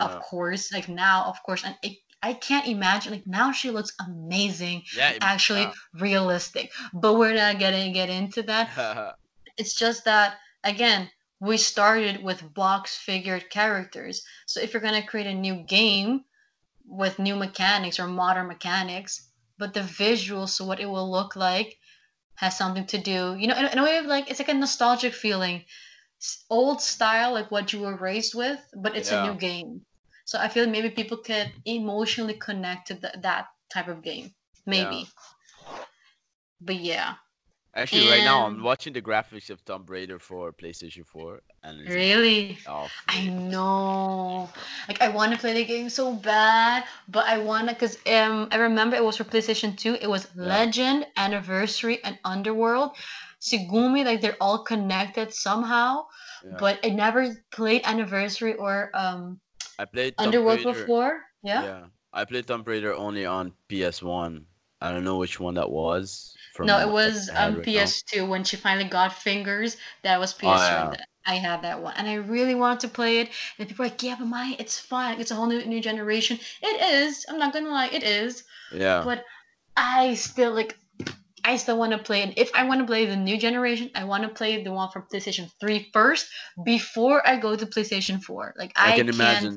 Of 0.01 0.21
course, 0.21 0.73
like 0.73 0.89
now, 0.89 1.25
of 1.27 1.43
course, 1.43 1.65
and 1.65 1.77
it, 1.83 1.99
I 2.23 2.33
can't 2.33 2.67
imagine 2.67 3.13
like 3.13 3.27
now 3.27 3.53
she 3.53 3.71
looks 3.71 3.93
amazing 4.07 4.83
Yeah. 4.97 5.11
it- 5.11 5.19
actually 5.23 5.69
realistic. 5.95 6.73
But 6.93 7.15
we're 7.15 7.35
not 7.35 7.59
gonna 7.59 7.93
get 7.93 8.09
into 8.09 8.43
that 8.45 8.71
it's 9.57 9.75
just 9.75 10.05
that 10.05 10.39
again, 10.65 11.11
we 11.41 11.57
started 11.57 12.23
with 12.23 12.55
box 12.55 12.97
figured 12.97 13.51
characters. 13.51 14.23
So 14.47 14.61
if 14.61 14.73
you're 14.73 14.83
gonna 14.83 15.07
create 15.07 15.27
a 15.27 15.35
new 15.35 15.57
game 15.65 16.25
with 16.87 17.19
new 17.19 17.37
mechanics 17.37 17.99
or 17.99 18.07
modern 18.07 18.49
mechanics, 18.49 19.31
but 19.59 19.75
the 19.75 19.81
visuals, 19.81 20.51
so 20.51 20.65
what 20.65 20.81
it 20.81 20.87
will 20.87 21.11
look 21.11 21.37
like, 21.37 21.77
has 22.37 22.57
something 22.57 22.87
to 22.87 22.99
do. 22.99 23.37
You 23.39 23.49
know, 23.49 23.57
in, 23.57 23.67
in 23.67 23.79
a 23.79 23.83
way 23.85 23.97
of 23.99 24.07
like 24.07 24.31
it's 24.31 24.39
like 24.41 24.49
a 24.49 24.55
nostalgic 24.55 25.15
feeling, 25.15 25.65
old 26.51 26.81
style, 26.81 27.33
like 27.33 27.51
what 27.51 27.73
you 27.73 27.81
were 27.81 27.97
raised 27.97 28.35
with, 28.35 28.61
but 28.77 28.97
it's 28.97 29.13
a 29.13 29.23
new 29.27 29.35
game. 29.35 29.85
So 30.25 30.39
I 30.39 30.49
feel 30.49 30.67
maybe 30.67 30.91
people 30.91 31.19
could 31.19 31.53
emotionally 31.65 32.35
connect 32.35 32.89
to 32.89 32.95
th- 32.95 33.15
that 33.23 33.47
type 33.73 33.89
of 33.89 34.03
game, 34.03 34.35
yeah. 34.67 34.91
maybe. 34.91 35.09
But 36.61 36.77
yeah, 36.77 37.15
Actually, 37.77 38.09
right 38.09 38.23
now 38.25 38.47
I'm 38.47 38.63
watching 38.63 38.93
the 38.93 39.03
graphics 39.03 39.51
of 39.51 39.65
Tomb 39.65 39.85
Raider 39.89 40.21
for 40.21 40.53
PlayStation 40.53 41.05
4, 41.05 41.43
and 41.65 41.81
really. 41.89 42.59
oh 42.69 42.87
I 43.09 43.27
know. 43.27 44.49
Like 44.87 45.03
I 45.03 45.09
want 45.09 45.33
to 45.33 45.39
play 45.39 45.55
the 45.55 45.65
game 45.65 45.89
so 45.89 46.15
bad, 46.15 46.85
but 47.09 47.27
I 47.27 47.39
want 47.39 47.69
to 47.69 47.75
cuz 47.75 47.99
um 48.07 48.49
I 48.53 48.59
remember 48.59 48.95
it 48.97 49.05
was 49.05 49.17
for 49.17 49.25
PlayStation 49.25 49.77
2. 49.77 49.99
It 50.01 50.07
was 50.09 50.29
Yeah, 50.41 50.45
Legend, 50.47 51.07
Anniversary 51.17 51.99
and 52.05 52.19
Underworld. 52.25 52.93
Sigumi 53.41 54.05
like 54.05 54.21
they're 54.21 54.41
all 54.41 54.63
connected 54.63 55.35
somehow, 55.35 56.07
yeah. 56.47 56.57
but 56.59 56.79
I 56.85 56.91
never 56.91 57.35
played 57.51 57.83
Anniversary 57.85 58.55
or 58.55 58.91
um 58.95 59.41
I 59.79 59.85
played 59.85 60.17
Tomb 60.17 60.27
Underworld 60.27 60.65
Raider. 60.65 60.73
before. 60.73 61.23
Yeah? 61.43 61.63
Yeah, 61.65 61.85
I 62.13 62.25
played 62.25 62.47
Tomb 62.47 62.63
Raider 62.63 62.95
only 62.95 63.27
on 63.27 63.53
PS1. 63.69 64.47
I 64.81 64.93
don't 64.93 65.05
know 65.05 65.19
which 65.19 65.41
one 65.41 65.55
that 65.55 65.71
was 65.71 66.37
No, 66.63 66.79
it 66.81 66.89
was 66.91 67.31
um. 67.35 67.61
PS2 67.63 68.27
when 68.27 68.45
she 68.45 68.57
finally 68.57 68.89
got 68.89 69.13
fingers. 69.13 69.77
That 70.03 70.21
was 70.21 70.33
Oh 70.33 70.39
PS2. 70.39 70.55
yeah, 70.63 70.91
That 70.91 71.09
I 71.27 71.35
had 71.37 71.63
that 71.63 71.81
one, 71.83 71.95
and 71.97 72.07
I 72.09 72.15
really 72.15 72.55
wanted 72.55 72.81
to 72.81 72.89
play 72.89 73.19
it. 73.21 73.31
And 73.59 73.69
people 73.69 73.85
are 73.85 73.89
like, 73.89 74.03
"Yeah, 74.03 74.17
but 74.19 74.27
my 74.27 74.57
it's 74.59 74.79
fine. 74.79 75.21
It's 75.21 75.31
a 75.31 75.35
whole 75.35 75.47
new 75.47 75.65
new 75.65 75.81
generation." 75.81 76.39
It 76.63 76.81
is. 76.83 77.25
I'm 77.29 77.39
not 77.39 77.53
gonna 77.53 77.71
lie, 77.71 77.89
it 77.89 78.03
is. 78.03 78.45
yeah. 78.71 79.03
But 79.05 79.25
I 79.77 80.15
still 80.15 80.53
like. 80.53 80.79
I 81.45 81.57
still 81.57 81.79
want 81.79 81.93
to 81.93 81.99
play, 81.99 82.23
and 82.23 82.33
if 82.39 82.51
I 82.55 82.65
want 82.65 82.81
to 82.81 82.87
play 82.87 83.05
the 83.07 83.17
new 83.17 83.37
generation, 83.39 83.91
I 83.95 84.05
want 84.05 84.23
to 84.25 84.31
play 84.31 84.63
the 84.63 84.73
one 84.73 84.91
from 84.91 85.07
PlayStation 85.13 85.51
3 85.61 85.91
first 85.93 86.29
before 86.65 87.27
I 87.27 87.37
go 87.37 87.55
to 87.57 87.67
PlayStation 87.67 88.23
4. 88.23 88.55
Like 88.57 88.73
I 88.77 88.93
I 88.93 88.93
can 88.93 89.11
can't 89.11 89.53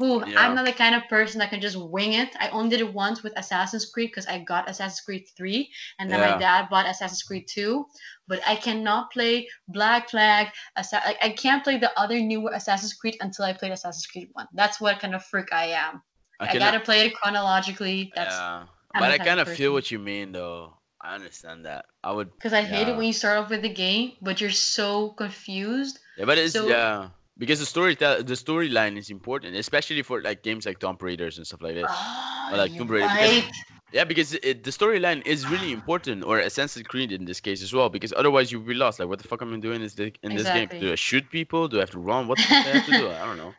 who 0.00 0.24
I'm 0.36 0.54
not 0.54 0.64
the 0.64 0.72
kind 0.72 0.94
of 0.94 1.06
person 1.08 1.38
that 1.40 1.50
can 1.50 1.60
just 1.60 1.76
wing 1.76 2.14
it. 2.14 2.30
I 2.40 2.48
only 2.48 2.70
did 2.70 2.80
it 2.80 2.92
once 2.92 3.22
with 3.22 3.38
Assassin's 3.38 3.84
Creed 3.84 4.10
because 4.10 4.26
I 4.26 4.38
got 4.38 4.68
Assassin's 4.68 5.02
Creed 5.02 5.28
3 5.36 5.70
and 5.98 6.10
then 6.10 6.20
my 6.20 6.38
dad 6.38 6.68
bought 6.70 6.86
Assassin's 6.88 7.22
Creed 7.22 7.46
2. 7.48 7.84
But 8.26 8.40
I 8.46 8.56
cannot 8.56 9.12
play 9.12 9.46
Black 9.68 10.08
Flag. 10.08 10.48
Assa- 10.76 11.02
like, 11.04 11.18
I 11.22 11.30
can't 11.30 11.62
play 11.62 11.76
the 11.76 11.92
other 12.00 12.18
newer 12.18 12.50
Assassin's 12.54 12.94
Creed 12.94 13.16
until 13.20 13.44
I 13.44 13.52
played 13.52 13.72
Assassin's 13.72 14.06
Creed 14.06 14.30
1. 14.32 14.48
That's 14.54 14.80
what 14.80 14.98
kind 15.00 15.14
of 15.14 15.24
freak 15.24 15.52
I 15.52 15.66
am. 15.66 16.02
I 16.40 16.48
I 16.48 16.58
gotta 16.58 16.80
play 16.80 17.06
it 17.06 17.14
chronologically. 17.14 18.10
That's 18.16 18.34
Yeah, 18.34 18.64
I'm 18.94 19.00
but 19.00 19.10
I 19.10 19.18
kind 19.18 19.40
of 19.40 19.48
feel 19.48 19.74
what 19.74 19.90
you 19.90 19.98
mean, 19.98 20.32
though. 20.32 20.74
I 21.02 21.14
understand 21.14 21.66
that. 21.66 21.84
I 22.02 22.12
would. 22.12 22.32
Because 22.32 22.52
I 22.52 22.62
hate 22.62 22.88
it 22.88 22.96
when 22.96 23.06
you 23.06 23.12
start 23.12 23.38
off 23.38 23.50
with 23.50 23.62
the 23.62 23.72
game, 23.72 24.12
but 24.22 24.40
you're 24.40 24.50
so 24.50 25.10
confused. 25.10 25.98
yeah, 26.16 26.24
but 26.24 26.38
it's 26.38 26.54
So, 26.54 26.68
yeah 26.68 27.10
because 27.40 27.58
the 27.58 27.66
story 27.66 27.94
the 27.96 28.36
storyline 28.46 28.96
is 28.96 29.10
important, 29.10 29.56
especially 29.56 30.02
for 30.02 30.20
like 30.20 30.42
games 30.42 30.66
like 30.66 30.78
Tomb 30.78 30.98
Raiders 31.00 31.38
and 31.38 31.46
stuff 31.46 31.62
like 31.62 31.74
this, 31.74 31.86
ah, 31.88 32.52
or 32.52 32.58
like 32.58 32.76
Tomb 32.76 32.88
Raider. 32.88 33.08
Because. 33.08 33.44
Yeah, 33.92 34.04
because 34.04 34.34
it, 34.34 34.62
the 34.62 34.70
storyline 34.70 35.26
is 35.26 35.48
really 35.48 35.72
important, 35.72 36.22
or 36.22 36.38
Assassin's 36.38 36.86
Creed 36.86 37.10
in 37.10 37.24
this 37.24 37.40
case 37.40 37.60
as 37.60 37.72
well. 37.72 37.88
Because 37.88 38.12
otherwise, 38.16 38.52
you'll 38.52 38.62
be 38.62 38.72
lost. 38.72 39.00
Like, 39.00 39.08
what 39.08 39.18
the 39.18 39.26
fuck 39.26 39.42
am 39.42 39.52
I 39.52 39.58
doing 39.58 39.82
is 39.82 39.94
the, 39.96 40.12
in 40.22 40.36
this 40.36 40.46
game? 40.46 40.68
Do 40.68 40.92
I 40.92 40.94
shoot 40.94 41.28
people? 41.28 41.66
Do 41.66 41.78
I 41.78 41.80
have 41.80 41.90
to 41.90 41.98
run? 41.98 42.28
What 42.28 42.38
do 42.38 42.44
I 42.50 42.54
have 42.54 42.86
to 42.86 42.92
do? 42.92 43.10
I 43.10 43.24
don't 43.26 43.36
know. 43.36 43.52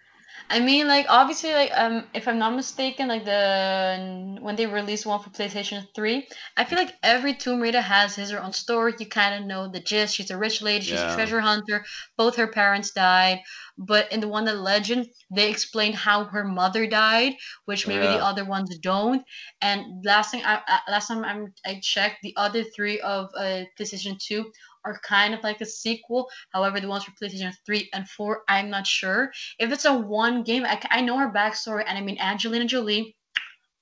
I 0.53 0.59
mean, 0.59 0.87
like 0.87 1.05
obviously, 1.07 1.51
like 1.53 1.71
um, 1.73 2.07
if 2.13 2.27
I'm 2.27 2.37
not 2.37 2.53
mistaken, 2.55 3.07
like 3.07 3.23
the 3.23 4.37
when 4.41 4.55
they 4.57 4.67
released 4.67 5.05
one 5.05 5.21
for 5.21 5.29
PlayStation 5.29 5.85
Three, 5.95 6.27
I 6.57 6.65
feel 6.65 6.77
like 6.77 6.93
every 7.03 7.33
Tomb 7.33 7.61
Raider 7.61 7.79
has 7.79 8.15
his 8.15 8.31
or 8.33 8.37
her 8.37 8.43
own 8.43 8.51
story. 8.51 8.93
You 8.99 9.07
kind 9.07 9.33
of 9.35 9.47
know 9.47 9.71
the 9.71 9.79
gist. 9.79 10.15
She's 10.15 10.29
a 10.29 10.37
rich 10.37 10.61
lady. 10.61 10.83
She's 10.83 11.03
a 11.03 11.07
treasure 11.07 11.39
hunter. 11.39 11.85
Both 12.17 12.35
her 12.35 12.47
parents 12.47 12.91
died, 12.91 13.39
but 13.77 14.11
in 14.11 14.19
the 14.19 14.27
one 14.27 14.43
that 14.45 14.57
Legend, 14.57 15.07
they 15.33 15.49
explain 15.49 15.93
how 15.93 16.25
her 16.25 16.43
mother 16.43 16.85
died, 16.85 17.33
which 17.65 17.87
maybe 17.87 18.07
the 18.07 18.21
other 18.21 18.43
ones 18.43 18.77
don't. 18.79 19.23
And 19.61 20.03
last 20.03 20.31
thing, 20.31 20.43
I, 20.43 20.61
I 20.67 20.81
last 20.91 21.07
time 21.07 21.23
I'm, 21.23 21.53
I 21.65 21.79
checked, 21.81 22.17
the 22.23 22.33
other 22.35 22.63
three 22.75 22.99
of 22.99 23.29
uh, 23.37 23.63
PlayStation 23.79 24.19
Two 24.19 24.51
are 24.85 24.99
kind 25.03 25.33
of 25.33 25.43
like 25.43 25.61
a 25.61 25.65
sequel. 25.65 26.29
However, 26.51 26.79
the 26.79 26.87
ones 26.87 27.03
for 27.03 27.11
PlayStation 27.11 27.53
3 27.65 27.89
and 27.93 28.07
4, 28.09 28.43
I'm 28.47 28.69
not 28.69 28.87
sure. 28.87 29.31
If 29.59 29.71
it's 29.71 29.85
a 29.85 29.93
one 29.93 30.43
game, 30.43 30.65
I, 30.65 30.81
I 30.89 31.01
know 31.01 31.17
her 31.17 31.31
backstory, 31.31 31.83
and 31.87 31.97
I 31.97 32.01
mean, 32.01 32.17
Angelina 32.19 32.65
Jolie 32.65 33.15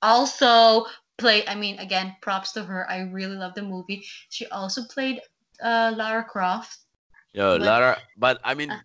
also 0.02 0.86
played, 1.18 1.44
I 1.48 1.54
mean, 1.54 1.78
again, 1.78 2.16
props 2.22 2.52
to 2.52 2.64
her. 2.64 2.88
I 2.90 3.00
really 3.00 3.36
love 3.36 3.54
the 3.54 3.62
movie. 3.62 4.04
She 4.30 4.46
also 4.46 4.84
played 4.84 5.20
uh, 5.62 5.92
Lara 5.96 6.24
Croft, 6.24 6.78
yo, 7.32 7.58
but 7.58 7.60
Lara. 7.60 7.98
But 8.16 8.40
I 8.44 8.54
uh 8.68 8.78
mean, 8.78 8.82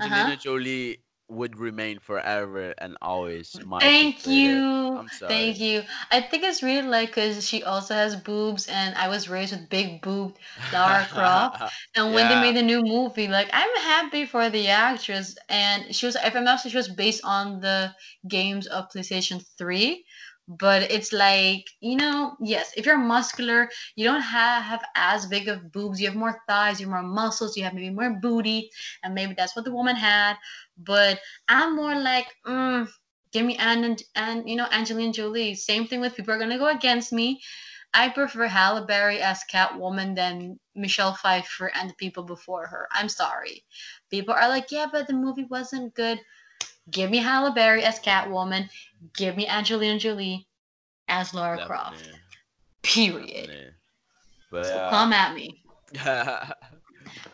huh. 0.00 0.30
Angelina 0.30 0.36
Jolie 0.36 1.03
would 1.28 1.56
remain 1.58 1.98
forever 2.00 2.74
and 2.78 2.96
always 3.02 3.58
my 3.62 3.80
Thank 3.80 4.26
you. 4.26 5.08
Thank 5.26 5.58
you. 5.58 5.82
I 6.10 6.20
think 6.20 6.44
it's 6.44 6.62
really 6.62 6.86
like 6.86 7.08
because 7.10 7.46
she 7.46 7.62
also 7.62 7.94
has 7.94 8.14
boobs, 8.16 8.66
and 8.68 8.94
I 8.94 9.08
was 9.08 9.28
raised 9.28 9.52
with 9.52 9.68
big 9.68 10.00
boobed 10.02 10.38
Lara 10.72 11.06
Croft. 11.06 11.62
And 11.96 12.12
when 12.14 12.28
they 12.28 12.36
made 12.36 12.56
the 12.56 12.62
new 12.62 12.82
movie, 12.82 13.28
like 13.28 13.48
I'm 13.52 13.76
happy 13.78 14.26
for 14.26 14.48
the 14.50 14.68
actress. 14.68 15.36
And 15.48 15.94
she 15.94 16.06
was, 16.06 16.16
if 16.16 16.34
I'm 16.34 16.44
not 16.44 16.60
she 16.60 16.76
was 16.76 16.88
based 16.88 17.22
on 17.24 17.60
the 17.60 17.94
games 18.28 18.66
of 18.66 18.88
PlayStation 18.90 19.44
3. 19.58 20.04
But 20.46 20.90
it's 20.90 21.12
like, 21.12 21.66
you 21.80 21.96
know, 21.96 22.36
yes, 22.40 22.72
if 22.76 22.84
you're 22.84 22.98
muscular, 22.98 23.70
you 23.96 24.04
don't 24.04 24.20
have, 24.20 24.62
have 24.62 24.84
as 24.94 25.26
big 25.26 25.48
of 25.48 25.72
boobs. 25.72 26.00
You 26.00 26.08
have 26.08 26.16
more 26.16 26.42
thighs, 26.46 26.80
you 26.80 26.86
have 26.86 26.92
more 27.02 27.02
muscles, 27.14 27.56
you 27.56 27.64
have 27.64 27.72
maybe 27.74 27.90
more 27.90 28.10
booty, 28.20 28.70
and 29.02 29.14
maybe 29.14 29.34
that's 29.36 29.56
what 29.56 29.64
the 29.64 29.72
woman 29.72 29.96
had. 29.96 30.36
But 30.76 31.20
I'm 31.48 31.74
more 31.76 31.98
like, 31.98 32.26
mm, 32.46 32.88
give 33.32 33.46
me 33.46 33.56
and, 33.56 34.02
and 34.14 34.48
you 34.48 34.56
know 34.56 34.66
Angelina 34.70 35.12
Jolie. 35.12 35.54
Same 35.54 35.86
thing 35.86 36.00
with 36.00 36.14
people 36.14 36.34
are 36.34 36.38
gonna 36.38 36.58
go 36.58 36.68
against 36.68 37.12
me. 37.12 37.40
I 37.94 38.08
prefer 38.08 38.46
Halle 38.48 38.86
Berry 38.86 39.20
as 39.20 39.42
Catwoman 39.50 40.14
than 40.16 40.58
Michelle 40.74 41.14
Pfeiffer 41.14 41.70
and 41.74 41.88
the 41.90 41.94
people 41.94 42.24
before 42.24 42.66
her. 42.66 42.88
I'm 42.92 43.08
sorry. 43.08 43.64
People 44.10 44.34
are 44.34 44.48
like, 44.48 44.70
yeah, 44.72 44.86
but 44.90 45.06
the 45.06 45.12
movie 45.14 45.44
wasn't 45.44 45.94
good. 45.94 46.20
Give 46.90 47.10
me 47.10 47.18
Halle 47.18 47.52
Berry 47.52 47.82
as 47.82 47.98
Catwoman. 48.00 48.68
Give 49.16 49.36
me 49.36 49.46
Angelina 49.46 49.98
Jolie 49.98 50.46
as 51.08 51.34
Laura 51.34 51.64
Croft. 51.66 52.08
Period. 52.82 53.74
But 54.50 54.66
So 54.66 54.74
yeah, 54.74 54.90
come 54.90 55.12
at 55.12 55.34
me. 55.34 55.62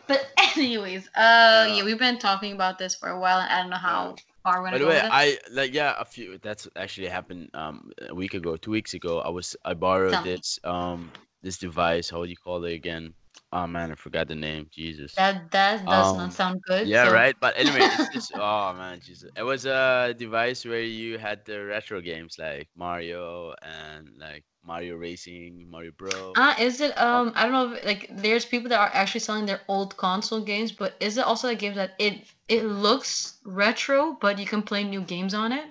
But 0.07 0.27
anyways, 0.55 1.07
uh, 1.15 1.71
yeah, 1.73 1.83
we've 1.83 1.97
been 1.97 2.19
talking 2.19 2.51
about 2.53 2.77
this 2.77 2.95
for 2.95 3.09
a 3.09 3.19
while, 3.19 3.39
and 3.39 3.49
I 3.49 3.61
don't 3.61 3.69
know 3.69 3.77
yeah. 3.77 3.79
how 3.79 4.15
far 4.43 4.61
we're 4.61 4.71
By 4.71 4.79
gonna 4.79 4.83
the 4.83 4.89
way. 4.89 5.09
I 5.09 5.37
like 5.51 5.73
yeah 5.73 5.95
a 5.97 6.03
few. 6.03 6.37
That's 6.41 6.67
actually 6.75 7.07
happened 7.07 7.49
um 7.53 7.91
a 8.09 8.13
week 8.13 8.33
ago, 8.33 8.57
two 8.57 8.71
weeks 8.71 8.93
ago. 8.93 9.19
I 9.19 9.29
was 9.29 9.55
I 9.63 9.73
borrowed 9.73 10.11
Tell 10.11 10.23
me. 10.23 10.35
this 10.35 10.59
um 10.63 11.11
this 11.41 11.57
device. 11.57 12.09
How 12.09 12.23
do 12.23 12.29
you 12.29 12.35
call 12.35 12.63
it 12.65 12.73
again? 12.73 13.13
Oh 13.51 13.67
man, 13.67 13.91
I 13.91 13.95
forgot 13.95 14.27
the 14.27 14.35
name. 14.35 14.67
Jesus. 14.71 15.17
That 15.17 15.51
that 15.51 15.89
does 15.89 16.13
not 16.15 16.31
Um. 16.31 16.33
sound 16.33 16.61
good. 16.63 16.95
Yeah, 16.95 17.05
So 17.05 17.07
right. 17.07 17.35
But 17.39 17.57
anyway, 17.57 17.85
it's 17.87 18.09
just 18.09 18.31
oh 18.35 18.73
man, 18.73 18.99
Jesus. 19.01 19.29
It 19.35 19.43
was 19.43 19.65
a 19.65 20.13
device 20.17 20.65
where 20.65 20.81
you 20.81 21.17
had 21.17 21.45
the 21.45 21.65
retro 21.65 22.01
games 22.01 22.37
like 22.39 22.69
Mario 22.75 23.53
and 23.61 24.09
like 24.17 24.43
Mario 24.65 24.95
Racing, 24.95 25.69
Mario 25.69 25.91
Bro. 25.97 26.39
Uh, 26.39 26.55
is 26.59 26.79
it 26.81 26.97
um 26.97 27.31
I 27.35 27.43
don't 27.43 27.51
know 27.51 27.73
if, 27.73 27.83
like 27.85 28.07
there's 28.09 28.45
people 28.45 28.69
that 28.69 28.79
are 28.79 28.89
actually 28.93 29.19
selling 29.19 29.45
their 29.45 29.61
old 29.67 29.97
console 29.97 30.41
games, 30.41 30.71
but 30.71 30.95
is 30.99 31.17
it 31.17 31.25
also 31.25 31.47
like 31.47 31.59
games 31.59 31.75
that 31.75 31.91
it 31.99 32.23
it 32.47 32.63
looks 32.63 33.37
retro, 33.45 34.17
but 34.21 34.37
you 34.39 34.45
can 34.45 34.61
play 34.61 34.83
new 34.83 35.01
games 35.01 35.33
on 35.33 35.51
it? 35.51 35.65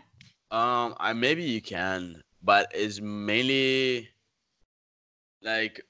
Um, 0.50 0.94
I 0.98 1.12
maybe 1.12 1.42
you 1.44 1.60
can, 1.60 2.22
but 2.42 2.70
it's 2.74 3.00
mainly 3.00 4.08
like 5.42 5.80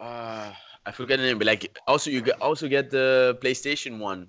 uh 0.00 0.52
I 0.84 0.90
forget 0.90 1.18
the 1.18 1.26
name, 1.26 1.38
but 1.38 1.46
like 1.46 1.78
also 1.86 2.10
you 2.10 2.22
get 2.22 2.40
also 2.40 2.68
get 2.68 2.90
the 2.90 3.38
PlayStation 3.40 3.98
One 3.98 4.28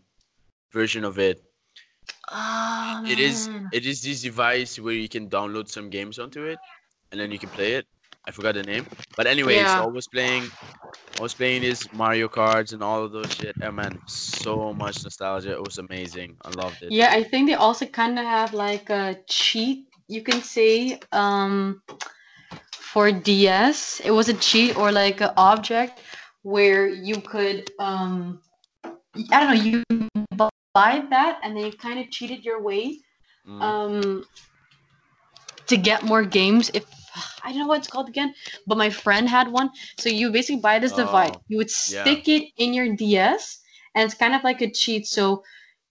version 0.71 1.03
of 1.03 1.17
it. 1.17 1.41
Oh 2.31 3.03
It 3.07 3.19
is 3.19 3.49
it 3.71 3.85
is 3.85 4.01
this 4.03 4.21
device 4.21 4.79
where 4.79 4.93
you 4.93 5.09
can 5.09 5.29
download 5.29 5.67
some 5.69 5.89
games 5.89 6.19
onto 6.19 6.43
it, 6.43 6.59
and 7.11 7.19
then 7.19 7.31
you 7.31 7.39
can 7.39 7.49
play 7.49 7.73
it. 7.73 7.87
I 8.25 8.31
forgot 8.31 8.53
the 8.55 8.63
name, 8.63 8.85
but 9.17 9.27
anyway, 9.27 9.57
so 9.57 9.61
Yeah. 9.61 9.83
I 9.83 9.87
was 9.87 10.07
playing 10.07 10.49
I 11.19 11.21
was 11.21 11.33
playing 11.33 11.61
this 11.61 11.91
Mario 11.93 12.27
Karts 12.27 12.73
and 12.73 12.83
all 12.83 13.03
of 13.03 13.11
those 13.11 13.33
shit. 13.33 13.55
Oh 13.61 13.71
man, 13.71 13.99
so 14.05 14.73
much 14.73 15.03
nostalgia. 15.03 15.53
It 15.53 15.63
was 15.63 15.77
amazing. 15.77 16.37
I 16.45 16.49
loved 16.51 16.81
it. 16.83 16.91
Yeah, 16.91 17.11
I 17.11 17.23
think 17.23 17.49
they 17.49 17.55
also 17.55 17.85
kind 17.85 18.17
of 18.19 18.25
have 18.25 18.53
like 18.53 18.89
a 18.89 19.17
cheat, 19.27 19.87
you 20.07 20.21
can 20.21 20.41
say, 20.41 20.99
um, 21.11 21.81
for 22.71 23.11
DS. 23.11 24.01
It 24.05 24.11
was 24.11 24.29
a 24.29 24.33
cheat 24.33 24.77
or 24.77 24.91
like 24.91 25.19
an 25.21 25.31
object 25.35 25.99
where 26.43 26.87
you 26.87 27.15
could, 27.21 27.71
um, 27.79 28.41
I 29.31 29.39
don't 29.43 29.55
know, 29.55 29.63
you 29.63 29.83
buy 30.73 31.03
that 31.09 31.39
and 31.43 31.55
then 31.55 31.65
you 31.65 31.71
kind 31.73 31.99
of 31.99 32.09
cheated 32.09 32.43
your 32.43 32.61
way 32.61 32.99
Mm. 33.45 33.61
um 33.61 34.23
to 35.67 35.75
get 35.77 36.03
more 36.03 36.23
games 36.23 36.71
if 36.73 36.85
I 37.43 37.49
don't 37.49 37.59
know 37.59 37.67
what 37.67 37.79
it's 37.79 37.87
called 37.87 38.09
again, 38.09 38.33
but 38.65 38.77
my 38.77 38.89
friend 38.89 39.27
had 39.29 39.51
one. 39.51 39.69
So 39.99 40.09
you 40.09 40.31
basically 40.31 40.61
buy 40.61 40.79
this 40.79 40.93
device. 40.93 41.31
Oh, 41.33 41.41
You 41.47 41.57
would 41.57 41.69
yeah. 41.69 42.03
stick 42.03 42.27
it 42.27 42.51
in 42.57 42.73
your 42.73 42.95
DS, 42.95 43.59
and 43.95 44.05
it's 44.05 44.15
kind 44.15 44.33
of 44.33 44.43
like 44.43 44.61
a 44.61 44.71
cheat. 44.71 45.05
So, 45.05 45.43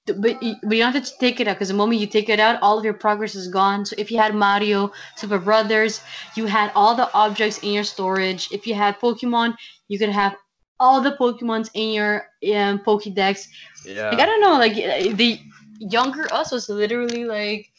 but 0.06 0.42
you, 0.42 0.56
but 0.64 0.76
you 0.76 0.82
don't 0.82 0.92
have 0.92 1.04
to 1.04 1.18
take 1.20 1.38
it 1.40 1.46
out 1.46 1.54
because 1.56 1.68
the 1.68 1.74
moment 1.74 2.00
you 2.00 2.06
take 2.06 2.28
it 2.28 2.40
out, 2.40 2.60
all 2.62 2.78
of 2.78 2.84
your 2.84 2.94
progress 2.94 3.34
is 3.34 3.48
gone. 3.48 3.84
So 3.86 3.94
if 3.98 4.10
you 4.10 4.18
had 4.18 4.34
Mario, 4.34 4.90
Super 5.16 5.38
Brothers, 5.38 6.00
you 6.34 6.46
had 6.46 6.72
all 6.74 6.94
the 6.96 7.12
objects 7.14 7.58
in 7.58 7.72
your 7.72 7.84
storage. 7.84 8.48
If 8.50 8.66
you 8.66 8.74
had 8.74 8.98
Pokemon, 8.98 9.54
you 9.88 9.98
could 9.98 10.08
have 10.08 10.36
all 10.82 11.00
the 11.00 11.12
Pokemons 11.12 11.70
in 11.74 11.90
your 11.94 12.14
um, 12.54 12.80
Pokédex. 12.80 13.46
Yeah. 13.86 14.10
Like 14.10 14.20
I 14.20 14.26
don't 14.26 14.40
know, 14.40 14.58
like 14.58 14.74
the 15.16 15.38
younger 15.78 16.26
us 16.32 16.50
was 16.50 16.68
literally 16.68 17.24
like, 17.24 17.70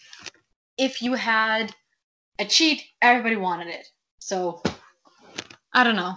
if 0.77 1.01
you 1.01 1.13
had 1.13 1.75
a 2.39 2.45
cheat, 2.45 2.81
everybody 3.01 3.35
wanted 3.35 3.67
it. 3.67 3.85
So 4.19 4.63
I 5.73 5.83
don't 5.83 5.97
know. 5.97 6.15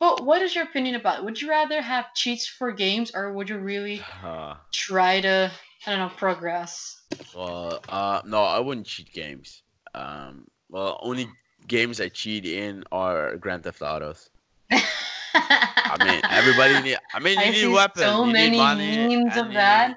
But 0.00 0.24
what 0.24 0.40
is 0.42 0.54
your 0.54 0.64
opinion 0.64 0.94
about 0.96 1.18
it? 1.18 1.24
Would 1.24 1.40
you 1.40 1.48
rather 1.48 1.80
have 1.82 2.14
cheats 2.14 2.46
for 2.46 2.72
games, 2.72 3.12
or 3.14 3.32
would 3.34 3.48
you 3.48 3.58
really 3.58 4.02
Uh, 4.22 4.54
try 4.72 5.20
to 5.20 5.50
I 5.86 5.90
don't 5.90 6.00
know 6.00 6.16
progress? 6.16 7.02
well, 7.36 7.80
uh, 7.88 8.22
no, 8.24 8.42
I 8.42 8.58
wouldn't 8.60 8.86
cheat 8.86 9.12
games. 9.12 9.62
Um, 9.94 10.46
well, 10.70 10.98
only 11.02 11.28
games 11.68 12.00
I 12.00 12.08
cheat 12.08 12.44
in 12.46 12.82
are 12.90 13.36
Grand 13.36 13.62
Theft 13.64 13.82
Autos. 13.82 14.30
I 15.34 15.96
mean, 15.98 16.22
everybody 16.30 16.80
need. 16.80 16.98
I 17.12 17.20
mean, 17.20 17.40
you 17.40 17.46
I 17.46 17.50
need 17.50 17.66
weapons. 17.66 18.12
so 18.12 18.24
you 18.24 18.32
many 18.32 18.50
need 18.50 18.56
money, 18.56 19.08
memes 19.08 19.36
and 19.36 19.36
of 19.36 19.52
you 19.52 19.52
that. 19.54 19.90
Need, 19.90 19.96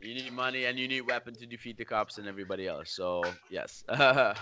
you 0.00 0.14
need 0.14 0.32
money 0.32 0.64
and 0.66 0.78
you 0.78 0.88
need 0.88 1.02
weapon 1.02 1.34
to 1.36 1.46
defeat 1.46 1.76
the 1.78 1.84
cops 1.84 2.18
and 2.18 2.28
everybody 2.28 2.66
else. 2.66 2.90
So 2.92 3.38
yes. 3.48 3.84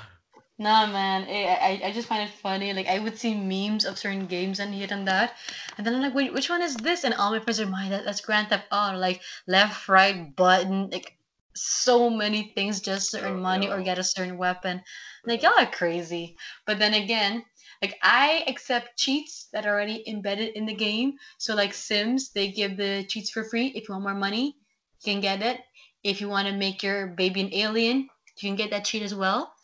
Nah, 0.58 0.86
man, 0.86 1.26
I, 1.28 1.80
I 1.82 1.88
I 1.88 1.92
just 1.92 2.08
find 2.08 2.22
it 2.28 2.34
funny. 2.34 2.72
Like 2.72 2.86
I 2.86 2.98
would 2.98 3.18
see 3.18 3.34
memes 3.34 3.84
of 3.84 3.98
certain 3.98 4.26
games 4.26 4.60
and 4.60 4.72
here 4.74 4.86
and 4.90 5.06
that, 5.08 5.36
and 5.76 5.86
then 5.86 5.94
I'm 5.94 6.02
like, 6.02 6.14
wait, 6.14 6.32
which 6.32 6.48
one 6.50 6.62
is 6.62 6.76
this? 6.76 7.04
And 7.04 7.14
all 7.14 7.30
my 7.32 7.40
friends 7.40 7.60
are 7.60 7.66
mine. 7.66 7.90
That, 7.90 8.04
that's 8.04 8.20
Grand 8.20 8.48
Theft 8.48 8.66
Auto. 8.70 8.98
Like 8.98 9.22
left, 9.48 9.88
right 9.88 10.34
button, 10.36 10.88
like 10.90 11.18
so 11.54 12.08
many 12.10 12.52
things 12.54 12.80
just 12.80 13.10
to 13.12 13.22
earn 13.22 13.38
Yeah, 13.38 13.42
oh, 13.50 13.50
money 13.50 13.68
or 13.68 13.78
yeah. 13.78 13.82
get 13.82 13.98
a 13.98 14.04
certain 14.04 14.38
weapon. 14.38 14.82
Like 15.24 15.42
y'all 15.42 15.58
are 15.58 15.66
crazy. 15.66 16.36
But 16.66 16.78
then 16.78 16.94
again, 16.94 17.44
like 17.82 17.98
I 18.02 18.44
accept 18.46 18.98
cheats 18.98 19.48
that 19.52 19.66
are 19.66 19.74
already 19.74 20.08
embedded 20.08 20.54
in 20.56 20.66
the 20.66 20.74
game. 20.74 21.18
So 21.38 21.54
like 21.54 21.74
Sims, 21.74 22.32
they 22.32 22.50
give 22.52 22.76
the 22.76 23.04
cheats 23.08 23.30
for 23.30 23.44
free. 23.44 23.68
If 23.68 23.88
you 23.88 23.94
want 23.94 24.04
more 24.04 24.14
money, 24.14 24.56
you 25.00 25.12
can 25.12 25.20
get 25.20 25.42
it. 25.42 25.60
If 26.04 26.20
you 26.20 26.28
want 26.28 26.48
to 26.48 26.56
make 26.56 26.82
your 26.82 27.08
baby 27.08 27.40
an 27.42 27.52
alien, 27.54 27.98
you 28.02 28.08
can 28.48 28.56
get 28.56 28.70
that 28.70 28.84
cheat 28.84 29.02
as 29.02 29.14
well. 29.14 29.54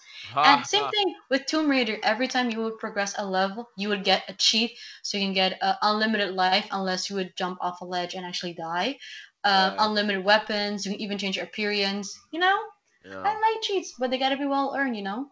And 0.44 0.66
same 0.66 0.88
thing 0.88 1.14
with 1.30 1.46
Tomb 1.46 1.70
Raider. 1.70 1.98
Every 2.02 2.28
time 2.28 2.50
you 2.50 2.60
would 2.62 2.78
progress 2.78 3.14
a 3.18 3.24
level, 3.26 3.68
you 3.76 3.88
would 3.88 4.04
get 4.04 4.24
a 4.28 4.34
cheat, 4.34 4.78
so 5.02 5.16
you 5.18 5.24
can 5.26 5.32
get 5.34 5.62
uh, 5.62 5.76
unlimited 5.82 6.34
life 6.34 6.66
unless 6.70 7.08
you 7.10 7.16
would 7.16 7.36
jump 7.36 7.58
off 7.60 7.80
a 7.80 7.84
ledge 7.84 8.14
and 8.14 8.24
actually 8.26 8.54
die. 8.54 8.98
Um, 9.44 9.72
Yeah. 9.72 9.78
unlimited 9.78 10.24
weapons. 10.24 10.84
You 10.84 10.92
can 10.92 11.00
even 11.00 11.18
change 11.18 11.36
your 11.36 11.44
appearance. 11.46 12.16
You 12.32 12.40
know, 12.40 12.58
yeah. 13.04 13.24
I 13.24 13.52
like 13.54 13.62
cheats, 13.62 13.94
but 13.98 14.10
they 14.10 14.18
gotta 14.18 14.36
be 14.36 14.46
well 14.46 14.74
earned. 14.76 14.96
You 14.96 15.02
know. 15.02 15.30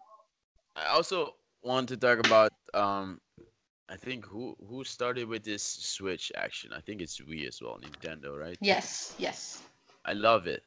I 0.77 0.87
also 0.87 1.36
want 1.67 1.89
to 1.91 1.97
talk 1.99 2.19
about 2.21 2.53
um 2.75 3.21
I 3.89 3.97
think 3.97 4.27
who 4.27 4.57
who 4.69 4.85
started 4.85 5.29
with 5.29 5.45
this 5.45 5.63
Switch 5.65 6.33
action. 6.37 6.73
I 6.73 6.81
think 6.81 7.03
it's 7.03 7.21
Wii 7.21 7.47
as 7.49 7.61
well, 7.63 7.79
Nintendo, 7.81 8.39
right? 8.39 8.59
Yes. 8.61 9.15
Yes. 9.19 9.63
I 10.05 10.13
love 10.15 10.47
it. 10.47 10.63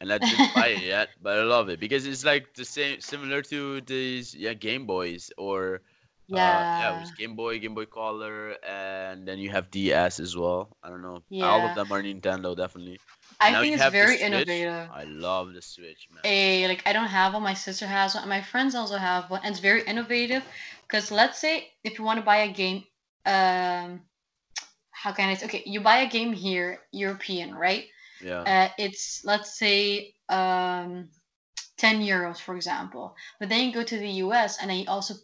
And 0.00 0.12
I 0.12 0.18
didn't 0.18 0.52
buy 0.54 0.68
it 0.68 0.80
yet, 0.82 1.10
but 1.20 1.38
I 1.38 1.42
love 1.42 1.68
it 1.68 1.80
because 1.80 2.06
it's 2.06 2.24
like 2.24 2.54
the 2.54 2.64
same 2.64 3.00
similar 3.00 3.42
to 3.42 3.80
these 3.82 4.34
yeah 4.34 4.54
Game 4.54 4.86
Boys 4.86 5.30
or 5.38 5.82
uh, 6.30 6.36
yeah, 6.36 6.96
it 6.96 7.00
was 7.00 7.10
Game 7.12 7.34
Boy, 7.36 7.58
Game 7.58 7.74
Boy 7.74 7.86
Color, 7.86 8.56
and 8.66 9.26
then 9.26 9.38
you 9.38 9.50
have 9.50 9.70
DS 9.70 10.20
as 10.20 10.36
well. 10.36 10.76
I 10.82 10.88
don't 10.88 11.02
know. 11.02 11.22
Yeah. 11.28 11.46
All 11.46 11.66
of 11.68 11.74
them 11.74 11.90
are 11.92 12.02
Nintendo, 12.02 12.56
definitely. 12.56 12.98
I 13.40 13.50
Now 13.50 13.60
think 13.60 13.74
it's 13.74 13.86
very 13.90 14.20
innovative. 14.20 14.88
I 14.92 15.04
love 15.04 15.52
the 15.52 15.62
Switch, 15.62 16.08
man. 16.12 16.22
a 16.24 16.68
like 16.68 16.82
I 16.86 16.92
don't 16.92 17.08
have 17.08 17.34
one. 17.34 17.42
My 17.42 17.54
sister 17.54 17.86
has 17.86 18.14
one. 18.14 18.28
My 18.28 18.40
friends 18.40 18.74
also 18.74 18.96
have 18.96 19.30
one, 19.30 19.40
and 19.44 19.50
it's 19.52 19.60
very 19.60 19.82
innovative. 19.82 20.44
Because 20.82 21.10
let's 21.10 21.38
say 21.38 21.70
if 21.84 21.98
you 21.98 22.04
want 22.04 22.18
to 22.18 22.24
buy 22.24 22.38
a 22.38 22.52
game, 22.52 22.84
um, 23.26 24.00
how 24.90 25.12
can 25.12 25.28
I 25.28 25.34
say? 25.34 25.46
Okay, 25.46 25.62
you 25.66 25.80
buy 25.80 25.98
a 25.98 26.08
game 26.08 26.32
here, 26.32 26.80
European, 26.92 27.54
right? 27.54 27.86
Yeah. 28.22 28.42
Uh, 28.42 28.68
it's 28.78 29.24
let's 29.24 29.58
say 29.58 30.14
um, 30.28 31.08
ten 31.76 32.00
euros, 32.00 32.38
for 32.40 32.54
example. 32.54 33.16
But 33.40 33.48
then 33.48 33.66
you 33.66 33.72
go 33.72 33.82
to 33.82 33.98
the 33.98 34.10
US, 34.26 34.58
and 34.60 34.70
then 34.70 34.78
you 34.78 34.84
also 34.88 35.14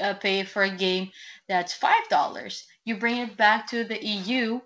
uh, 0.00 0.14
pay 0.14 0.44
for 0.44 0.62
a 0.62 0.70
game 0.70 1.10
that's 1.48 1.72
five 1.72 2.08
dollars. 2.08 2.66
You 2.84 2.96
bring 2.96 3.18
it 3.18 3.36
back 3.36 3.66
to 3.68 3.84
the 3.84 4.04
EU, 4.04 4.60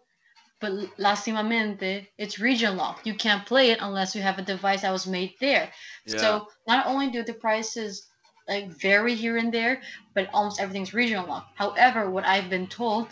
but 0.61 0.73
lastimamente, 0.99 2.07
it's 2.19 2.39
region 2.39 2.77
locked. 2.77 3.07
You 3.07 3.15
can't 3.15 3.47
play 3.47 3.71
it 3.71 3.79
unless 3.81 4.15
you 4.15 4.23
have 4.23 4.39
a 4.39 4.43
device 4.43 4.83
that 4.83 4.93
was 4.93 5.07
made 5.07 5.35
there. 5.41 5.71
Yeah. 6.07 6.19
So 6.19 6.49
not 6.67 6.87
only 6.87 7.11
do 7.11 7.23
the 7.23 7.35
prices 7.35 8.09
like 8.49 8.69
vary 8.69 9.15
here 9.15 9.39
and 9.39 9.53
there, 9.53 9.81
but 10.15 10.29
almost 10.33 10.61
everything's 10.61 10.95
regional 10.95 11.27
locked. 11.27 11.57
However, 11.57 12.11
what 12.11 12.27
I've 12.27 12.51
been 12.51 12.67
told 12.67 13.09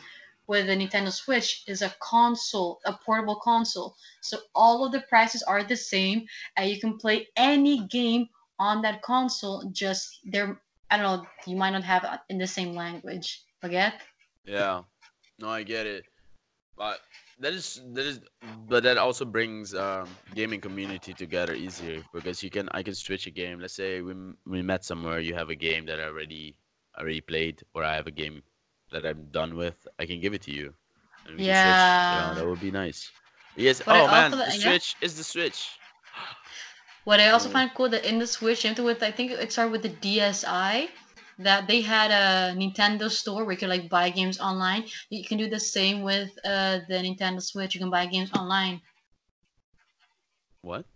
with 0.46 0.66
the 0.66 0.76
Nintendo 0.76 1.12
Switch 1.12 1.62
is 1.66 1.82
a 1.82 1.94
console, 2.00 2.80
a 2.84 2.92
portable 2.92 3.36
console. 3.36 3.96
So 4.20 4.38
all 4.54 4.84
of 4.84 4.92
the 4.92 5.00
prices 5.08 5.42
are 5.42 5.64
the 5.64 5.76
same, 5.76 6.26
and 6.56 6.68
you 6.68 6.80
can 6.80 6.98
play 6.98 7.28
any 7.36 7.86
game 7.86 8.28
on 8.58 8.82
that 8.82 9.02
console. 9.02 9.64
Just 9.72 10.20
there, 10.24 10.60
I 10.92 10.96
don't 10.98 11.06
know. 11.08 11.26
You 11.46 11.56
might 11.56 11.70
not 11.72 11.84
have 11.84 12.04
in 12.28 12.38
the 12.38 12.46
same 12.46 12.74
language. 12.76 13.44
Forget. 13.60 13.94
Yeah, 14.44 14.82
no, 15.38 15.48
I 15.48 15.62
get 15.64 15.86
it, 15.86 16.04
but 16.76 17.00
that 17.40 17.52
is 17.54 17.80
that 17.94 18.06
is, 18.06 18.20
but 18.68 18.82
that 18.84 18.98
also 18.98 19.24
brings 19.24 19.74
um 19.74 20.08
gaming 20.34 20.60
community 20.60 21.14
together 21.14 21.54
easier 21.54 22.02
because 22.12 22.42
you 22.42 22.50
can 22.50 22.68
I 22.72 22.82
can 22.82 22.94
switch 22.94 23.26
a 23.26 23.30
game. 23.30 23.60
Let's 23.60 23.74
say 23.74 24.02
we 24.02 24.14
we 24.46 24.62
met 24.62 24.84
somewhere, 24.84 25.20
you 25.20 25.34
have 25.34 25.50
a 25.50 25.56
game 25.56 25.86
that 25.86 26.00
I 26.00 26.04
already 26.04 26.56
already 26.98 27.20
played, 27.20 27.62
or 27.74 27.84
I 27.84 27.94
have 27.96 28.06
a 28.06 28.12
game 28.22 28.42
that 28.92 29.06
I'm 29.06 29.26
done 29.30 29.56
with. 29.56 29.86
I 29.98 30.06
can 30.06 30.20
give 30.20 30.34
it 30.34 30.42
to 30.42 30.52
you, 30.52 30.74
and 31.26 31.36
we 31.36 31.44
can 31.44 31.54
switch. 31.54 32.02
You 32.10 32.18
know, 32.18 32.28
Yeah. 32.28 32.34
that 32.34 32.46
would 32.46 32.60
be 32.60 32.70
nice. 32.70 33.10
Yes. 33.56 33.82
But 33.86 33.96
oh 33.96 34.06
man, 34.08 34.32
also 34.32 34.36
the 34.36 34.50
li- 34.50 34.58
yeah. 34.58 34.70
Switch 34.70 34.96
is 35.00 35.16
the 35.16 35.24
Switch. 35.24 35.78
What 37.04 37.20
I 37.20 37.28
also 37.30 37.48
Yeah. 37.48 37.50
find 37.50 37.70
cool 37.74 37.88
that 37.90 38.04
in 38.04 38.18
the 38.18 38.26
Switch, 38.26 38.64
into 38.64 38.82
with 38.82 39.02
I 39.02 39.10
think 39.12 39.30
it 39.32 39.52
started 39.52 39.70
with 39.72 39.82
the 39.82 39.88
DSi, 39.88 40.88
that 41.38 41.66
they 41.68 41.80
had 41.82 42.10
a 42.10 42.54
Nintendo 42.56 43.10
store 43.10 43.44
where 43.44 43.52
you 43.52 43.58
could 43.58 43.68
like 43.68 43.88
buy 43.88 44.10
games 44.10 44.38
online. 44.40 44.88
You 45.10 45.24
can 45.24 45.38
do 45.38 45.48
the 45.48 45.60
same 45.60 46.02
with 46.02 46.30
uh, 46.44 46.80
the 46.88 46.94
Nintendo 47.06 47.42
Switch. 47.42 47.74
You 47.74 47.80
can 47.80 47.90
buy 47.90 48.06
games 48.06 48.32
online. 48.32 48.82
What? 50.62 50.86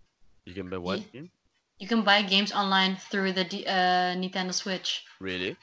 You 0.45 0.53
can 0.55 0.69
buy 0.69 0.77
what 0.79 1.11
game? 1.11 1.31
You 1.79 1.87
can 1.87 2.03
buy 2.03 2.21
games 2.21 2.51
online 2.51 2.97
through 2.97 3.31
the 3.33 3.43
D- 3.43 3.65
uh, 3.65 4.13
Nintendo 4.15 4.53
Switch. 4.53 5.03
Really? 5.19 5.57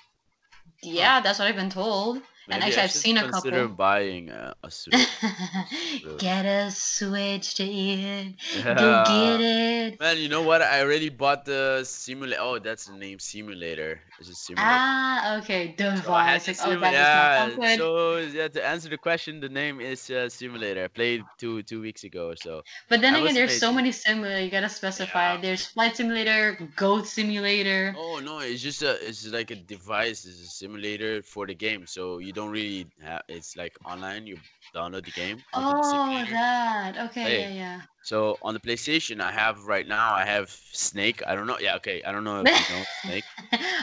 Yeah, 0.83 1.21
that's 1.21 1.39
what 1.39 1.49
I've 1.49 1.57
been 1.57 1.71
told. 1.71 2.23
And 2.51 2.63
actually, 2.63 2.83
I 2.83 2.85
I've 2.85 2.91
should 2.91 3.01
seen 3.01 3.17
a 3.19 3.23
consider 3.23 3.63
couple. 3.63 3.77
buying 3.77 4.31
a, 4.31 4.55
a 4.63 4.71
Switch. 4.71 5.09
Really. 6.05 6.17
get 6.19 6.45
a 6.45 6.71
Switch 6.71 7.55
to 7.57 7.65
it. 7.65 8.35
Go 8.77 9.03
get 9.07 9.41
it. 9.41 10.01
Man, 10.01 10.19
you 10.19 10.29
know 10.29 10.43
what? 10.43 10.63
I 10.63 10.81
already 10.83 11.09
bought 11.09 11.45
the 11.45 11.83
simulator. 11.85 12.41
Oh, 12.43 12.59
that's 12.59 12.87
the 12.87 12.95
name, 12.95 13.19
simulator. 13.19 14.01
It's 14.19 14.29
a 14.29 14.35
simulator. 14.35 14.69
Ah, 14.71 15.39
okay. 15.39 15.75
So 15.79 15.91
Device. 15.91 16.45
to 16.45 16.53
Like, 16.53 16.59
oh, 16.65 16.81
that 16.81 16.93
yeah. 16.93 17.51
not. 17.57 17.79
So 17.79 18.17
yeah, 18.19 18.49
to 18.49 18.67
answer 18.67 18.89
the 18.89 18.99
question, 18.99 19.41
the 19.41 19.49
name 19.49 19.81
is 19.81 20.11
uh, 20.11 20.29
simulator. 20.29 20.85
I 20.85 20.89
played 20.89 21.23
two 21.39 21.63
two 21.63 21.81
weeks 21.81 22.05
ago 22.05 22.29
or 22.31 22.37
so. 22.37 22.63
But 22.89 23.01
then 23.01 23.15
again, 23.17 23.35
there's 23.35 23.59
so 23.59 23.73
many 23.73 23.93
similar. 23.93 24.39
You 24.39 24.51
gotta 24.51 24.69
specify. 24.69 25.35
Yeah. 25.35 25.41
There's 25.41 25.67
flight 25.67 25.97
simulator, 25.97 26.59
goat 26.77 27.07
simulator. 27.07 27.95
Oh 27.97 28.21
no, 28.21 28.41
it's 28.41 28.63
just 28.63 28.83
a 28.83 28.93
it's 29.07 29.27
like 29.29 29.51
a 29.51 29.57
device. 29.57 30.25
It's 30.27 30.41
a 30.43 30.47
simulator 30.47 31.23
for 31.23 31.47
the 31.47 31.55
game. 31.55 31.87
So 31.87 32.19
you 32.19 32.33
don't 32.35 32.51
really 32.51 32.87
have. 33.03 33.22
It's 33.28 33.57
like 33.57 33.76
online. 33.85 34.26
You 34.26 34.37
download 34.74 35.05
the 35.05 35.12
game 35.12 35.43
Oh, 35.55 36.24
that. 36.30 36.99
Okay, 37.11 37.22
Play. 37.22 37.43
yeah, 37.43 37.55
yeah. 37.55 37.80
So 38.03 38.37
on 38.43 38.55
the 38.55 38.61
PlayStation, 38.61 39.20
I 39.20 39.32
have 39.32 39.64
right 39.64 39.87
now. 39.87 40.14
I 40.14 40.24
have 40.24 40.51
Snake. 40.51 41.22
I 41.26 41.35
don't 41.35 41.47
know. 41.47 41.59
Yeah, 41.61 41.76
okay. 41.76 42.03
I 42.03 42.12
don't 42.12 42.24
know 42.24 42.43
if 42.43 42.49
you 42.53 42.66
know 42.68 42.85
Snake. 43.05 43.24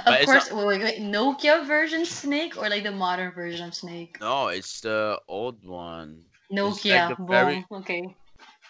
of 0.06 0.20
course. 0.26 0.52
Wait, 0.52 0.66
wait, 0.66 0.82
wait. 0.84 1.00
Nokia 1.02 1.66
version 1.66 2.06
Snake 2.06 2.58
or 2.58 2.70
like 2.70 2.84
the 2.84 2.92
modern 2.92 3.32
version 3.32 3.68
of 3.68 3.74
Snake? 3.74 4.18
No, 4.22 4.48
it's 4.50 4.82
the 4.82 5.20
old 5.28 5.66
one. 5.66 6.24
It's 6.62 6.86
like 6.86 7.08
Nokia. 7.10 7.18
very 7.28 7.66
Okay. 7.72 8.16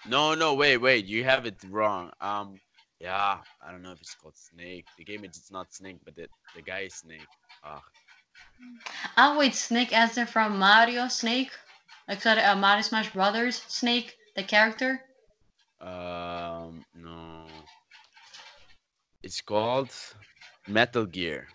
No, 0.05 0.33
no, 0.33 0.53
wait, 0.55 0.77
wait. 0.77 1.05
You 1.05 1.23
have 1.23 1.45
it 1.45 1.55
wrong. 1.69 2.11
Um, 2.21 2.59
yeah, 2.99 3.39
I 3.61 3.71
don't 3.71 3.81
know 3.81 3.91
if 3.91 4.01
it's 4.01 4.15
called 4.15 4.37
Snake. 4.37 4.85
The 4.97 5.03
game 5.03 5.23
is 5.25 5.37
it's 5.37 5.51
not 5.51 5.73
Snake, 5.73 5.97
but 6.03 6.15
the 6.15 6.27
the 6.55 6.61
guy 6.61 6.81
is 6.81 6.95
Snake. 6.95 7.27
Ah, 7.63 7.81
Ah, 9.17 9.37
wait. 9.37 9.55
Snake 9.55 9.93
as 9.93 10.17
in 10.17 10.25
from 10.27 10.57
Mario 10.57 11.07
Snake? 11.07 11.51
Like 12.07 12.21
sorry, 12.21 12.41
uh, 12.41 12.55
Mario 12.55 12.81
Smash 12.81 13.11
Brothers 13.13 13.61
Snake, 13.67 14.17
the 14.35 14.43
character. 14.43 15.01
um, 15.79 16.85
no. 16.95 17.45
It's 19.23 19.41
called. 19.41 19.91
Metal 20.67 21.05
Gear. 21.05 21.47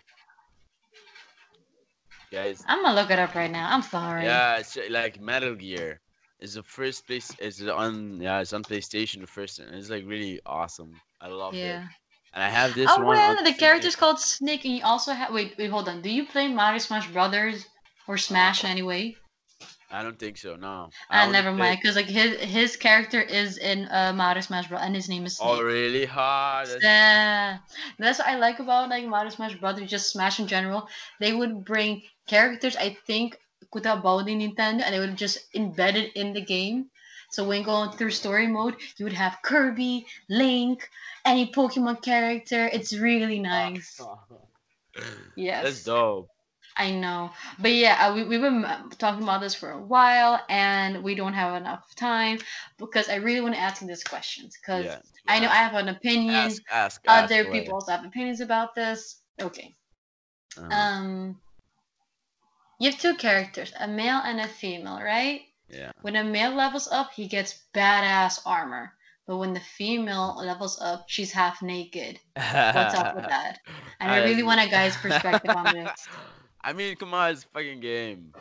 Guys, 2.31 2.63
I'm 2.67 2.83
gonna 2.83 2.99
look 2.99 3.09
it 3.09 3.19
up 3.19 3.33
right 3.35 3.49
now. 3.49 3.73
I'm 3.73 3.81
sorry. 3.81 4.25
yeah, 4.25 4.57
it's 4.57 4.75
uh, 4.75 4.81
like 4.89 5.21
Metal 5.21 5.55
Gear 5.55 6.01
is 6.39 6.55
the 6.55 6.63
first 6.63 7.07
place. 7.07 7.33
It's 7.39 7.61
on 7.61 8.19
yeah, 8.21 8.41
it's 8.41 8.51
on 8.51 8.63
PlayStation 8.63 9.21
the 9.21 9.27
first, 9.27 9.59
and 9.59 9.73
it's 9.73 9.89
like 9.89 10.05
really 10.05 10.41
awesome. 10.45 10.99
I 11.21 11.27
love 11.27 11.53
it. 11.53 11.81
Yeah. 12.33 12.35
And 12.35 12.43
I 12.43 12.49
have 12.49 12.73
this 12.75 12.89
Oh 12.91 12.97
one. 12.97 13.15
well, 13.17 13.37
on 13.37 13.43
the 13.43 13.53
character's 13.53 13.95
called 13.95 14.19
Snake, 14.19 14.65
and 14.65 14.75
you 14.75 14.83
also 14.83 15.13
have. 15.13 15.33
Wait, 15.33 15.55
wait, 15.57 15.69
hold 15.69 15.89
on. 15.89 16.01
Do 16.01 16.09
you 16.09 16.25
play 16.25 16.47
Mario 16.47 16.79
Smash 16.79 17.07
Brothers 17.11 17.65
or 18.07 18.17
Smash 18.17 18.63
anyway? 18.63 19.15
I 19.89 20.03
don't 20.03 20.19
think 20.19 20.37
so. 20.37 20.57
No. 20.57 20.89
Ah, 21.09 21.29
never 21.31 21.53
mind, 21.53 21.79
because 21.81 21.95
like 21.95 22.07
his 22.07 22.37
his 22.41 22.75
character 22.75 23.21
is 23.21 23.57
in 23.57 23.87
uh, 23.89 24.11
Mario 24.13 24.41
Smash 24.41 24.67
Bros. 24.67 24.81
and 24.83 24.93
his 24.93 25.07
name 25.07 25.25
is 25.25 25.37
Snake. 25.37 25.49
Oh 25.49 25.61
really? 25.61 26.05
Ha! 26.05 26.63
That's 26.67 26.83
Yeah, 26.83 27.57
that's 27.97 28.19
what 28.19 28.27
I 28.27 28.35
like 28.35 28.59
about 28.59 28.89
like 28.89 29.07
Mario 29.07 29.29
Smash 29.29 29.55
Brothers, 29.55 29.89
just 29.89 30.11
Smash 30.11 30.39
in 30.41 30.47
general. 30.47 30.89
They 31.21 31.33
would 31.33 31.63
bring 31.63 32.03
characters 32.27 32.75
I 32.75 32.97
think 33.07 33.37
kutabao 33.73 34.25
ni 34.25 34.35
Nintendo, 34.35 34.83
and 34.83 34.93
they 34.93 34.99
would 34.99 35.15
just 35.15 35.39
embed 35.55 35.95
it 35.95 36.11
in 36.15 36.33
the 36.33 36.41
game. 36.41 36.89
So 37.29 37.47
when 37.47 37.63
going 37.63 37.91
through 37.91 38.11
story 38.11 38.47
mode, 38.47 38.75
you 38.97 39.05
would 39.05 39.13
have 39.13 39.37
Kirby, 39.43 40.05
Link, 40.29 40.89
any 41.25 41.51
Pokemon 41.51 42.01
character. 42.01 42.69
It's 42.71 42.95
really 42.95 43.39
nice. 43.39 43.99
Yes, 45.35 45.63
That's 45.63 45.83
dope. 45.83 46.29
I 46.75 46.91
know. 46.91 47.31
But 47.59 47.73
yeah, 47.73 48.07
uh, 48.07 48.13
we, 48.15 48.23
we've 48.23 48.41
been 48.41 48.63
uh, 48.65 48.87
talking 48.97 49.23
about 49.23 49.41
this 49.41 49.55
for 49.55 49.71
a 49.71 49.81
while, 49.81 50.41
and 50.49 51.03
we 51.03 51.15
don't 51.15 51.33
have 51.33 51.55
enough 51.59 51.95
time 51.95 52.39
because 52.77 53.09
I 53.09 53.15
really 53.15 53.41
want 53.41 53.55
to 53.55 53.59
ask 53.59 53.81
you 53.81 53.87
these 53.87 54.03
questions 54.03 54.57
because 54.57 54.85
Yeah. 54.85 54.99
I 55.27 55.39
know 55.39 55.47
I 55.49 55.55
have 55.55 55.73
an 55.73 55.89
opinion 55.89 56.35
Ask, 56.35 56.61
ask, 56.69 57.01
ask 57.07 57.33
other 57.33 57.45
away. 57.45 57.59
people 57.59 57.75
also 57.75 57.91
have 57.91 58.05
opinions 58.05 58.41
about 58.41 58.75
this. 58.75 59.21
Okay. 59.41 59.75
Uh-huh. 60.57 60.71
Um 60.71 61.41
you 62.79 62.91
have 62.91 62.99
two 62.99 63.15
characters, 63.15 63.73
a 63.79 63.87
male 63.87 64.21
and 64.23 64.39
a 64.39 64.47
female, 64.47 65.01
right? 65.01 65.41
Yeah. 65.69 65.91
When 66.01 66.15
a 66.15 66.23
male 66.23 66.53
levels 66.55 66.87
up, 66.91 67.11
he 67.13 67.27
gets 67.27 67.63
badass 67.73 68.39
armor. 68.45 68.93
But 69.27 69.37
when 69.37 69.53
the 69.53 69.59
female 69.59 70.35
levels 70.37 70.79
up, 70.81 71.05
she's 71.07 71.31
half 71.33 71.61
naked. 71.61 72.19
What's 72.35 72.95
up 72.95 73.15
with 73.15 73.27
that? 73.27 73.59
And 73.99 74.11
I 74.11 74.23
really 74.23 74.43
want 74.43 74.61
a 74.61 74.69
guy's 74.69 74.95
perspective 74.95 75.51
on 75.55 75.73
this. 75.73 76.07
I 76.63 76.71
mean, 76.73 76.95
come 76.95 77.13
on, 77.13 77.31
it's 77.31 77.43
a 77.43 77.47
fucking 77.47 77.79
game. 77.81 78.33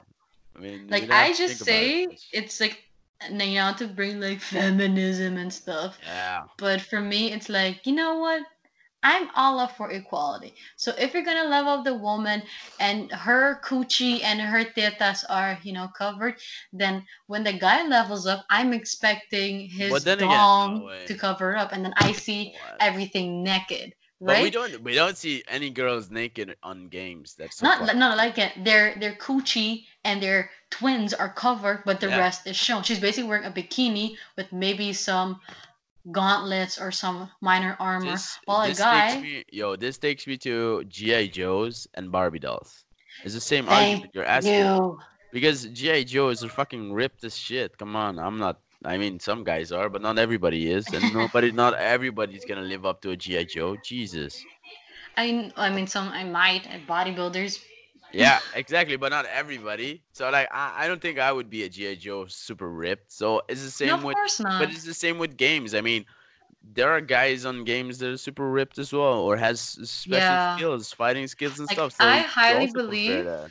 I 0.54 0.60
mean, 0.60 0.86
Like 0.88 1.10
I 1.10 1.32
just 1.32 1.64
say 1.64 2.04
it. 2.04 2.20
it's 2.32 2.60
like 2.60 2.84
you 3.30 3.54
know 3.54 3.72
to 3.78 3.88
bring 3.88 4.20
like 4.20 4.40
feminism 4.40 5.36
and 5.38 5.52
stuff. 5.52 5.98
Yeah. 6.04 6.44
But 6.58 6.80
for 6.80 7.00
me, 7.00 7.32
it's 7.32 7.48
like, 7.48 7.86
you 7.86 7.92
know 7.94 8.18
what? 8.18 8.42
I'm 9.06 9.28
all 9.36 9.60
up 9.60 9.76
for 9.76 9.88
equality. 9.92 10.52
So 10.74 10.92
if 10.98 11.14
you're 11.14 11.22
gonna 11.30 11.48
level 11.48 11.72
up 11.74 11.84
the 11.84 11.94
woman 11.94 12.42
and 12.80 13.10
her 13.12 13.60
coochie 13.64 14.20
and 14.24 14.40
her 14.40 14.64
tetas 14.64 15.22
are, 15.30 15.58
you 15.62 15.72
know, 15.72 15.86
covered, 15.96 16.34
then 16.72 17.04
when 17.28 17.44
the 17.44 17.52
guy 17.52 17.86
levels 17.86 18.26
up, 18.26 18.44
I'm 18.50 18.72
expecting 18.72 19.68
his 19.68 20.02
then 20.02 20.18
again, 20.18 20.30
dong 20.30 20.86
no 20.86 21.06
to 21.06 21.14
cover 21.14 21.56
up, 21.56 21.70
and 21.72 21.84
then 21.84 21.94
I 21.98 22.10
see 22.12 22.54
What? 22.60 22.76
everything 22.80 23.44
naked, 23.44 23.94
But 24.20 24.38
we 24.38 24.44
right? 24.44 24.52
don't 24.52 24.82
we 24.82 24.94
don't 24.94 25.16
see 25.16 25.44
any 25.46 25.70
girls 25.70 26.10
naked 26.10 26.56
on 26.64 26.88
games. 26.88 27.36
That's 27.38 27.58
so 27.58 27.66
Not 27.66 27.78
fucking- 27.80 28.00
no 28.00 28.08
like 28.16 28.38
it. 28.38 28.52
Their 28.64 28.96
their 28.98 29.14
coochie 29.14 29.84
and 30.04 30.20
their 30.20 30.50
twins 30.70 31.14
are 31.14 31.32
covered, 31.32 31.78
but 31.84 32.00
the 32.00 32.08
Yeah. 32.08 32.18
rest 32.24 32.40
is 32.50 32.56
shown. 32.56 32.82
She's 32.82 32.98
basically 33.06 33.28
wearing 33.30 33.44
a 33.46 33.52
bikini 33.52 34.16
with 34.36 34.48
maybe 34.52 34.92
some 34.92 35.40
gauntlets 36.12 36.80
or 36.80 36.90
some 36.90 37.30
minor 37.40 37.76
armor. 37.80 38.12
This, 38.12 38.38
while 38.44 38.62
a 38.62 38.72
guy 38.72 39.10
takes 39.10 39.22
me, 39.22 39.44
yo, 39.50 39.76
this 39.76 39.98
takes 39.98 40.26
me 40.26 40.36
to 40.38 40.84
GI 40.84 41.28
Joes 41.28 41.86
and 41.94 42.10
Barbie 42.12 42.38
dolls. 42.38 42.84
It's 43.24 43.34
the 43.34 43.40
same 43.40 43.68
argument 43.68 44.12
you're 44.14 44.24
asking. 44.24 44.54
you. 44.54 44.98
Because 45.32 45.66
GI 45.66 46.04
Joe 46.04 46.28
is 46.28 46.42
fucking 46.44 46.92
ripped 46.92 47.24
as 47.24 47.36
shit. 47.36 47.76
Come 47.78 47.96
on, 47.96 48.18
I'm 48.18 48.38
not. 48.38 48.60
I 48.84 48.98
mean, 48.98 49.18
some 49.18 49.42
guys 49.42 49.72
are, 49.72 49.88
but 49.88 50.00
not 50.02 50.18
everybody 50.18 50.70
is, 50.70 50.86
and 50.92 51.12
nobody, 51.12 51.50
not 51.50 51.74
everybody's 51.74 52.44
gonna 52.44 52.62
live 52.62 52.86
up 52.86 53.00
to 53.02 53.10
a 53.10 53.16
GI 53.16 53.46
Joe. 53.46 53.76
Jesus. 53.82 54.44
I 55.16 55.50
I 55.56 55.70
mean 55.70 55.86
some 55.86 56.08
I 56.08 56.24
might 56.24 56.66
at 56.68 56.86
bodybuilders. 56.86 57.58
Yeah, 58.12 58.40
exactly, 58.52 58.96
but 58.96 59.10
not 59.10 59.26
everybody. 59.26 60.02
So 60.12 60.30
like, 60.30 60.48
I, 60.52 60.84
I 60.84 60.88
don't 60.88 61.00
think 61.00 61.18
I 61.18 61.32
would 61.32 61.50
be 61.50 61.64
a 61.64 61.68
GI 61.68 61.96
Joe 61.96 62.26
super 62.26 62.68
ripped. 62.70 63.12
So 63.12 63.42
it's 63.48 63.62
the 63.64 63.70
same 63.70 64.02
No, 64.02 64.04
of 64.04 64.04
with, 64.04 64.18
course 64.18 64.40
not. 64.40 64.56
but 64.56 64.70
it's 64.70 64.84
the 64.84 64.94
same 64.94 65.18
with 65.18 65.36
games. 65.36 65.74
I 65.74 65.80
mean, 65.80 66.06
there 66.62 66.90
are 66.90 67.00
guys 67.00 67.44
on 67.44 67.64
games 67.64 67.98
that 67.98 68.10
are 68.10 68.16
super 68.16 68.48
ripped 68.50 68.78
as 68.78 68.92
well, 68.92 69.20
or 69.20 69.36
has 69.36 69.60
special 69.60 70.38
Yeah. 70.38 70.56
skills, 70.56 70.92
fighting 70.92 71.26
skills 71.28 71.58
and 71.58 71.68
Like, 71.68 71.80
stuff. 71.80 71.92
So 71.92 72.22
I 72.22 72.22
highly 72.22 72.66
believe 72.68 73.24
that. 73.24 73.50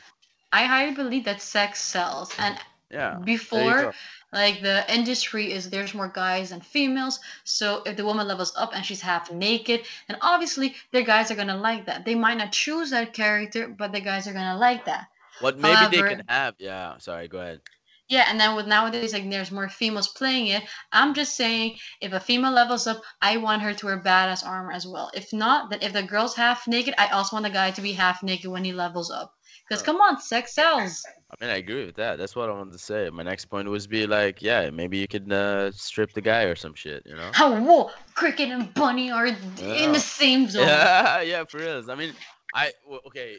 I 0.52 0.64
highly 0.64 0.94
believe 0.94 1.24
that 1.24 1.40
sex 1.40 1.80
sells, 1.82 2.34
and 2.38 2.58
Yeah. 2.90 3.18
before. 3.24 3.92
Like 4.36 4.60
the 4.60 4.84
industry 4.92 5.50
is 5.50 5.70
there's 5.70 5.94
more 5.94 6.08
guys 6.08 6.50
than 6.50 6.60
females. 6.60 7.18
So 7.44 7.82
if 7.86 7.96
the 7.96 8.04
woman 8.04 8.28
levels 8.28 8.52
up 8.56 8.72
and 8.74 8.84
she's 8.84 9.00
half 9.00 9.32
naked, 9.32 9.80
then 10.06 10.18
obviously 10.20 10.76
the 10.92 11.02
guys 11.02 11.30
are 11.30 11.36
gonna 11.36 11.56
like 11.56 11.86
that. 11.86 12.04
They 12.04 12.14
might 12.14 12.36
not 12.36 12.52
choose 12.52 12.90
that 12.90 13.14
character, 13.14 13.66
but 13.66 13.92
the 13.92 14.00
guys 14.00 14.28
are 14.28 14.34
gonna 14.34 14.58
like 14.58 14.84
that. 14.84 15.06
What 15.40 15.58
maybe 15.58 15.96
they 15.96 16.02
can 16.02 16.22
have. 16.28 16.54
Yeah. 16.58 16.98
Sorry. 16.98 17.28
Go 17.28 17.38
ahead. 17.38 17.60
Yeah, 18.08 18.26
and 18.28 18.38
then 18.38 18.54
with 18.54 18.68
nowadays, 18.68 19.12
like 19.12 19.28
there's 19.28 19.50
more 19.50 19.68
females 19.68 20.08
playing 20.08 20.48
it. 20.48 20.62
I'm 20.92 21.12
just 21.14 21.34
saying, 21.34 21.76
if 22.00 22.12
a 22.12 22.20
female 22.20 22.52
levels 22.52 22.86
up, 22.86 23.02
I 23.20 23.36
want 23.38 23.62
her 23.62 23.74
to 23.74 23.86
wear 23.86 24.00
badass 24.00 24.46
armor 24.46 24.70
as 24.70 24.86
well. 24.86 25.10
If 25.14 25.32
not, 25.32 25.70
then 25.70 25.80
if 25.82 25.92
the 25.92 26.04
girl's 26.04 26.36
half 26.36 26.68
naked, 26.68 26.94
I 26.98 27.08
also 27.08 27.34
want 27.34 27.46
the 27.46 27.50
guy 27.50 27.72
to 27.72 27.80
be 27.80 27.92
half 27.92 28.22
naked 28.22 28.50
when 28.50 28.64
he 28.64 28.72
levels 28.72 29.10
up. 29.10 29.35
Because 29.68 29.82
come 29.82 30.00
on, 30.00 30.20
sex 30.20 30.54
sells. 30.54 31.04
I 31.30 31.44
mean, 31.44 31.50
I 31.50 31.56
agree 31.56 31.84
with 31.84 31.96
that. 31.96 32.18
That's 32.18 32.36
what 32.36 32.48
I 32.48 32.52
wanted 32.52 32.72
to 32.72 32.78
say. 32.78 33.10
My 33.10 33.24
next 33.24 33.46
point 33.46 33.68
was 33.68 33.86
be 33.86 34.06
like, 34.06 34.40
yeah, 34.40 34.70
maybe 34.70 34.98
you 34.98 35.08
could 35.08 35.30
uh, 35.32 35.72
strip 35.72 36.12
the 36.12 36.20
guy 36.20 36.42
or 36.44 36.54
some 36.54 36.74
shit, 36.74 37.02
you 37.04 37.16
know? 37.16 37.30
How 37.32 37.60
whoa, 37.60 37.90
cricket 38.14 38.50
and 38.50 38.72
bunny 38.74 39.10
are 39.10 39.26
in 39.26 39.92
the 39.92 39.98
same 39.98 40.48
zone. 40.48 40.68
Yeah, 40.68 41.20
yeah, 41.22 41.44
for 41.44 41.58
real. 41.58 41.90
I 41.90 41.94
mean, 41.96 42.12
I 42.54 42.72
okay. 43.08 43.38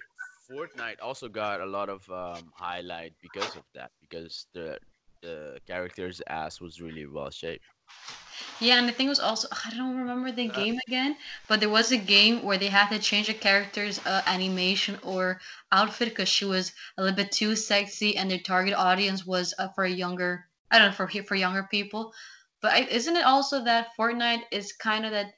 Fortnite 0.50 0.96
also 1.02 1.28
got 1.28 1.60
a 1.60 1.66
lot 1.66 1.90
of 1.90 2.10
um, 2.10 2.52
highlight 2.56 3.14
because 3.22 3.56
of 3.56 3.64
that, 3.74 3.92
because 4.02 4.48
the 4.54 4.78
the 5.22 5.60
character's 5.68 6.22
ass 6.28 6.62
was 6.62 6.82
really 6.82 7.06
well 7.06 7.30
shaped. 7.30 7.66
Yeah, 8.60 8.78
and 8.80 8.88
the 8.88 8.92
thing 8.92 9.08
was 9.08 9.20
also 9.20 9.48
I 9.66 9.72
don't 9.76 9.98
remember 9.98 10.32
the 10.32 10.48
Uh, 10.48 10.64
game 10.64 10.78
again, 10.88 11.18
but 11.48 11.60
there 11.60 11.70
was 11.70 11.92
a 11.92 11.98
game 11.98 12.44
where 12.44 12.58
they 12.58 12.68
had 12.70 12.90
to 12.90 13.00
change 13.00 13.28
the 13.28 13.34
character's 13.34 14.00
uh, 14.06 14.22
animation 14.26 15.00
or 15.04 15.40
outfit 15.72 16.10
because 16.10 16.30
she 16.30 16.46
was 16.46 16.74
a 16.98 17.04
little 17.04 17.16
bit 17.16 17.32
too 17.32 17.56
sexy, 17.56 18.16
and 18.18 18.30
their 18.30 18.40
target 18.40 18.74
audience 18.74 19.26
was 19.26 19.54
uh, 19.60 19.68
for 19.70 19.84
a 19.86 19.90
younger 19.90 20.50
I 20.72 20.80
don't 20.80 20.90
know 20.90 20.94
for 20.94 21.08
for 21.24 21.36
younger 21.36 21.64
people. 21.70 22.14
But 22.62 22.74
I, 22.74 22.80
isn't 22.86 23.16
it 23.16 23.26
also 23.26 23.64
that 23.64 23.90
Fortnite 23.98 24.44
is 24.52 24.74
kind 24.74 25.06
of 25.06 25.12
that 25.12 25.34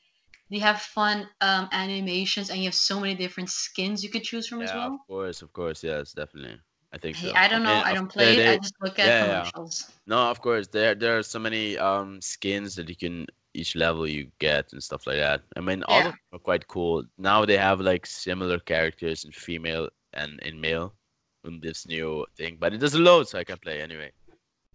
you 0.50 0.62
have 0.62 0.82
fun 0.82 1.30
um, 1.42 1.70
animations 1.72 2.50
and 2.50 2.60
you 2.60 2.66
have 2.66 2.76
so 2.76 3.00
many 3.00 3.16
different 3.16 3.50
skins 3.50 4.04
you 4.04 4.10
could 4.12 4.24
choose 4.24 4.48
from 4.48 4.62
as 4.62 4.74
well? 4.74 4.92
of 4.92 5.06
course, 5.08 5.42
of 5.42 5.54
course, 5.54 5.84
yes, 5.84 6.14
definitely. 6.14 6.62
I 6.92 6.98
think 6.98 7.16
Hey, 7.16 7.32
so. 7.32 7.34
I 7.36 7.48
don't 7.48 7.64
know. 7.64 7.70
mean, 7.74 7.84
I 7.86 7.94
don't 7.94 8.08
play 8.08 8.36
it. 8.38 8.48
I 8.48 8.58
just 8.58 8.76
look 8.82 9.00
at 9.00 9.06
yeah, 9.06 9.26
yeah. 9.26 9.52
commercials. 9.52 9.92
No, 10.08 10.18
of 10.30 10.42
course. 10.42 10.68
There 10.68 10.96
there 10.96 11.18
are 11.18 11.24
so 11.24 11.40
many 11.40 11.78
um 11.78 12.22
skins 12.22 12.76
that 12.76 12.90
you 12.90 12.96
can 12.96 13.28
each 13.54 13.76
level 13.76 14.08
you 14.08 14.32
get 14.40 14.74
and 14.74 14.82
stuff 14.84 15.08
like 15.08 15.18
that. 15.18 15.42
I 15.56 15.62
mean, 15.62 15.84
all 15.84 16.00
Yeah. 16.00 16.08
of 16.08 16.14
them 16.14 16.34
are 16.34 16.40
quite 16.40 16.68
cool. 16.68 17.04
Now 17.18 17.46
they 17.46 17.58
have 17.58 17.80
like 17.82 18.06
similar 18.06 18.60
characters 18.60 19.24
in 19.26 19.32
female 19.32 19.90
and 20.14 20.40
in 20.42 20.60
male 20.62 20.96
in 21.46 21.60
this 21.62 21.88
new 21.88 22.26
thing, 22.38 22.58
but 22.60 22.74
it 22.74 22.80
doesn't 22.80 23.04
load, 23.04 23.28
so 23.28 23.40
I 23.40 23.44
can 23.44 23.58
play 23.60 23.82
anyway. 23.82 24.12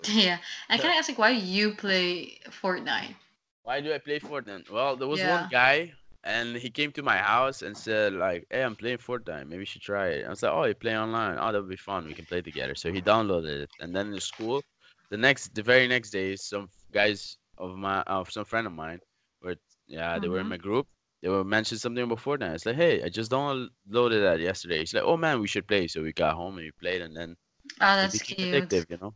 Yeah, 0.08 0.38
and 0.68 0.80
can 0.80 0.90
I 0.90 0.94
ask 0.96 1.08
like 1.08 1.18
why 1.18 1.30
you 1.30 1.74
play 1.74 2.38
Fortnite? 2.50 3.14
Why 3.62 3.80
do 3.80 3.92
I 3.92 3.98
play 3.98 4.20
Fortnite? 4.20 4.70
Well, 4.70 4.96
there 4.96 5.08
was 5.08 5.22
Yeah. 5.22 5.24
one 5.24 5.48
guy 5.48 5.92
and 6.24 6.56
he 6.56 6.70
came 6.70 6.92
to 6.92 7.02
my 7.02 7.18
house 7.18 7.62
and 7.62 7.76
said 7.76 8.14
like, 8.14 8.46
"Hey, 8.50 8.62
I'm 8.64 8.76
playing 8.76 8.98
Fortnite. 8.98 9.46
Maybe 9.48 9.60
you 9.62 9.66
should 9.66 9.82
try 9.82 10.08
it." 10.08 10.26
I 10.26 10.30
was 10.30 10.42
like, 10.42 10.52
"Oh, 10.52 10.64
you 10.64 10.74
play 10.74 10.96
online? 10.98 11.36
Oh, 11.38 11.46
that'll 11.52 11.62
be 11.68 11.76
fun. 11.76 12.06
We 12.06 12.14
can 12.14 12.26
play 12.26 12.42
together." 12.42 12.74
So 12.74 12.92
he 12.92 13.02
downloaded 13.02 13.62
it, 13.64 13.70
and 13.80 13.94
then 13.94 14.12
in 14.12 14.20
school, 14.20 14.62
the 15.10 15.16
next, 15.18 15.54
the 15.54 15.62
very 15.62 15.86
next 15.88 16.10
day, 16.10 16.36
some 16.36 16.68
guys 16.92 17.38
of 17.58 17.76
my, 17.76 18.02
of 18.02 18.30
some 18.30 18.44
friend 18.44 18.66
of 18.66 18.72
mine, 18.72 19.00
were 19.42 19.56
yeah, 19.86 20.18
they 20.18 20.28
were 20.28 20.40
in 20.40 20.46
Mhm. 20.46 20.50
my 20.50 20.56
group. 20.58 20.86
They 21.22 21.28
were 21.28 21.44
mentioned 21.44 21.80
something 21.80 22.04
about 22.04 22.18
Fortnite. 22.20 22.54
It's 22.54 22.66
like, 22.66 22.76
"Hey, 22.76 23.02
I 23.02 23.08
just 23.08 23.30
downloaded 23.30 24.22
that 24.22 24.40
yesterday." 24.40 24.80
It's 24.82 24.94
like, 24.94 25.04
"Oh 25.04 25.16
man, 25.16 25.40
we 25.40 25.48
should 25.48 25.66
play." 25.68 25.86
So 25.88 26.02
we 26.02 26.12
got 26.12 26.34
home 26.36 26.58
and 26.58 26.64
we 26.66 26.72
played, 26.72 27.02
and 27.02 27.16
then 27.16 27.36
Oh, 27.80 27.96
it 28.02 28.12
that's 28.12 28.22
cute. 28.22 28.38
addictive, 28.42 28.90
you 28.90 28.98
know. 29.00 29.14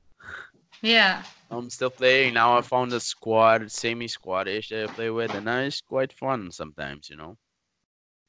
Yeah. 0.83 1.23
I'm 1.51 1.71
still 1.71 1.91
playing 1.91 2.35
now. 2.35 2.57
I 2.59 2.63
found 2.63 2.93
a 2.93 3.01
squad, 3.01 3.71
semi 3.71 4.09
squad-ish 4.09 4.69
that 4.71 4.85
I 4.85 4.93
play 4.93 5.11
with, 5.11 5.35
and 5.35 5.45
now 5.47 5.61
it's 5.61 5.81
quite 5.81 6.13
fun 6.13 6.51
sometimes, 6.53 7.09
you 7.11 7.17
know. 7.17 7.37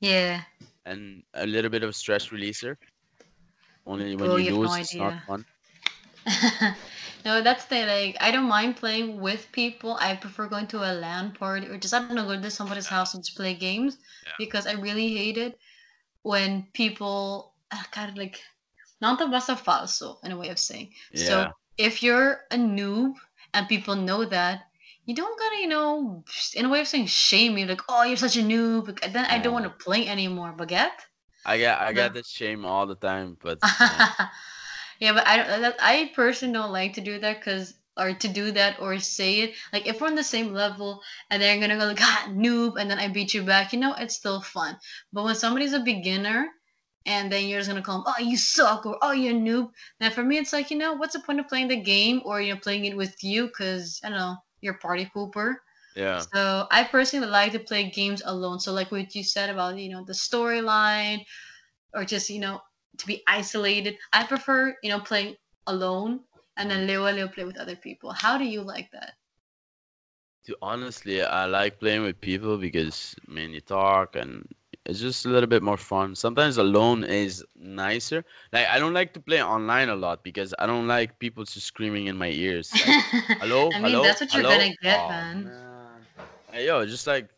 Yeah. 0.01 0.41
And 0.85 1.23
a 1.33 1.45
little 1.45 1.69
bit 1.69 1.83
of 1.83 1.95
stress 1.95 2.27
releaser. 2.29 2.75
Only 3.85 4.15
when 4.15 4.29
Oh, 4.29 4.37
you 4.37 4.51
you 4.51 4.57
lose, 4.57 4.69
no 4.69 4.75
it's 4.75 4.95
not 4.95 5.13
fun. 5.25 5.45
no, 7.25 7.41
that's 7.41 7.65
the 7.65 7.85
like. 7.85 8.17
I 8.21 8.31
don't 8.31 8.47
mind 8.47 8.77
playing 8.77 9.19
with 9.19 9.47
people. 9.51 9.97
I 9.99 10.15
prefer 10.15 10.47
going 10.47 10.67
to 10.67 10.79
a 10.83 10.93
LAN 10.93 11.31
party 11.31 11.67
or 11.67 11.77
just 11.77 11.93
I 11.93 11.99
don't 11.99 12.15
know 12.15 12.25
go 12.25 12.39
to 12.39 12.51
somebody's 12.51 12.87
house 12.87 13.13
and 13.13 13.23
just 13.23 13.37
play 13.37 13.53
games 13.53 13.97
Yeah. 14.25 14.33
because 14.37 14.67
I 14.67 14.73
really 14.73 15.13
hate 15.15 15.37
it 15.37 15.57
when 16.23 16.67
people 16.73 17.53
uh, 17.71 17.83
kind 17.91 18.09
of 18.11 18.17
like 18.17 18.41
not 19.01 19.19
the 19.19 19.27
basta 19.27 19.55
falso 19.55 20.17
in 20.23 20.31
a 20.31 20.37
way 20.37 20.49
of 20.49 20.59
saying. 20.59 20.93
So 21.15 21.41
Yeah, 21.41 21.51
if 21.79 22.03
you're 22.03 22.41
a 22.51 22.57
noob 22.57 23.15
and 23.53 23.67
people 23.67 23.95
know 23.95 24.25
that, 24.25 24.67
you 25.05 25.15
don't 25.15 25.39
gotta, 25.39 25.57
you 25.57 25.67
know, 25.67 26.23
in 26.53 26.65
a 26.65 26.69
way 26.69 26.81
of 26.81 26.87
saying 26.87 27.07
shame 27.07 27.55
me 27.55 27.65
like, 27.65 27.81
oh, 27.89 28.03
you're 28.03 28.17
such 28.17 28.37
a 28.37 28.41
noob. 28.41 28.99
Then 29.11 29.25
I 29.25 29.39
don't 29.39 29.53
want 29.53 29.65
to 29.65 29.83
play 29.83 30.07
anymore. 30.07 30.53
Baguette? 30.55 31.07
I 31.45 31.57
get 31.57 31.81
I 31.81 31.87
The 31.87 31.93
get 31.93 32.13
this 32.13 32.27
shame 32.29 32.65
all 32.65 32.85
the 32.85 32.95
time, 32.95 33.37
but 33.41 33.57
yeah, 33.79 34.27
yeah, 34.99 35.13
but 35.13 35.25
I 35.25 35.59
don't. 35.59 35.75
I 35.79 36.11
personally 36.13 36.53
don't 36.53 36.71
like 36.71 36.93
to 36.93 37.01
do 37.01 37.17
that 37.19 37.39
because 37.39 37.73
or 37.97 38.13
to 38.13 38.27
do 38.27 38.51
that 38.51 38.79
or 38.79 38.99
say 38.99 39.41
it 39.41 39.55
like 39.73 39.87
if 39.87 39.99
we're 39.99 40.07
on 40.07 40.15
the 40.15 40.23
same 40.23 40.53
level 40.53 41.01
and 41.29 41.41
they're 41.41 41.59
gonna 41.59 41.77
go 41.77 41.85
like 41.85 42.01
ah 42.01 42.27
noob 42.29 42.79
and 42.79 42.91
then 42.91 42.99
I 42.99 43.07
beat 43.07 43.33
you 43.33 43.43
back, 43.43 43.73
you 43.73 43.79
know, 43.79 43.95
it's 43.97 44.15
still 44.15 44.41
fun. 44.41 44.77
But 45.11 45.23
when 45.23 45.35
somebody's 45.35 45.73
a 45.73 45.79
beginner 45.79 46.49
and 47.05 47.31
then 47.31 47.45
you're 47.45 47.59
just 47.59 47.69
gonna 47.69 47.81
call 47.81 48.03
them 48.03 48.13
oh 48.17 48.21
you 48.21 48.37
suck 48.37 48.85
or 48.85 48.97
oh 49.01 49.11
you're 49.11 49.35
a 49.35 49.39
noob, 49.39 49.69
then 49.99 50.11
for 50.11 50.23
me 50.23 50.37
it's 50.37 50.53
like 50.53 50.69
you 50.71 50.77
know 50.77 50.93
what's 50.93 51.13
the 51.13 51.19
point 51.19 51.39
of 51.39 51.47
playing 51.47 51.67
the 51.67 51.75
game 51.81 52.21
or 52.25 52.41
you 52.41 52.53
know 52.53 52.59
playing 52.59 52.85
it 52.85 52.95
with 52.95 53.23
you 53.23 53.47
because 53.47 53.99
I 54.03 54.09
don't 54.09 54.17
know 54.17 54.35
you're 54.61 54.75
party 54.75 55.09
pooper. 55.15 55.55
yeah. 55.95 56.19
So 56.33 56.67
I 56.71 56.83
personally 56.83 57.27
like 57.27 57.53
to 57.53 57.59
play 57.59 57.89
games 57.89 58.21
alone. 58.25 58.59
So 58.59 58.73
like 58.73 58.91
what 58.91 59.15
you 59.15 59.23
said 59.23 59.49
about 59.49 59.77
you 59.77 59.89
know 59.89 60.03
the 60.03 60.13
storyline 60.13 61.25
or 61.93 62.03
just 62.05 62.29
you 62.29 62.39
know 62.39 62.61
to 62.97 63.07
be 63.07 63.23
isolated. 63.27 63.97
I 64.13 64.25
prefer 64.25 64.75
you 64.83 64.89
know 64.89 64.99
playing 64.99 65.35
alone 65.67 66.21
and 66.57 66.69
then 66.69 66.79
mm-hmm. 66.79 66.87
Leo 66.87 67.11
Leo 67.11 67.27
play 67.27 67.45
with 67.45 67.57
other 67.57 67.75
people. 67.75 68.11
How 68.11 68.37
do 68.37 68.43
you 68.43 68.61
like 68.61 68.91
that? 68.91 69.13
To 70.45 70.55
honestly, 70.61 71.21
I 71.21 71.45
like 71.45 71.79
playing 71.79 72.03
with 72.03 72.19
people 72.19 72.57
because 72.57 73.15
I 73.27 73.31
mean 73.31 73.51
you 73.51 73.61
talk 73.61 74.15
and 74.15 74.47
it's 74.89 74.99
just 74.99 75.25
a 75.25 75.29
little 75.29 75.47
bit 75.47 75.63
more 75.63 75.77
fun. 75.77 76.15
Sometimes 76.15 76.57
alone 76.57 77.03
is 77.03 77.45
nicer. 77.55 78.25
Like 78.51 78.67
I 78.67 78.79
don't 78.79 78.93
like 78.93 79.13
to 79.13 79.19
play 79.19 79.41
online 79.43 79.89
a 79.89 79.95
lot 79.95 80.23
because 80.23 80.53
I 80.59 80.65
don't 80.65 80.87
like 80.87 81.19
people 81.19 81.43
just 81.45 81.67
screaming 81.67 82.07
in 82.07 82.17
my 82.17 82.29
ears. 82.29 82.73
Like, 82.85 82.95
hello, 83.39 83.71
I 83.73 83.79
mean 83.79 83.91
hello, 83.91 84.03
that's 84.03 84.21
what 84.21 84.33
you're 84.33 84.43
gonna 84.43 84.73
get, 84.81 84.99
Oh 84.99 85.09
man. 85.09 85.43
man. 85.43 86.07
Hey, 86.51 86.65
yo, 86.67 86.85
just 86.85 87.07
like 87.07 87.29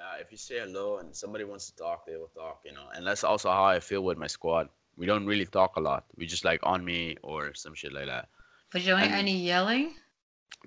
uh, 0.00 0.16
if 0.20 0.30
you 0.30 0.38
say 0.38 0.60
hello 0.60 0.98
and 0.98 1.14
somebody 1.14 1.44
wants 1.44 1.70
to 1.70 1.76
talk, 1.76 2.06
they 2.06 2.16
will 2.16 2.28
talk, 2.34 2.60
you 2.64 2.72
know. 2.72 2.86
And 2.94 3.06
that's 3.06 3.24
also 3.24 3.50
how 3.50 3.64
I 3.64 3.80
feel 3.80 4.02
with 4.02 4.18
my 4.18 4.26
squad. 4.26 4.68
We 4.96 5.06
don't 5.06 5.26
really 5.26 5.46
talk 5.46 5.76
a 5.76 5.80
lot. 5.80 6.04
We 6.16 6.26
just 6.26 6.44
like 6.44 6.60
on 6.62 6.84
me 6.84 7.16
or 7.22 7.54
some 7.54 7.74
shit 7.74 7.92
like 7.92 8.06
that. 8.06 8.28
But 8.72 8.82
you 8.82 8.92
don't 8.92 9.00
And 9.02 9.12
any 9.12 9.36
yelling. 9.38 9.94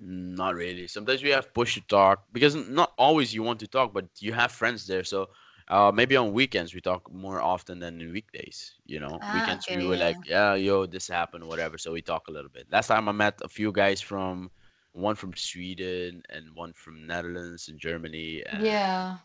not 0.00 0.54
really. 0.54 0.86
Sometimes 0.86 1.22
we 1.22 1.30
have 1.30 1.52
push 1.54 1.74
to 1.74 1.80
talk 1.82 2.24
because 2.32 2.54
not 2.54 2.92
always 2.98 3.34
you 3.34 3.42
want 3.42 3.60
to 3.60 3.66
talk, 3.66 3.92
but 3.92 4.06
you 4.18 4.32
have 4.32 4.52
friends 4.52 4.86
there. 4.86 5.04
So 5.04 5.28
uh, 5.70 5.92
maybe 5.94 6.16
on 6.16 6.34
weekends 6.34 6.74
we 6.74 6.82
talk 6.82 7.12
more 7.12 7.40
often 7.42 7.80
than 7.80 8.00
in 8.02 8.12
weekdays. 8.12 8.76
You 8.86 9.00
know, 9.00 9.20
Ah, 9.20 9.30
weekends 9.30 9.70
we 9.70 9.84
were 9.86 9.96
yeah. 9.96 9.98
like, 9.98 10.20
yeah, 10.26 10.54
yo, 10.56 10.86
this 10.86 11.08
happened, 11.08 11.46
whatever. 11.46 11.78
So 11.78 11.92
we 11.92 12.02
talk 12.02 12.28
a 12.28 12.32
little 12.32 12.50
bit. 12.50 12.68
Last 12.72 12.88
time 12.88 13.08
I 13.08 13.12
met 13.12 13.40
a 13.42 13.48
few 13.48 13.72
guys 13.72 14.02
from 14.02 14.50
one 14.92 15.16
from 15.16 15.34
Sweden 15.36 16.22
and 16.30 16.54
one 16.56 16.74
from 16.74 17.06
Netherlands 17.06 17.68
and 17.68 17.78
Germany 17.80 18.44
and 18.46 18.80
Yeah. 18.80 19.18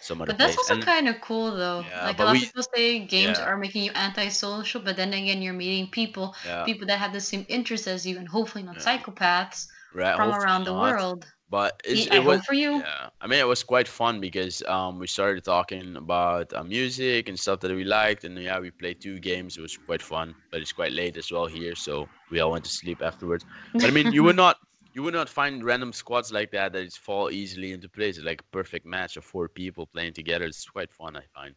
some 0.00 0.22
other 0.22 0.34
But 0.34 0.38
that's 0.38 0.56
place. 0.56 0.58
also 0.58 0.78
kind 0.78 1.08
of 1.08 1.20
cool 1.22 1.56
though. 1.56 1.88
yeah, 1.88 2.00
Like 2.00 2.18
a 2.20 2.24
lot 2.24 2.36
of 2.36 2.42
people 2.42 2.62
say 2.74 3.00
games 3.06 3.38
yeah, 3.38 3.40
are 3.40 3.56
making 3.58 3.84
you 3.84 3.92
antisocial, 3.94 4.82
but 4.82 4.96
then 4.96 5.12
again 5.14 5.42
you're 5.42 5.54
meeting 5.54 5.90
people, 5.90 6.34
people 6.64 6.86
that 6.88 6.98
have 7.00 7.12
the 7.12 7.20
same 7.20 7.46
interests 7.48 7.88
as 7.88 8.06
you 8.06 8.18
and 8.18 8.28
hopefully 8.28 8.64
not 8.64 8.78
psychopaths 8.78 9.68
Right. 9.92 10.16
from 10.16 10.30
Hopefully 10.30 10.32
around 10.32 10.64
the 10.66 10.74
not. 10.74 10.76
world. 10.76 11.26
But 11.52 11.80
it 11.84 12.10
I 12.10 12.20
was 12.20 12.42
for 12.46 12.54
you. 12.54 12.84
yeah. 12.84 13.10
I 13.20 13.26
mean 13.28 13.40
it 13.40 13.46
was 13.48 13.62
quite 13.64 13.88
fun 13.88 14.20
because 14.20 14.62
um 14.76 14.98
we 15.00 15.06
started 15.08 15.44
talking 15.44 15.96
about 15.96 16.52
uh, 16.54 16.64
music 16.64 17.28
and 17.28 17.38
stuff 17.38 17.60
that 17.60 17.72
we 17.72 17.84
liked 17.84 18.24
and 18.24 18.38
yeah 18.38 18.58
we 18.60 18.70
played 18.72 19.00
two 19.02 19.20
games. 19.20 19.58
It 19.58 19.62
was 19.62 19.76
quite 19.76 20.02
fun, 20.02 20.34
but 20.50 20.62
it's 20.62 20.72
quite 20.72 20.92
late 20.92 21.16
as 21.18 21.30
well 21.32 21.46
here, 21.46 21.76
so 21.76 22.10
we 22.30 22.40
all 22.40 22.52
went 22.52 22.64
to 22.66 22.70
sleep 22.70 23.02
afterwards. 23.02 23.44
But 23.80 23.88
I 23.90 23.92
mean 23.92 24.12
you 24.12 24.24
would 24.24 24.36
not 24.44 24.56
you 24.94 25.02
would 25.04 25.14
not 25.14 25.28
find 25.30 25.64
random 25.64 25.92
squads 25.92 26.32
like 26.32 26.50
that 26.52 26.72
that 26.72 26.92
fall 26.94 27.30
easily 27.30 27.72
into 27.72 27.88
place. 27.88 28.16
It's 28.16 28.26
like 28.26 28.40
a 28.42 28.52
perfect 28.58 28.86
match 28.86 29.16
of 29.16 29.24
four 29.24 29.48
people 29.48 29.86
playing 29.86 30.14
together. 30.14 30.46
It's 30.46 30.66
quite 30.68 30.92
fun, 30.92 31.16
I 31.16 31.26
find. 31.34 31.54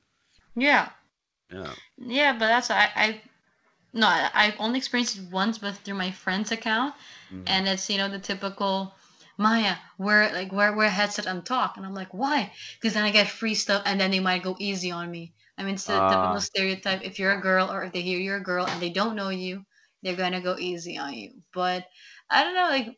Yeah. 0.55 0.89
Yeah. 1.51 1.75
Yeah, 1.97 2.33
but 2.33 2.47
that's 2.47 2.69
I 2.71 2.91
I 2.95 3.21
no, 3.93 4.07
I- 4.07 4.31
I've 4.33 4.59
only 4.59 4.79
experienced 4.79 5.17
it 5.17 5.31
once 5.31 5.59
but 5.59 5.77
through 5.77 5.95
my 5.95 6.11
friend's 6.11 6.51
account 6.51 6.95
hmm 7.29 7.47
and 7.47 7.67
it's 7.67 7.89
you 7.89 7.97
know 7.97 8.09
the 8.09 8.19
typical 8.19 8.95
Maya, 9.38 9.77
wear 9.97 10.31
like 10.33 10.51
wear 10.51 10.73
wear 10.75 10.88
a 10.88 10.89
headset 10.91 11.25
and 11.25 11.45
talk, 11.45 11.77
and 11.77 11.86
I'm 11.86 11.93
like, 11.93 12.13
why? 12.13 12.53
Because 12.75 12.93
then 12.93 13.03
I 13.05 13.11
get 13.11 13.27
free 13.29 13.55
stuff, 13.55 13.83
and 13.86 13.99
then 13.99 14.11
they 14.11 14.19
might 14.19 14.43
go 14.43 14.55
easy 14.59 14.91
on 14.91 15.09
me. 15.11 15.33
I 15.57 15.63
mean, 15.63 15.75
it's 15.75 15.86
the 15.88 16.01
typical 16.01 16.39
Uh 16.39 16.41
stereotype. 16.41 17.01
If 17.03 17.17
you're 17.19 17.31
a 17.38 17.41
girl, 17.41 17.71
or 17.71 17.83
if 17.83 17.93
they 17.93 18.01
hear 18.01 18.19
you're 18.19 18.38
a 18.38 18.43
girl 18.43 18.65
and 18.67 18.81
they 18.81 18.89
don't 18.89 19.15
know 19.15 19.29
you, 19.29 19.65
they're 20.01 20.15
gonna 20.15 20.41
go 20.41 20.57
easy 20.57 20.97
on 20.97 21.13
you. 21.13 21.43
But 21.53 21.88
I 22.29 22.43
don't 22.43 22.55
know, 22.55 22.69
like 22.69 22.97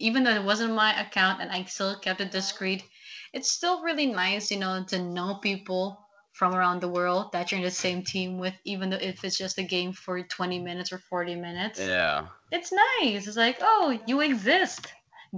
even 0.00 0.24
though 0.24 0.34
it 0.34 0.42
wasn't 0.44 0.74
my 0.74 1.00
account 1.00 1.40
and 1.40 1.50
I 1.52 1.62
still 1.64 1.98
kept 2.00 2.20
it 2.20 2.32
discreet, 2.32 2.84
it's 3.32 3.50
still 3.52 3.82
really 3.82 4.06
nice, 4.06 4.50
you 4.50 4.58
know, 4.58 4.84
to 4.88 4.98
know 5.02 5.36
people 5.36 6.08
from 6.32 6.54
around 6.54 6.80
the 6.80 6.88
world 6.88 7.30
that 7.32 7.50
you're 7.52 7.58
in 7.58 7.64
the 7.64 7.70
same 7.70 8.02
team 8.02 8.38
with, 8.38 8.54
even 8.64 8.90
though 8.90 8.96
if 8.96 9.22
it's 9.24 9.38
just 9.38 9.58
a 9.58 9.62
game 9.62 9.92
for 9.92 10.20
20 10.22 10.58
minutes 10.58 10.92
or 10.92 10.98
40 10.98 11.36
minutes. 11.36 11.88
yeah. 11.88 12.28
It's 12.52 12.72
nice. 12.72 13.26
It's 13.26 13.36
like, 13.36 13.58
oh, 13.60 14.00
you 14.06 14.20
exist. 14.20 14.92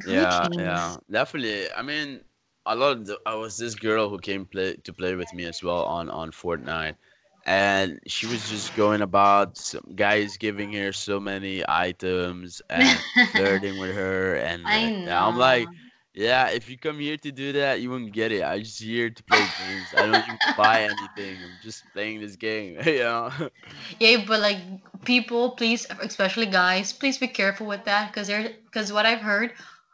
Yeah, 0.04 0.48
yeah, 0.58 0.96
definitely. 1.10 1.70
I 1.72 1.82
mean, 1.82 2.20
a 2.66 2.74
lot 2.76 2.92
of 2.98 3.06
the, 3.06 3.18
I 3.26 3.34
was 3.34 3.56
this 3.58 3.74
girl 3.74 4.08
who 4.08 4.18
came 4.18 4.46
play 4.46 4.76
to 4.76 4.92
play 4.92 5.14
with 5.14 5.32
me 5.32 5.44
as 5.44 5.62
well 5.62 5.84
on 5.84 6.08
on 6.08 6.30
Fortnite, 6.30 6.96
and 7.44 7.98
she 8.06 8.26
was 8.26 8.44
just 8.48 8.74
going 8.74 9.00
about 9.02 9.56
some 9.56 9.94
guys 9.94 10.36
giving 10.36 10.72
her 10.74 10.92
so 10.92 11.20
many 11.20 11.62
items 11.68 12.60
and 12.70 13.02
flirting 13.18 13.76
with 13.78 13.94
her, 13.94 14.34
and 14.36 14.72
I 14.72 14.78
like, 14.82 14.94
I'm 15.06 15.36
like, 15.36 15.70
yeah, 16.14 16.48
if 16.50 16.68
you 16.70 16.78
come 16.78 16.98
here 16.98 17.16
to 17.18 17.32
do 17.32 17.52
that, 17.52 17.80
you 17.80 17.90
won't 17.90 18.12
get 18.12 18.32
it. 18.32 18.42
I'm 18.42 18.60
just 18.62 18.80
here 18.82 19.10
to 19.10 19.22
play 19.24 19.48
games. 19.48 19.94
I 19.94 20.04
don't 20.06 20.16
even 20.16 20.38
buy 20.56 20.82
anything. 20.84 21.44
I'm 21.44 21.58
just 21.58 21.92
playing 21.92 22.20
this 22.20 22.36
game, 22.36 22.78
you 22.86 22.98
know. 23.00 23.30
Yeah, 23.98 24.24
but 24.26 24.40
like 24.40 24.58
people, 25.04 25.50
please, 25.50 25.86
especially 26.00 26.46
guys, 26.46 26.92
please 26.92 27.18
be 27.18 27.28
careful 27.28 27.66
with 27.66 27.84
that 27.84 28.12
because 28.12 28.28
there, 28.28 28.50
because 28.64 28.92
what 28.92 29.06
I've 29.06 29.20
heard, 29.20 29.52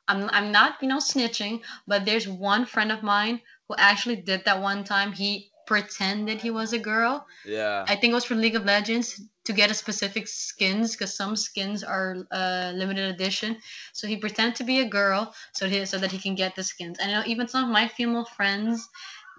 I'm 0.08 0.28
I'm 0.30 0.50
not 0.50 0.76
you 0.82 0.88
know 0.88 0.98
snitching, 0.98 1.60
but 1.86 2.04
there's 2.04 2.26
one 2.26 2.64
friend 2.66 2.90
of 2.90 3.02
mine 3.02 3.40
who 3.68 3.74
actually 3.78 4.16
did 4.16 4.44
that 4.44 4.60
one 4.60 4.84
time. 4.84 5.12
He 5.12 5.50
pretended 5.66 6.40
he 6.40 6.50
was 6.50 6.72
a 6.72 6.78
girl. 6.78 7.26
Yeah. 7.44 7.84
I 7.86 7.94
think 7.94 8.12
it 8.12 8.14
was 8.14 8.24
for 8.24 8.34
League 8.34 8.56
of 8.56 8.64
Legends 8.64 9.20
to 9.44 9.52
get 9.52 9.70
a 9.70 9.74
specific 9.74 10.26
skins 10.26 10.92
because 10.92 11.14
some 11.14 11.36
skins 11.36 11.84
are 11.84 12.16
uh, 12.30 12.72
limited 12.74 13.14
edition. 13.14 13.58
So 13.92 14.08
he 14.08 14.16
pretended 14.16 14.56
to 14.56 14.64
be 14.64 14.80
a 14.80 14.88
girl 14.88 15.34
so 15.52 15.68
he 15.68 15.84
so 15.84 15.98
that 15.98 16.10
he 16.10 16.18
can 16.18 16.34
get 16.34 16.56
the 16.56 16.64
skins. 16.64 16.98
And 16.98 17.10
I 17.10 17.20
know 17.20 17.26
even 17.26 17.46
some 17.46 17.64
of 17.64 17.70
my 17.70 17.86
female 17.86 18.24
friends 18.24 18.88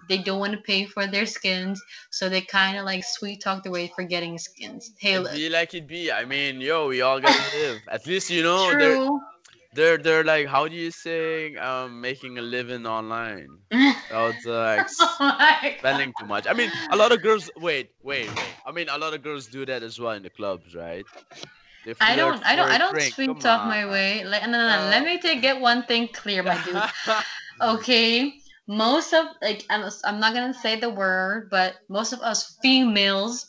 they 0.08 0.18
don't 0.18 0.40
want 0.40 0.52
to 0.52 0.58
pay 0.58 0.86
for 0.86 1.06
their 1.06 1.26
skins, 1.26 1.80
so 2.10 2.28
they 2.28 2.40
kind 2.40 2.76
of 2.78 2.84
like 2.84 3.04
sweet 3.04 3.40
talk 3.40 3.62
their 3.62 3.70
way 3.70 3.92
for 3.94 4.02
getting 4.02 4.38
skins. 4.38 4.92
Hey, 4.98 5.18
look. 5.18 5.32
be 5.34 5.48
like 5.48 5.74
it 5.74 5.86
be. 5.86 6.10
I 6.10 6.24
mean, 6.24 6.60
yo, 6.60 6.88
we 6.88 7.00
all 7.02 7.20
gotta 7.20 7.58
live. 7.58 7.80
At 7.88 8.06
least 8.06 8.30
you 8.30 8.42
know 8.42 8.70
True. 8.72 9.20
They're 9.72 9.98
they're 9.98 10.24
like, 10.24 10.46
how 10.46 10.68
do 10.68 10.74
you 10.76 10.90
say 10.90 11.54
um 11.56 12.00
making 12.00 12.38
a 12.38 12.42
living 12.42 12.86
online 12.86 13.60
without 14.08 14.44
uh, 14.46 14.82
like 15.20 15.84
oh 15.92 16.00
spending 16.00 16.12
too 16.14 16.26
much? 16.26 16.46
I 16.48 16.54
mean, 16.54 16.70
a 16.90 16.96
lot 16.96 17.12
of 17.12 17.22
girls. 17.22 17.50
Wait, 17.56 17.90
wait, 18.02 18.32
wait. 18.34 18.56
I 18.64 18.72
mean, 18.72 18.88
a 18.88 18.98
lot 18.98 19.14
of 19.14 19.22
girls 19.22 19.48
do 19.48 19.64
that 19.66 19.82
as 19.82 19.98
well 20.00 20.12
in 20.12 20.22
the 20.22 20.30
clubs, 20.30 20.74
right? 20.74 21.06
I 22.00 22.16
don't, 22.16 22.44
I 22.44 22.56
don't, 22.56 22.70
I 22.70 22.78
don't 22.78 23.00
sweet 23.00 23.38
Come 23.38 23.40
talk 23.40 23.64
on. 23.64 23.66
my 23.66 23.86
way. 23.86 24.24
Like, 24.24 24.42
no, 24.44 24.50
no, 24.52 24.82
no. 24.82 24.88
Let 24.88 25.02
Uh, 25.02 25.04
me 25.04 25.18
take 25.20 25.42
get 25.42 25.60
one 25.60 25.84
thing 25.84 26.08
clear, 26.08 26.42
my 26.42 26.58
dude. 26.58 26.84
Okay, 27.62 28.34
most 28.66 29.12
of 29.12 29.26
like 29.42 29.64
I'm, 29.70 29.88
I'm 30.04 30.20
not 30.20 30.34
gonna 30.34 30.54
say 30.54 30.78
the 30.80 30.90
word, 30.90 31.48
but 31.50 31.76
most 31.88 32.12
of 32.12 32.20
us 32.20 32.58
females, 32.62 33.46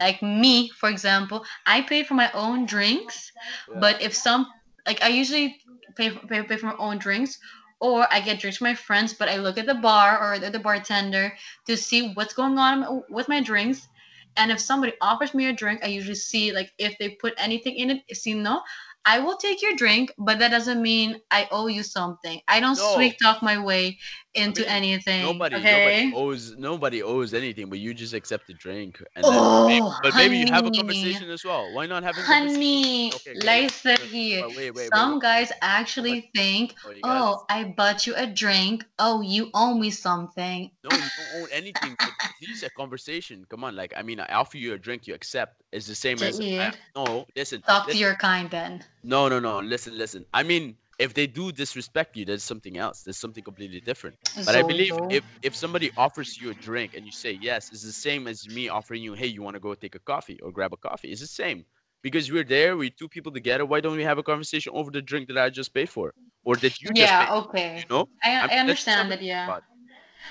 like 0.00 0.22
me, 0.22 0.70
for 0.70 0.88
example, 0.88 1.44
I 1.66 1.82
pay 1.82 2.02
for 2.04 2.14
my 2.14 2.30
own 2.32 2.66
drinks. 2.66 3.32
yeah. 3.68 3.80
But 3.80 4.02
if 4.02 4.14
some 4.14 4.46
like 4.86 5.02
I 5.02 5.08
usually 5.08 5.60
pay 5.96 6.10
for, 6.10 6.26
pay, 6.26 6.42
pay 6.42 6.56
for 6.56 6.66
my 6.66 6.76
own 6.78 6.98
drinks, 6.98 7.38
or 7.80 8.06
I 8.12 8.20
get 8.20 8.40
drinks 8.40 8.58
from 8.58 8.68
my 8.68 8.74
friends, 8.74 9.14
but 9.14 9.28
I 9.28 9.36
look 9.36 9.58
at 9.58 9.66
the 9.66 9.74
bar 9.74 10.18
or 10.20 10.38
the, 10.38 10.50
the 10.50 10.58
bartender 10.58 11.32
to 11.66 11.76
see 11.76 12.12
what's 12.14 12.34
going 12.34 12.58
on 12.58 13.02
with 13.10 13.28
my 13.28 13.40
drinks. 13.42 13.88
And 14.36 14.50
if 14.50 14.60
somebody 14.60 14.94
offers 15.00 15.34
me 15.34 15.46
a 15.46 15.52
drink, 15.52 15.80
I 15.84 15.88
usually 15.88 16.16
see 16.16 16.52
like 16.52 16.72
if 16.78 16.98
they 16.98 17.10
put 17.10 17.34
anything 17.38 17.76
in 17.76 17.90
it. 17.90 18.02
If 18.08 18.18
see 18.18 18.34
no, 18.34 18.62
I 19.04 19.20
will 19.20 19.36
take 19.36 19.62
your 19.62 19.76
drink, 19.76 20.12
but 20.18 20.38
that 20.38 20.50
doesn't 20.50 20.82
mean 20.82 21.20
I 21.30 21.48
owe 21.52 21.66
you 21.68 21.82
something. 21.82 22.40
I 22.48 22.58
don't 22.60 22.76
sweet 22.76 23.16
talk 23.22 23.42
my 23.42 23.58
way 23.62 23.98
into 24.34 24.62
mean, 24.62 24.70
anything. 24.70 25.22
Nobody, 25.22 25.56
okay. 25.56 26.10
nobody 26.10 26.14
owes 26.14 26.56
nobody 26.56 27.02
owes 27.02 27.34
anything, 27.34 27.68
but 27.68 27.78
you 27.78 27.94
just 27.94 28.14
accept 28.14 28.46
the 28.46 28.54
drink, 28.54 29.02
and 29.16 29.24
then 29.24 29.32
Oh, 29.34 29.98
but 30.02 30.14
maybe 30.16 30.38
you 30.38 30.46
have 30.52 30.66
a 30.66 30.70
conversation 30.70 31.30
as 31.30 31.44
well. 31.44 31.72
Why 31.72 31.86
not 31.86 32.02
having 32.02 32.24
conversation? 32.24 32.54
Honey, 32.54 33.12
Okay, 33.14 33.34
like 33.44 33.70
said 33.70 34.00
here, 34.00 34.46
wait, 34.56 34.74
wait, 34.74 34.90
some 34.94 35.14
wait. 35.14 35.22
guys 35.22 35.52
actually 35.62 36.30
think, 36.34 36.74
Oh, 36.84 36.92
oh, 37.04 37.44
I 37.48 37.64
bought 37.64 38.06
you 38.06 38.14
a 38.16 38.26
drink. 38.26 38.84
Oh, 38.98 39.20
you 39.20 39.50
owe 39.54 39.74
me 39.74 39.90
something. 39.90 40.70
No, 40.82 40.96
you 40.96 41.02
don't 41.02 41.42
owe 41.42 41.46
anything. 41.52 41.96
This 42.40 42.58
is 42.58 42.62
a 42.62 42.70
conversation. 42.70 43.44
Come 43.48 43.64
on, 43.64 43.76
like 43.76 43.92
I 43.96 44.02
mean, 44.02 44.20
I 44.20 44.26
offer 44.34 44.58
you 44.58 44.74
a 44.74 44.78
drink, 44.78 45.06
you 45.06 45.14
accept. 45.14 45.62
It's 45.72 45.86
the 45.86 45.94
same 45.94 46.22
as 46.22 46.40
I, 46.40 46.72
no. 46.94 47.26
Listen, 47.36 47.62
Talk 47.62 47.88
to 47.88 47.96
your 47.96 48.14
kind 48.16 48.50
then. 48.50 48.84
no, 49.02 49.28
no, 49.28 49.40
no. 49.40 49.60
Listen, 49.60 49.96
listen. 49.96 50.24
I 50.32 50.42
mean, 50.42 50.76
if 50.98 51.14
they 51.14 51.26
do 51.26 51.52
disrespect 51.52 52.16
you, 52.16 52.24
there's 52.24 52.44
something 52.44 52.76
else. 52.78 53.02
There's 53.02 53.18
something 53.18 53.42
completely 53.44 53.80
different. 53.80 54.16
But 54.44 54.54
I 54.56 54.62
believe 54.62 54.98
if 55.08 55.24
if 55.42 55.54
somebody 55.56 55.90
offers 55.96 56.38
you 56.40 56.50
a 56.50 56.54
drink 56.54 56.94
and 56.94 57.04
you 57.06 57.12
say 57.12 57.32
yes, 57.32 57.70
it's 57.72 57.84
the 57.84 57.92
same 57.92 58.26
as 58.26 58.48
me 58.48 58.68
offering 58.68 59.02
you, 59.02 59.14
hey, 59.14 59.26
you 59.26 59.42
want 59.42 59.54
to 59.54 59.60
go 59.60 59.74
take 59.74 59.94
a 59.94 59.98
coffee 60.00 60.38
or 60.40 60.52
grab 60.52 60.72
a 60.72 60.76
coffee. 60.76 61.10
It's 61.10 61.20
the 61.20 61.26
same 61.26 61.64
because 62.02 62.30
we're 62.30 62.44
there, 62.44 62.76
we're 62.76 62.90
two 62.90 63.08
people 63.08 63.32
together. 63.32 63.64
Why 63.66 63.80
don't 63.80 63.96
we 63.96 64.04
have 64.04 64.18
a 64.18 64.22
conversation 64.22 64.72
over 64.74 64.90
the 64.90 65.02
drink 65.02 65.28
that 65.28 65.38
I 65.38 65.50
just 65.50 65.74
paid 65.74 65.88
for 65.90 66.14
or 66.44 66.56
that 66.58 66.80
you 66.80 66.90
just 66.90 67.18
yeah, 67.18 67.18
paid? 67.18 67.32
okay. 67.44 67.84
You 67.90 67.96
know, 67.96 68.08
I, 68.22 68.30
I 68.40 68.48
mean, 68.48 68.52
I 68.58 68.58
understand 68.60 69.10
that, 69.12 69.22
yeah. 69.22 69.52
about- 69.52 69.64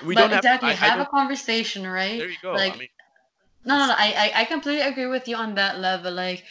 we 0.04 0.14
but 0.14 0.16
don't 0.16 0.32
have. 0.32 0.44
exactly, 0.44 0.62
I, 0.62 0.76
I 0.80 0.90
have 0.90 1.00
a 1.00 1.04
don't, 1.04 1.06
conversation, 1.06 1.86
right? 1.86 2.24
there 2.24 2.28
you 2.28 2.38
go. 2.42 2.56
like- 2.56 2.74
I 2.74 2.76
mean, 2.76 2.88
No, 3.64 3.78
no, 3.78 3.86
no. 3.88 3.94
I, 3.96 4.32
I, 4.34 4.40
I 4.40 4.44
completely 4.44 4.82
agree 4.82 5.06
with 5.06 5.28
you 5.28 5.36
on 5.36 5.54
that 5.56 5.78
level. 5.80 6.12
Like, 6.12 6.44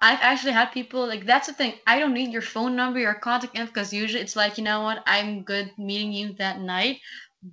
I've 0.00 0.20
actually 0.20 0.52
had 0.52 0.66
people 0.72 1.06
like 1.06 1.26
that's 1.26 1.46
the 1.48 1.52
thing. 1.54 1.74
I 1.86 1.98
don't 1.98 2.14
need 2.14 2.32
your 2.32 2.42
phone 2.42 2.76
number, 2.76 2.98
your 3.00 3.14
contact 3.14 3.56
info, 3.56 3.72
because 3.72 3.92
usually 3.92 4.22
it's 4.22 4.36
like 4.36 4.58
you 4.58 4.64
know 4.64 4.82
what, 4.82 5.02
I'm 5.06 5.42
good 5.42 5.72
meeting 5.78 6.12
you 6.12 6.34
that 6.34 6.60
night. 6.60 6.98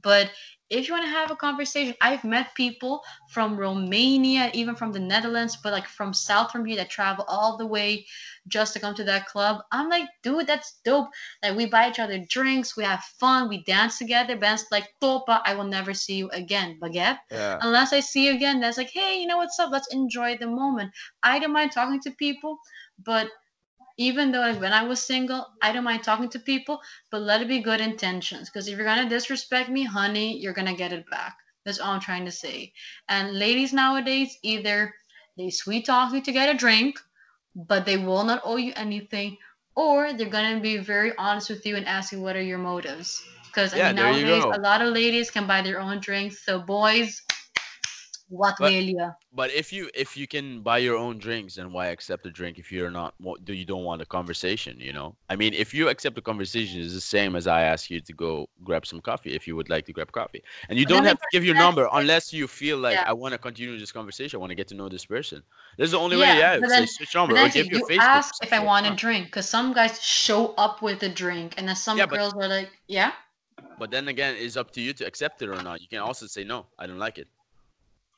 But 0.02 0.32
if 0.70 0.88
you 0.88 0.94
want 0.94 1.06
to 1.06 1.12
have 1.12 1.30
a 1.30 1.36
conversation, 1.36 1.94
I've 2.02 2.24
met 2.24 2.56
people 2.56 3.02
from 3.30 3.58
Romania, 3.58 4.50
even 4.54 4.76
from 4.76 4.92
the 4.92 5.00
Netherlands, 5.00 5.58
but 5.62 5.74
like 5.74 5.88
from 5.88 6.14
south 6.14 6.52
from 6.52 6.66
here 6.66 6.78
that 6.78 6.90
travel 6.90 7.26
all 7.28 7.58
the 7.58 7.68
way 7.68 8.06
just 8.48 8.74
to 8.74 8.80
come 8.80 8.96
to 8.96 9.04
that 9.04 9.28
club. 9.28 9.62
I'm 9.72 9.90
like, 9.90 10.08
dude, 10.24 10.48
that's 10.48 10.80
dope. 10.84 11.10
Like 11.44 11.56
we 11.56 11.68
buy 11.68 11.90
each 11.90 12.00
other 12.00 12.24
drinks, 12.30 12.76
we 12.76 12.84
have 12.84 13.04
fun, 13.20 13.48
we 13.48 13.64
dance 13.64 14.00
together. 14.00 14.38
It's 14.42 14.66
like, 14.72 14.90
Topa, 15.02 15.42
I 15.46 15.54
will 15.54 15.66
never 15.66 15.94
see 15.94 16.16
you 16.16 16.30
again. 16.30 16.80
Baguette 16.82 17.20
yeah. 17.32 17.60
unless 17.62 17.94
I 17.94 18.00
see 18.00 18.28
you 18.28 18.34
again, 18.34 18.60
that's 18.60 18.78
like, 18.78 18.92
hey, 18.92 19.20
you 19.20 19.28
know 19.28 19.38
what's 19.38 19.60
up? 19.60 19.72
Let's 19.72 19.94
enjoy 19.94 20.38
the 20.38 20.48
moment. 20.48 20.92
I 21.24 21.40
don't 21.40 21.54
mind 21.54 21.72
talking 21.72 22.02
to 22.02 22.12
people, 22.12 22.58
but 23.04 23.28
even 23.98 24.32
though 24.32 24.42
like, 24.42 24.60
when 24.60 24.74
I 24.74 24.84
was 24.84 25.02
single, 25.02 25.48
I 25.62 25.72
don't 25.72 25.84
mind 25.84 26.04
talking 26.04 26.30
to 26.30 26.40
people, 26.40 26.82
but 27.12 27.22
let 27.22 27.42
it 27.42 27.48
be 27.48 27.60
good 27.60 27.82
intentions. 27.82 28.50
Because 28.50 28.68
if 28.68 28.78
you're 28.78 28.86
gonna 28.86 29.10
disrespect 29.10 29.70
me, 29.70 29.84
honey, 29.84 30.38
you're 30.38 30.54
gonna 30.54 30.76
get 30.76 30.94
it 30.94 31.10
back. 31.10 31.38
That's 31.66 31.80
all 31.80 31.92
I'm 31.94 32.00
trying 32.02 32.26
to 32.26 32.32
say. 32.32 32.74
And 33.10 33.38
ladies 33.40 33.74
nowadays, 33.74 34.38
either 34.44 34.94
they 35.38 35.50
sweet 35.50 35.86
talk 35.86 36.14
you 36.14 36.22
to 36.22 36.32
get 36.32 36.54
a 36.54 36.58
drink, 36.58 37.00
but 37.56 37.86
they 37.86 37.98
will 37.98 38.24
not 38.24 38.42
owe 38.46 38.58
you 38.58 38.74
anything, 38.76 39.38
or 39.76 40.14
they're 40.14 40.30
gonna 40.30 40.60
be 40.60 40.78
very 40.78 41.14
honest 41.18 41.50
with 41.50 41.66
you 41.66 41.76
and 41.76 41.86
ask 41.88 42.12
you 42.12 42.22
what 42.22 42.36
are 42.36 42.42
your 42.42 42.58
motives. 42.60 43.22
Because 43.48 43.74
I 43.74 43.80
mean, 43.80 43.96
nowadays 43.96 44.46
a 44.52 44.60
lot 44.60 44.82
of 44.82 44.94
ladies 44.94 45.32
can 45.32 45.48
buy 45.48 45.62
their 45.62 45.80
own 45.80 46.00
drinks. 46.00 46.44
So 46.46 46.60
boys, 46.62 47.22
what 48.30 48.56
But-? 48.60 48.74
But 49.34 49.52
if 49.52 49.72
you 49.72 49.90
if 49.94 50.18
you 50.18 50.28
can 50.28 50.62
buy 50.62 50.80
your 50.80 50.98
own 50.98 51.18
drinks, 51.20 51.56
then 51.56 51.72
why 51.72 51.88
accept 51.88 52.26
a 52.26 52.32
drink 52.32 52.58
if 52.58 52.72
you're 52.72 52.90
not 52.90 53.14
do 53.44 53.54
you 53.54 53.66
don't 53.66 53.84
want 53.84 54.02
a 54.02 54.06
conversation? 54.06 54.80
You 54.80 54.94
know, 54.94 55.16
I 55.30 55.36
mean, 55.36 55.54
if 55.54 55.74
you 55.74 55.90
accept 55.90 56.18
a 56.18 56.22
conversation, 56.22 56.82
it's 56.82 56.94
the 56.94 57.02
same 57.02 57.36
as 57.36 57.46
I 57.48 57.62
ask 57.62 57.90
you 57.90 58.02
to 58.02 58.14
go 58.14 58.50
grab 58.64 58.86
some 58.86 59.02
coffee 59.02 59.34
if 59.36 59.48
you 59.48 59.56
would 59.56 59.70
like 59.70 59.86
to 59.86 59.94
grab 59.94 60.12
coffee, 60.12 60.42
and 60.70 60.80
you 60.80 60.86
But 60.86 60.94
don't 60.94 61.06
have 61.06 61.20
to 61.20 61.28
give 61.32 61.44
your 61.46 61.56
number 61.56 61.88
unless 61.94 62.34
you 62.34 62.48
feel 62.48 62.78
like 62.78 62.96
Yeah. 62.96 63.04
I 63.08 63.14
want 63.14 63.34
to 63.34 63.38
continue 63.38 63.78
this 63.78 63.92
conversation. 63.92 64.38
I 64.38 64.40
want 64.40 64.52
to 64.52 64.56
get 64.56 64.68
to 64.70 64.76
know 64.76 64.90
this 64.90 65.06
person. 65.06 65.44
That's 65.78 65.92
the 65.92 66.00
only 66.00 66.18
Yeah, 66.18 66.34
way. 66.34 66.40
Yeah, 66.40 66.60
but 66.60 66.70
then- 66.70 66.88
switch 66.88 67.14
But 67.14 67.20
number 67.20 67.38
or 67.38 67.50
give 67.50 67.68
you 67.68 67.80
your 67.80 67.88
Facebook. 67.88 68.00
ask 68.18 68.34
if 68.44 68.52
I 68.54 68.60
want 68.60 68.88
a 68.88 68.96
drink, 68.96 69.28
because 69.28 69.48
some 69.48 69.74
guys 69.74 70.02
show 70.02 70.54
up 70.58 70.82
with 70.82 71.04
a 71.04 71.10
drink, 71.10 71.54
and 71.58 71.68
then 71.68 71.76
some 71.76 71.98
Yeah, 71.98 72.06
but- 72.08 72.18
girls 72.18 72.34
are 72.34 72.48
like, 72.48 72.72
yeah. 72.88 73.12
But 73.78 73.92
then 73.92 74.08
again, 74.08 74.36
it's 74.38 74.56
up 74.58 74.72
to 74.72 74.82
you 74.82 74.94
to 74.94 75.06
accept 75.06 75.42
it 75.42 75.50
or 75.50 75.62
not. 75.62 75.82
You 75.82 75.88
can 75.88 76.00
also 76.00 76.28
say 76.28 76.44
no, 76.44 76.66
I 76.80 76.88
don't 76.88 76.98
like 77.00 77.18
it. 77.18 77.28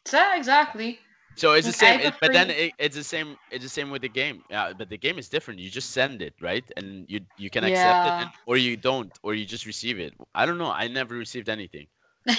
So 0.07 0.21
exactly. 0.35 0.99
So 1.35 1.53
it's 1.53 1.67
the 1.67 1.73
same, 1.73 1.99
it, 1.99 2.15
but 2.19 2.33
then 2.33 2.49
it, 2.49 2.73
it's 2.79 2.95
the 2.95 3.03
same. 3.03 3.37
It's 3.51 3.63
the 3.63 3.69
same 3.69 3.91
with 3.91 4.01
the 4.01 4.09
game. 4.09 4.41
Yeah, 4.49 4.73
but 4.75 4.89
the 4.89 4.97
game 4.97 5.19
is 5.19 5.29
different. 5.29 5.59
You 5.59 5.69
just 5.69 5.91
send 5.91 6.21
it, 6.23 6.33
right? 6.41 6.63
And 6.77 7.05
you 7.07 7.19
you 7.37 7.51
can 7.51 7.63
accept 7.63 8.07
it, 8.07 8.13
and, 8.21 8.29
or 8.47 8.57
you 8.57 8.75
don't, 8.75 9.11
or 9.21 9.35
you 9.35 9.45
just 9.45 9.67
receive 9.67 9.99
it. 9.99 10.13
I 10.33 10.47
don't 10.47 10.57
know. 10.57 10.71
I 10.71 10.87
never 10.87 11.13
received 11.13 11.47
anything. 11.47 11.85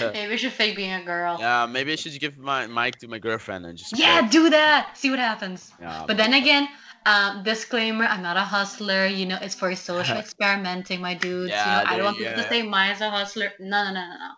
Maybe 0.00 0.28
we 0.30 0.36
should 0.36 0.52
fake 0.52 0.76
being 0.76 0.92
a 0.92 1.02
girl. 1.02 1.36
Yeah, 1.40 1.66
maybe 1.66 1.92
I 1.92 1.96
should 1.96 2.18
give 2.20 2.38
my 2.38 2.66
mic 2.66 2.98
to 2.98 3.08
my 3.08 3.18
girlfriend 3.18 3.66
and 3.66 3.76
just. 3.76 3.98
Yeah, 3.98 4.20
play. 4.20 4.28
do 4.30 4.50
that. 4.50 4.96
See 4.96 5.10
what 5.10 5.18
happens. 5.18 5.72
Yeah, 5.80 6.04
But 6.06 6.16
then 6.16 6.34
again, 6.34 6.68
um, 7.06 7.42
disclaimer: 7.42 8.04
I'm 8.04 8.22
not 8.22 8.36
a 8.36 8.46
hustler. 8.56 9.06
You 9.06 9.26
know, 9.26 9.38
it's 9.40 9.54
for 9.54 9.74
social 9.74 10.16
experimenting, 10.24 11.00
my 11.00 11.14
dudes. 11.14 11.50
Yeah, 11.50 11.80
you 11.80 11.84
know, 11.84 11.90
I 11.90 11.96
don't 11.96 12.04
want 12.04 12.18
people 12.18 12.32
yeah. 12.32 12.42
to 12.42 12.48
say 12.48 12.62
mine's 12.62 13.00
a 13.00 13.10
hustler. 13.10 13.52
No, 13.58 13.84
no, 13.84 13.92
no, 13.92 14.00
no, 14.00 14.18
no. 14.26 14.32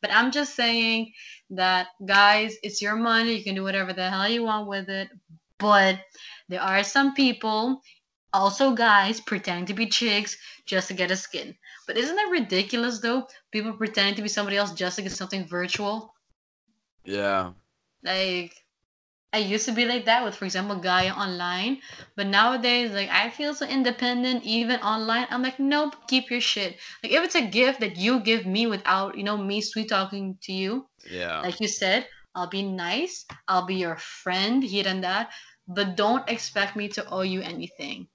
But 0.00 0.10
I'm 0.12 0.30
just 0.32 0.54
saying 0.54 1.12
that, 1.52 1.88
guys, 2.04 2.56
it's 2.62 2.82
your 2.82 2.96
money. 2.96 3.34
You 3.36 3.44
can 3.44 3.54
do 3.54 3.62
whatever 3.62 3.92
the 3.92 4.10
hell 4.10 4.28
you 4.28 4.44
want 4.44 4.68
with 4.68 4.88
it. 4.88 5.10
But 5.58 6.00
there 6.48 6.60
are 6.62 6.82
some 6.84 7.14
people, 7.14 7.82
also 8.32 8.74
guys, 8.74 9.20
pretending 9.20 9.66
to 9.66 9.74
be 9.74 9.86
chicks 9.86 10.36
just 10.66 10.88
to 10.88 10.94
get 10.94 11.10
a 11.10 11.16
skin. 11.16 11.56
But 11.86 11.96
isn't 11.98 12.16
that 12.16 12.30
ridiculous, 12.30 13.00
though? 13.00 13.28
People 13.52 13.74
pretending 13.74 14.14
to 14.16 14.22
be 14.22 14.28
somebody 14.28 14.56
else 14.56 14.72
just 14.72 14.96
to 14.96 15.02
get 15.02 15.12
something 15.12 15.46
virtual. 15.46 16.14
yeah, 17.04 17.52
Like 18.04 18.54
I 19.32 19.38
used 19.38 19.66
to 19.66 19.72
be 19.72 19.84
like 19.86 20.04
that 20.06 20.24
with, 20.24 20.36
for 20.36 20.44
example, 20.46 20.76
Gaia 20.76 21.12
online, 21.12 21.80
but 22.16 22.26
nowadays, 22.26 22.92
like 22.92 23.08
I 23.10 23.30
feel 23.30 23.54
so 23.54 23.66
independent, 23.66 24.44
even 24.44 24.80
online. 24.80 25.26
I'm 25.30 25.42
like, 25.42 25.58
nope, 25.60 25.96
keep 26.08 26.30
your 26.30 26.40
shit. 26.40 26.78
Like 27.02 27.12
if 27.12 27.24
it's 27.24 27.34
a 27.36 27.46
gift 27.46 27.80
that 27.80 27.96
you 27.96 28.20
give 28.20 28.46
me 28.46 28.66
without, 28.66 29.16
you 29.16 29.24
know, 29.24 29.36
me 29.38 29.60
sweet 29.62 29.88
talking 29.90 30.38
to 30.42 30.52
you, 30.52 30.88
yeah. 31.10 31.44
like 31.44 31.60
you 31.60 31.68
said, 31.68 32.06
I'll 32.34 32.48
be 32.48 32.62
nice, 32.62 33.24
I'll 33.48 33.66
be 33.66 33.76
your 33.76 33.96
friend, 33.96 34.62
here 34.62 34.86
and 34.86 35.02
that, 35.04 35.32
but 35.66 35.96
don't 35.96 36.28
expect 36.28 36.76
me 36.76 36.88
to 36.88 37.08
owe 37.10 37.22
you 37.22 37.40
anything. 37.42 38.08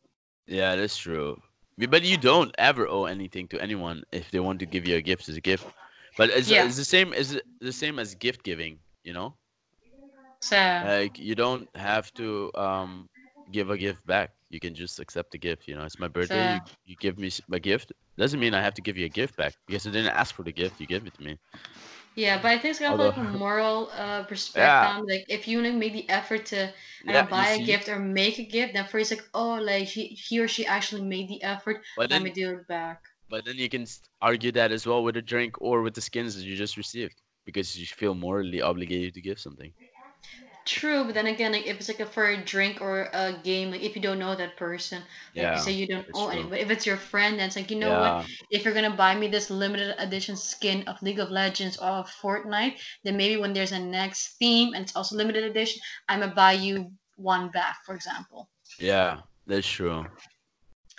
Yeah, 0.47 0.75
that's 0.75 0.97
true. 0.97 1.37
But 1.77 2.03
you 2.03 2.17
don't 2.17 2.53
ever 2.57 2.87
owe 2.87 3.05
anything 3.05 3.47
to 3.49 3.61
anyone 3.61 4.03
if 4.11 4.31
they 4.31 4.39
want 4.39 4.59
to 4.59 4.65
give 4.65 4.87
you 4.87 4.95
a 4.97 5.01
gift 5.01 5.29
as 5.29 5.37
a 5.37 5.41
gift. 5.41 5.67
But 6.17 6.29
it's, 6.29 6.51
Yeah. 6.51 6.65
it's 6.65 6.77
the 6.77 6.85
same 6.85 7.13
as 7.13 7.39
the 7.59 7.71
same 7.73 7.99
as 7.99 8.15
gift 8.15 8.43
giving, 8.43 8.79
you 9.03 9.13
know? 9.13 9.35
So 10.41 10.57
Like 10.81 11.17
you 11.19 11.35
don't 11.35 11.67
have 11.75 12.13
to 12.15 12.51
um 12.55 13.07
give 13.51 13.69
a 13.69 13.77
gift 13.77 14.05
back. 14.05 14.31
You 14.49 14.59
can 14.59 14.73
just 14.75 14.99
accept 14.99 15.31
the 15.31 15.37
gift, 15.37 15.67
you 15.67 15.75
know. 15.75 15.83
It's 15.83 15.99
my 15.99 16.07
birthday, 16.07 16.43
you, 16.45 16.61
you 16.85 16.95
give 16.99 17.17
me 17.17 17.29
a 17.51 17.59
gift. 17.59 17.91
Doesn't 18.17 18.39
mean 18.39 18.53
I 18.53 18.61
have 18.61 18.73
to 18.75 18.81
give 18.81 18.97
you 18.97 19.05
a 19.05 19.09
gift 19.21 19.35
back 19.37 19.53
because 19.67 19.87
I 19.87 19.91
didn't 19.91 20.13
ask 20.15 20.35
for 20.35 20.43
the 20.43 20.53
gift, 20.53 20.79
you 20.79 20.87
gave 20.87 21.05
it 21.05 21.13
to 21.15 21.23
me. 21.23 21.37
Yeah, 22.17 22.41
but 22.41 22.49
I 22.51 22.57
think 22.59 22.71
it's 22.71 22.79
got 22.79 22.91
Although- 22.91 23.09
like 23.09 23.17
a 23.17 23.23
moral 23.39 23.89
uh, 23.93 24.23
perspective. 24.23 24.97
Yeah. 24.97 25.01
Like 25.07 25.25
if 25.29 25.47
you 25.47 25.61
make 25.61 25.93
the 25.93 26.09
effort 26.09 26.45
to 26.47 26.73
Yeah, 27.05 27.21
don't 27.21 27.29
buy 27.29 27.49
a 27.49 27.59
gift 27.65 27.87
or 27.89 27.99
make 27.99 28.39
a 28.39 28.43
gift, 28.45 28.73
then 28.73 28.85
first 28.85 29.11
like, 29.11 29.23
oh, 29.33 29.55
like 29.55 29.87
he, 29.87 30.07
he 30.07 30.39
or 30.39 30.47
she 30.47 30.65
actually 30.65 31.03
made 31.03 31.29
the 31.29 31.43
effort. 31.43 31.77
But 31.95 32.09
Let 32.09 32.09
then 32.09 32.23
me 32.23 32.31
do 32.31 32.49
it 32.57 32.67
back. 32.67 33.03
but 33.29 33.45
then 33.45 33.57
you 33.57 33.69
can 33.69 33.85
argue 34.21 34.51
that 34.53 34.71
as 34.71 34.85
well 34.87 35.03
with 35.03 35.17
a 35.17 35.21
drink 35.21 35.55
or 35.61 35.81
with 35.83 35.93
the 35.95 36.01
skins 36.01 36.35
that 36.35 36.43
you 36.45 36.55
just 36.55 36.77
received 36.77 37.21
because 37.45 37.77
you 37.79 37.85
feel 37.85 38.13
morally 38.15 38.61
obligated 38.61 39.13
to 39.15 39.21
give 39.21 39.39
something. 39.39 39.73
True, 40.67 41.05
but 41.05 41.13
then 41.13 41.27
again, 41.27 41.53
like 41.53 41.65
if 41.65 41.77
it's 41.77 41.87
like 41.87 42.01
a 42.01 42.05
for 42.05 42.25
a 42.27 42.43
drink 42.43 42.81
or 42.81 43.09
a 43.13 43.33
game, 43.41 43.71
like 43.71 43.81
if 43.81 43.95
you 43.95 44.01
don't 44.01 44.19
know 44.19 44.35
that 44.35 44.57
person, 44.57 45.01
like 45.37 45.47
Yeah. 45.47 45.53
you 45.53 45.57
say 45.57 45.71
you 45.71 45.87
don't 45.87 46.07
owe 46.13 46.27
any. 46.27 46.43
But 46.43 46.59
if 46.59 46.69
it's 46.69 46.85
your 46.85 46.97
friend, 46.97 47.39
then 47.39 47.47
it's 47.47 47.55
like 47.55 47.71
you 47.71 47.77
know 47.79 47.93
yeah. 47.93 47.99
what? 47.99 48.25
If 48.51 48.65
you're 48.65 48.73
gonna 48.73 48.95
buy 48.95 49.15
me 49.15 49.29
this 49.29 49.49
limited 49.49 49.95
edition 49.97 50.35
skin 50.35 50.83
of 50.87 51.01
League 51.01 51.19
of 51.19 51.31
Legends 51.31 51.77
or 51.77 51.87
of 51.87 52.09
Fortnite, 52.11 52.79
then 53.03 53.15
maybe 53.17 53.37
when 53.37 53.53
there's 53.53 53.71
a 53.71 53.79
next 53.79 54.37
theme 54.39 54.73
and 54.73 54.83
it's 54.83 54.95
also 54.95 55.15
limited 55.15 55.45
edition, 55.45 55.81
I'm 56.09 56.19
gonna 56.19 56.35
buy 56.35 56.51
you 56.53 56.91
one 57.15 57.49
back, 57.49 57.77
for 57.85 57.95
example. 57.95 58.49
Yeah, 58.79 59.21
that's 59.45 59.67
true. 59.67 60.05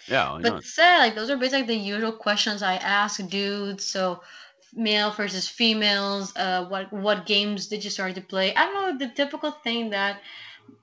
Yeah, 0.06 0.38
But 0.40 0.64
say 0.64 0.98
like 0.98 1.14
those 1.14 1.28
are 1.30 1.36
basically 1.36 1.66
the 1.66 1.74
usual 1.76 2.12
questions 2.12 2.62
I 2.62 2.76
ask 2.76 3.24
dudes. 3.28 3.84
So 3.84 4.22
male 4.74 5.10
versus 5.10 5.48
females. 5.48 6.32
Uh, 6.36 6.66
what 6.66 6.92
what 6.92 7.26
games 7.26 7.68
did 7.68 7.84
you 7.84 7.90
start 7.90 8.14
to 8.14 8.20
play? 8.20 8.54
I 8.54 8.66
don't 8.66 8.74
know 8.74 9.06
the 9.06 9.12
typical 9.14 9.50
thing 9.50 9.90
that 9.90 10.20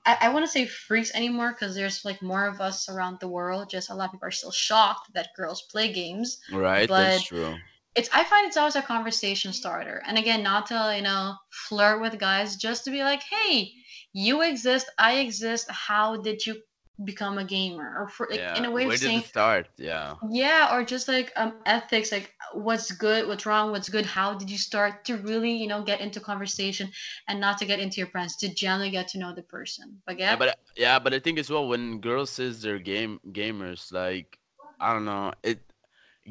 I, 0.04 0.18
I 0.22 0.28
want 0.30 0.44
to 0.44 0.50
say 0.50 0.66
freaks 0.66 1.14
anymore 1.14 1.52
because 1.52 1.74
there's 1.74 2.04
like 2.04 2.22
more 2.22 2.46
of 2.46 2.60
us 2.60 2.88
around 2.88 3.20
the 3.20 3.28
world. 3.28 3.70
Just 3.70 3.90
a 3.90 3.94
lot 3.94 4.06
of 4.06 4.12
people 4.12 4.28
are 4.28 4.32
still 4.32 4.52
shocked 4.52 5.12
that 5.14 5.30
girls 5.36 5.62
play 5.62 5.92
games. 5.92 6.40
Right, 6.50 6.92
that's 6.94 7.22
true. 7.22 7.62
It's 7.94 8.10
I 8.12 8.24
find 8.24 8.46
it's 8.46 8.56
always 8.58 8.76
a 8.76 8.82
conversation 8.82 9.52
starter. 9.52 10.02
And 10.06 10.18
again, 10.18 10.42
not 10.42 10.66
to 10.66 10.94
you 10.96 11.02
know 11.02 11.36
flirt 11.50 12.00
with 12.00 12.18
guys, 12.18 12.56
just 12.56 12.84
to 12.84 12.90
be 12.90 13.02
like, 13.02 13.22
hey, 13.22 13.72
you 14.12 14.42
exist, 14.42 14.90
I 14.98 15.18
exist. 15.18 15.70
How 15.70 16.16
did 16.16 16.44
you 16.46 16.62
become 17.04 17.38
a 17.38 17.44
gamer? 17.44 17.94
Or 17.98 18.08
for 18.08 18.26
like 18.30 18.40
yeah. 18.40 18.56
in 18.56 18.64
a 18.64 18.70
way 18.70 18.86
Where 18.86 18.94
of 18.94 19.00
did 19.00 19.06
saying 19.06 19.22
start? 19.22 19.68
Yeah. 19.76 20.14
yeah, 20.30 20.74
or 20.74 20.84
just 20.84 21.08
like 21.08 21.32
um 21.36 21.54
ethics, 21.66 22.12
like 22.12 22.34
what's 22.52 22.90
good, 22.90 23.26
what's 23.28 23.46
wrong, 23.46 23.70
what's 23.70 23.88
good, 23.88 24.06
how 24.06 24.34
did 24.34 24.50
you 24.50 24.58
start 24.58 25.04
to 25.06 25.16
really, 25.18 25.52
you 25.52 25.66
know, 25.66 25.82
get 25.82 26.00
into 26.00 26.20
conversation 26.20 26.90
and 27.28 27.40
not 27.40 27.58
to 27.58 27.64
get 27.64 27.80
into 27.80 27.98
your 27.98 28.08
friends, 28.08 28.36
to 28.36 28.48
generally 28.48 28.90
get 28.90 29.08
to 29.08 29.18
know 29.18 29.34
the 29.34 29.42
person. 29.42 30.00
But 30.06 30.18
Yeah, 30.18 30.30
yeah, 30.30 30.36
but 30.36 30.58
yeah, 30.76 30.98
but 30.98 31.14
I 31.14 31.18
think 31.18 31.38
as 31.38 31.50
well 31.50 31.68
when 31.68 32.00
girls 32.00 32.30
says 32.30 32.62
they're 32.62 32.78
game 32.78 33.20
gamers, 33.32 33.92
like 33.92 34.38
I 34.80 34.92
don't 34.92 35.04
know, 35.04 35.32
it 35.42 35.60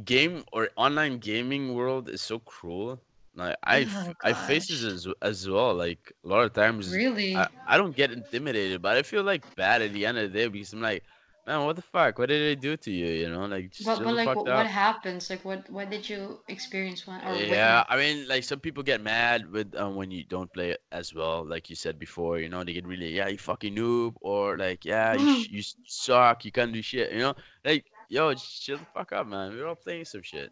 game 0.03 0.43
or 0.51 0.69
online 0.75 1.19
gaming 1.19 1.73
world 1.73 2.09
is 2.09 2.21
so 2.21 2.39
cruel. 2.39 3.01
Like 3.35 3.57
I've 3.63 3.95
oh 3.95 4.13
I 4.23 4.33
face 4.33 4.67
this 4.67 4.83
as 4.83 5.07
as 5.21 5.49
well. 5.49 5.73
Like 5.75 6.11
a 6.23 6.27
lot 6.27 6.45
of 6.45 6.53
times 6.53 6.99
I, 7.33 7.47
really? 7.47 7.47
I 7.67 7.77
don't 7.77 7.95
get 7.95 8.11
intimidated, 8.11 8.81
but 8.81 8.97
I 8.97 9.03
feel 9.03 9.23
like 9.23 9.43
bad 9.55 9.81
at 9.81 9.93
the 9.93 10.05
end 10.05 10.17
of 10.17 10.31
the 10.31 10.39
day 10.39 10.47
because 10.47 10.73
I'm 10.73 10.81
like, 10.81 11.03
man, 11.45 11.65
what 11.65 11.75
the 11.75 11.81
fuck? 11.81 12.17
What 12.19 12.29
did 12.29 12.57
I 12.57 12.59
do 12.59 12.77
to 12.77 12.91
you? 12.91 13.07
You 13.07 13.29
know, 13.29 13.45
like 13.45 13.71
just 13.71 13.97
But 13.97 14.03
but 14.03 14.13
like, 14.15 14.35
what 14.35 14.51
what 14.51 14.67
happens? 14.67 15.29
Like, 15.29 15.45
what 15.45 15.69
what 15.69 15.89
did 15.89 16.09
you 16.09 16.43
experience 16.47 17.07
when 17.07 17.21
or 17.25 17.39
Yeah, 17.39 17.45
witness? 17.47 17.85
I 17.89 17.97
mean, 17.97 18.27
like 18.27 18.43
some 18.43 18.59
people 18.59 18.83
get 18.83 19.01
mad 19.01 19.49
with 19.51 19.75
um, 19.75 19.95
when 19.95 20.11
you 20.11 20.23
don't 20.23 20.51
play 20.53 20.75
as 20.91 21.13
well, 21.13 21.43
like 21.45 21.69
you 21.69 21.75
said 21.75 21.97
before. 21.97 22.37
You 22.39 22.49
know, 22.49 22.63
they 22.63 22.73
get 22.73 22.85
really, 22.85 23.15
yeah, 23.15 23.27
you 23.27 23.37
fucking 23.39 23.75
noob, 23.75 24.15
or 24.21 24.57
like, 24.57 24.85
yeah, 24.85 25.13
you 25.15 25.27
you 25.49 25.63
suck, 25.85 26.45
you 26.45 26.51
can't 26.51 26.71
do 26.71 26.81
shit. 26.83 27.11
You 27.13 27.19
know, 27.19 27.35
like, 27.63 27.85
yo, 28.09 28.33
just 28.33 28.61
chill 28.63 28.77
the 28.77 28.85
fuck 28.85 29.11
up, 29.11 29.27
man. 29.27 29.53
We're 29.53 29.67
all 29.67 29.75
playing 29.75 30.05
some 30.05 30.21
shit. 30.21 30.51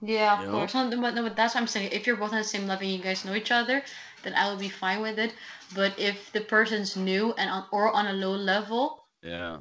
Yeah, 0.00 0.36
You 0.36 0.42
of 0.42 0.46
know? 0.46 0.50
course. 0.50 0.74
No, 0.74 0.90
but, 1.00 1.14
no, 1.14 1.22
but 1.22 1.36
that's 1.36 1.54
what 1.54 1.60
I'm 1.60 1.66
saying. 1.68 1.90
If 1.92 2.06
you're 2.06 2.16
both 2.16 2.32
on 2.32 2.38
the 2.38 2.44
same 2.44 2.66
level, 2.66 2.84
and 2.86 2.96
you 2.96 3.02
guys 3.02 3.24
know 3.24 3.34
each 3.34 3.50
other, 3.52 3.84
then 4.22 4.34
I 4.34 4.48
will 4.50 4.56
be 4.58 4.68
fine 4.68 5.00
with 5.00 5.18
it. 5.18 5.34
But 5.74 5.98
if 5.98 6.32
the 6.32 6.40
person's 6.40 6.96
new 6.96 7.32
and 7.34 7.48
on, 7.50 7.66
or 7.72 7.92
on 7.92 8.06
a 8.06 8.12
low 8.12 8.34
level, 8.34 9.06
Yeah. 9.22 9.60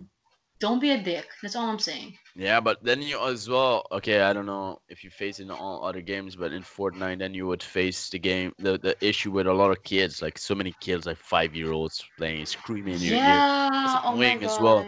don't 0.59 0.79
be 0.79 0.91
a 0.91 1.01
dick. 1.01 1.29
That's 1.41 1.55
all 1.55 1.69
I'm 1.69 1.79
saying. 1.79 2.17
Yeah, 2.35 2.59
but 2.59 2.83
then 2.83 3.01
you 3.01 3.19
as 3.27 3.49
well. 3.49 3.83
Okay, 3.91 4.21
I 4.21 4.31
don't 4.33 4.45
know 4.45 4.79
if 4.89 5.03
you 5.03 5.09
face 5.09 5.39
in 5.39 5.49
all 5.49 5.83
other 5.83 6.01
games, 6.01 6.35
but 6.35 6.53
in 6.53 6.61
Fortnite, 6.61 7.17
then 7.19 7.33
you 7.33 7.47
would 7.47 7.63
face 7.63 8.09
the 8.09 8.19
game, 8.19 8.53
the 8.59 8.77
the 8.77 8.95
issue 9.05 9.31
with 9.31 9.47
a 9.47 9.53
lot 9.53 9.71
of 9.71 9.83
kids, 9.83 10.21
like 10.21 10.37
so 10.37 10.53
many 10.55 10.73
kids, 10.79 11.05
like 11.07 11.17
five 11.17 11.55
year 11.55 11.71
olds 11.71 12.03
playing, 12.17 12.45
screaming 12.45 12.95
in 12.95 13.01
your 13.01 13.17
ear. 13.17 13.43
That's 13.83 13.95
Yeah. 13.95 14.01
Oh 14.03 14.15
my 14.17 14.35
annoying 14.35 14.43
as 14.43 14.59
well. 14.59 14.87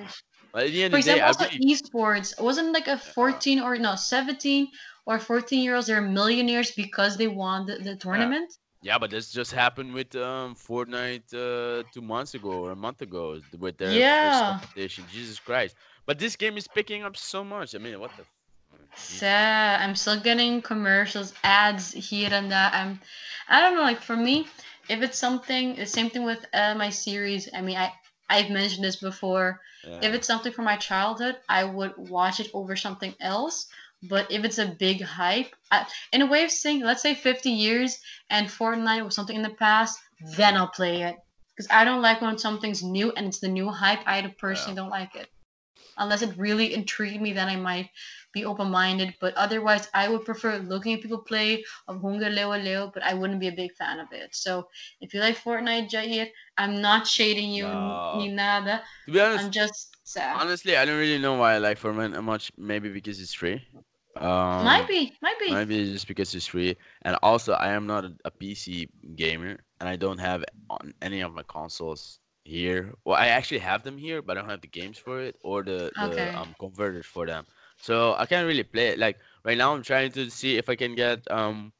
But 0.53 0.65
at 0.67 0.71
the 0.73 0.83
end 0.83 0.93
For 0.93 0.97
of 0.97 1.03
the 1.03 1.11
day, 1.13 1.19
example, 1.19 1.25
I 1.25 1.27
also 1.27 1.45
really, 1.45 1.61
esports. 1.61 2.39
Wasn't 2.41 2.73
like 2.73 2.87
a 2.87 2.97
uh, 3.05 3.13
14 3.13 3.59
or 3.59 3.77
no 3.77 3.95
17 3.95 4.69
or 5.05 5.19
14 5.19 5.63
year 5.63 5.75
olds 5.75 5.87
they're 5.87 6.01
millionaires 6.01 6.71
because 6.71 7.17
they 7.17 7.27
won 7.27 7.65
the, 7.65 7.77
the 7.77 7.95
tournament? 7.95 8.51
yeah, 8.81 8.97
but 8.97 9.11
this 9.11 9.31
just 9.31 9.51
happened 9.53 9.93
with 9.93 10.15
um 10.15 10.55
Fortnite 10.55 11.33
uh 11.33 11.83
two 11.91 12.01
months 12.01 12.33
ago 12.33 12.49
or 12.65 12.71
a 12.71 12.75
month 12.75 13.01
ago 13.01 13.39
with 13.59 13.77
their 13.77 14.03
first 14.03 14.43
Yeah. 14.43 14.45
competition. 14.45 15.05
Jesus 15.07 15.39
Christ! 15.39 15.75
But 16.05 16.19
this 16.19 16.35
game 16.35 16.57
is 16.57 16.67
picking 16.67 17.03
up 17.03 17.17
so 17.17 17.43
much. 17.43 17.75
I 17.75 17.79
mean, 17.79 17.99
what 17.99 18.15
the? 18.15 18.23
f- 18.23 18.27
Sad. 18.95 19.81
I'm 19.81 19.95
still 19.95 20.19
getting 20.19 20.61
commercials, 20.61 21.33
ads 21.43 21.91
here 21.93 22.29
and 22.31 22.51
there. 22.51 22.69
I'm, 22.73 22.99
I 23.47 23.61
don't 23.61 23.75
know. 23.75 23.81
Like 23.81 24.01
for 24.01 24.15
me, 24.15 24.47
if 24.89 25.01
it's 25.01 25.17
something, 25.17 25.75
the 25.75 25.85
same 25.85 26.09
thing 26.09 26.23
with 26.25 26.45
uh, 26.53 26.75
my 26.75 26.89
series. 26.89 27.49
I 27.53 27.61
mean, 27.61 27.77
I 27.77 27.93
I've 28.29 28.49
mentioned 28.49 28.83
this 28.83 28.97
before. 28.97 29.61
If 30.01 30.13
it's 30.13 30.27
something 30.27 30.51
from 30.51 30.65
my 30.65 30.77
childhood, 30.77 31.37
I 31.49 31.63
would 31.63 31.93
watch 31.97 32.39
it 32.39 32.49
over 32.53 32.75
something 32.75 33.15
else. 33.19 33.67
But 34.03 34.31
if 34.31 34.45
it's 34.45 34.59
a 34.59 34.75
big 34.79 35.01
hype, 35.01 35.53
I, 35.71 35.85
in 36.13 36.21
a 36.21 36.25
way 36.25 36.43
of 36.45 36.51
saying, 36.51 36.81
let's 36.81 37.01
say 37.01 37.13
50 37.13 37.49
years 37.49 37.99
and 38.29 38.47
Fortnite 38.47 39.03
was 39.03 39.15
something 39.15 39.35
in 39.35 39.41
the 39.41 39.49
past, 39.49 39.99
then 40.37 40.55
I'll 40.55 40.67
play 40.67 41.03
it. 41.03 41.17
Because 41.55 41.67
I 41.69 41.83
don't 41.83 42.01
like 42.01 42.21
when 42.21 42.37
something's 42.37 42.81
new 42.81 43.11
and 43.11 43.27
it's 43.27 43.39
the 43.39 43.49
new 43.49 43.69
hype. 43.69 43.99
I 44.05 44.19
yeah. 44.19 44.29
personally 44.39 44.75
don't 44.75 44.89
like 44.89 45.15
it 45.15 45.29
unless 45.99 46.21
it 46.21 46.35
really 46.37 46.73
intrigued 46.73 47.21
me, 47.21 47.33
then 47.33 47.47
I 47.47 47.55
might 47.55 47.89
be 48.33 48.45
open 48.45 48.71
minded. 48.71 49.13
But 49.21 49.35
otherwise, 49.35 49.87
I 49.93 50.07
would 50.09 50.25
prefer 50.25 50.57
looking 50.57 50.93
at 50.93 51.01
people 51.01 51.19
play 51.19 51.63
of 51.87 52.01
Hunger 52.01 52.29
Leo 52.29 52.57
Leo, 52.57 52.91
but 52.93 53.03
I 53.03 53.13
wouldn't 53.13 53.39
be 53.39 53.49
a 53.49 53.51
big 53.51 53.73
fan 53.73 53.99
of 53.99 54.07
it. 54.11 54.35
So 54.35 54.67
if 55.01 55.13
you 55.13 55.19
like 55.19 55.37
Fortnite, 55.37 55.89
Jair, 55.89 56.27
I'm 56.57 56.81
not 56.81 57.05
shading 57.05 57.51
you, 57.51 57.63
No, 57.63 58.15
ni 58.17 58.29
nada. 58.29 58.81
to 59.05 59.11
be 59.11 59.19
honest, 59.19 59.45
I'm 59.45 59.51
just 59.51 59.97
sad. 60.03 60.41
honestly, 60.41 60.75
I 60.75 60.85
don't 60.85 60.97
really 60.97 61.19
know 61.19 61.35
why 61.35 61.53
I 61.53 61.57
like 61.59 61.79
Fortnite 61.79 62.23
much. 62.23 62.51
Maybe 62.57 62.89
because 62.89 63.19
it's 63.19 63.33
free. 63.33 63.61
Might 64.59 64.83
Um, 64.83 64.87
be, 64.87 65.17
might 65.21 65.39
be. 65.39 65.59
maybe 65.59 65.79
it's 65.79 65.91
just 65.91 66.07
because 66.07 66.33
it's 66.35 66.47
free, 66.47 66.75
and 67.03 67.17
also 67.23 67.53
I 67.53 67.69
am 67.71 67.87
not 67.87 68.05
a, 68.05 68.15
a 68.25 68.31
PC 68.31 68.87
gamer, 69.15 69.57
and 69.79 69.89
I 69.89 69.95
don't 69.95 70.19
have 70.19 70.43
on 70.69 70.93
any 71.01 71.21
of 71.21 71.33
my 71.33 71.43
consoles 71.43 72.19
here. 72.43 72.93
Well, 73.05 73.17
I 73.17 73.27
actually 73.27 73.59
have 73.59 73.83
them 73.83 73.97
here, 73.97 74.21
but 74.21 74.37
I 74.37 74.41
don't 74.41 74.49
have 74.49 74.61
the 74.61 74.67
games 74.67 74.97
for 74.97 75.21
it 75.21 75.37
or 75.43 75.63
the 75.63 75.91
the 75.97 76.29
Okay. 76.29 76.39
um 76.39 76.53
converters 76.59 77.05
for 77.05 77.25
them. 77.25 77.45
So 77.79 78.13
I 78.15 78.25
can't 78.25 78.47
really 78.47 78.63
play 78.63 78.89
it. 78.89 78.99
Like 78.99 79.17
right 79.45 79.57
now, 79.57 79.73
I'm 79.73 79.83
trying 79.83 80.11
to 80.13 80.29
see 80.29 80.57
if 80.57 80.69
I 80.69 80.75
can 80.75 80.95
get 80.95 81.29
um 81.31 81.73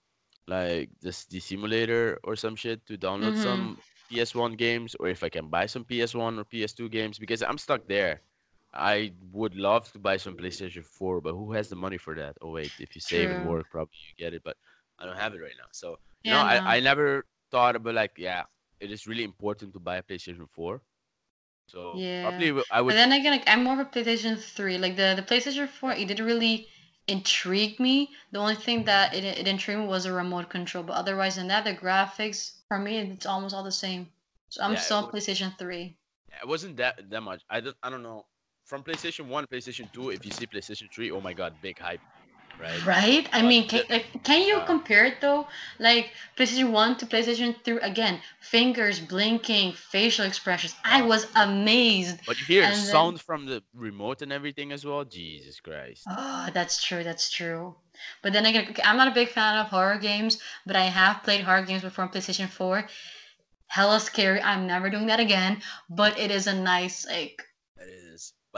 like 0.47 0.89
this 1.01 1.25
the 1.25 1.39
simulator 1.39 2.19
or 2.23 2.35
some 2.35 2.55
shit 2.55 2.85
to 2.87 2.97
download 2.97 3.35
Mm-hmm. 3.35 3.37
some 3.37 3.81
PS1 4.09 4.53
games, 4.55 4.95
or 4.99 5.07
if 5.09 5.23
I 5.23 5.29
can 5.29 5.49
buy 5.49 5.65
some 5.67 5.83
PS1 5.85 6.39
or 6.39 6.45
PS2 6.45 6.89
games 6.89 7.19
because 7.19 7.43
I'm 7.43 7.57
stuck 7.57 7.87
there. 7.87 8.21
I 8.73 9.13
would 9.31 9.55
love 9.55 9.91
to 9.93 9.99
buy 9.99 10.17
some 10.17 10.35
PlayStation 10.35 10.83
4, 10.85 11.21
but 11.21 11.33
who 11.33 11.53
has 11.53 11.69
the 11.69 11.75
money 11.75 11.97
for 11.97 12.15
that? 12.15 12.37
Oh 12.41 12.51
wait, 12.51 12.73
if 12.79 12.95
you 12.95 13.01
save 13.01 13.31
and 13.31 13.41
work, 13.43 13.69
probably 13.69 13.97
you 14.09 14.23
get 14.23 14.33
it, 14.33 14.43
but 14.43 14.57
I 14.99 15.05
don't 15.05 15.15
have 15.17 15.33
it 15.33 15.39
right 15.41 15.55
now. 15.57 15.67
So, 15.71 15.97
you 16.25 16.31
know, 16.31 16.39
Yeah, 16.39 16.43
I, 16.43 16.61
no. 16.61 16.77
I 16.77 16.79
never 16.79 17.25
thought 17.51 17.75
about 17.75 17.95
like, 17.95 18.13
yeah, 18.17 18.43
it 18.79 18.91
is 18.91 19.07
really 19.07 19.23
important 19.23 19.73
to 19.73 19.79
buy 19.79 19.97
a 19.97 20.03
PlayStation 20.03 20.47
4. 20.51 20.81
So 21.67 22.05
probably 22.21 22.47
Yeah, 22.47 22.49
w- 22.49 22.65
I 22.71 22.81
but 22.85 22.93
would, 22.93 22.95
then 22.95 23.11
again, 23.11 23.31
like 23.31 23.47
I'm 23.47 23.63
more 23.63 23.73
of 23.73 23.79
a 23.79 23.85
PlayStation 23.85 24.39
3. 24.41 24.77
Like 24.79 24.95
the 24.95 25.13
the 25.15 25.21
PlayStation 25.23 25.67
4, 25.67 25.91
it 25.93 26.07
didn't 26.07 26.25
really 26.25 26.67
intrigue 27.07 27.79
me. 27.79 28.11
The 28.31 28.39
only 28.39 28.55
thing 28.55 28.85
that 28.85 29.13
it 29.13 29.23
it 29.23 29.47
intrigued 29.47 29.81
me 29.81 29.87
was 29.87 30.05
a 30.05 30.13
remote 30.13 30.49
control, 30.49 30.83
but 30.83 30.93
otherwise 30.93 31.35
than 31.35 31.47
that, 31.47 31.63
the 31.65 31.75
graphics 31.75 32.61
for 32.67 32.79
me 32.79 32.97
it's 32.97 33.25
almost 33.25 33.53
all 33.55 33.63
the 33.63 33.71
same. 33.71 34.11
So 34.49 34.63
I'm 34.63 34.75
yeah, 34.75 34.77
still 34.77 35.09
PlayStation 35.11 35.57
3. 35.57 35.97
it 36.41 36.47
wasn't 36.47 36.77
that 36.77 37.09
that 37.09 37.21
much. 37.21 37.43
I 37.49 37.59
don't, 37.61 37.77
I 37.83 37.89
don't 37.89 38.03
know. 38.03 38.25
From 38.69 38.83
PlayStation 38.83 39.27
1, 39.27 39.47
PlayStation 39.47 39.91
2, 39.91 40.11
if 40.11 40.25
you 40.25 40.31
see 40.31 40.45
PlayStation 40.45 40.87
3, 40.93 41.11
oh 41.11 41.21
my 41.21 41.33
God, 41.33 41.59
big 41.61 41.79
hype, 41.79 42.01
right? 42.59 42.85
Right? 42.85 43.27
I 43.33 43.41
But 43.41 43.49
mean, 43.49 43.67
can, 43.67 43.81
the, 43.81 43.85
like, 43.89 44.23
can 44.23 44.47
you 44.47 44.59
uh, 44.59 44.65
compare 44.65 45.05
it 45.05 45.21
though? 45.21 45.47
Like 45.79 46.11
PlayStation 46.37 46.71
1 46.71 46.97
to 46.97 47.05
PlayStation 47.07 47.55
3 47.63 47.79
again, 47.79 48.21
fingers 48.41 48.99
blinking, 48.99 49.73
facial 49.73 50.25
expressions. 50.25 50.75
I 50.83 51.01
was 51.01 51.27
amazed. 51.35 52.19
but 52.25 52.39
you 52.39 52.45
hear 52.45 52.67
then 52.67 53.17
from 53.17 53.45
the 53.45 53.63
remote 53.73 54.21
and 54.21 54.31
everything 54.31 54.71
as 54.71 54.85
well. 54.85 55.03
Jesus 55.03 55.59
Christ. 55.59 56.07
Oh, 56.09 56.49
that's 56.53 56.83
true. 56.83 57.03
That's 57.03 57.29
true. 57.29 57.75
But 58.21 58.33
then 58.33 58.45
again, 58.45 58.75
I'm 58.83 58.97
not 58.97 59.07
a 59.07 59.13
big 59.13 59.29
fan 59.29 59.57
of 59.57 59.67
horror 59.67 59.97
games, 59.97 60.39
but 60.65 60.75
I 60.75 60.85
have 60.85 61.23
played 61.23 61.41
horror 61.45 61.63
games 61.63 61.83
before 61.83 62.05
on 62.05 62.11
PlayStation 62.11 62.49
4. 62.49 62.87
Hella 63.67 63.99
scary. 63.99 64.41
I'm 64.41 64.67
never 64.67 64.89
doing 64.89 65.07
that 65.07 65.19
again. 65.19 65.61
But 65.89 66.17
it 66.19 66.31
is 66.31 66.47
a 66.47 66.53
nice, 66.53 67.05
like. 67.05 67.43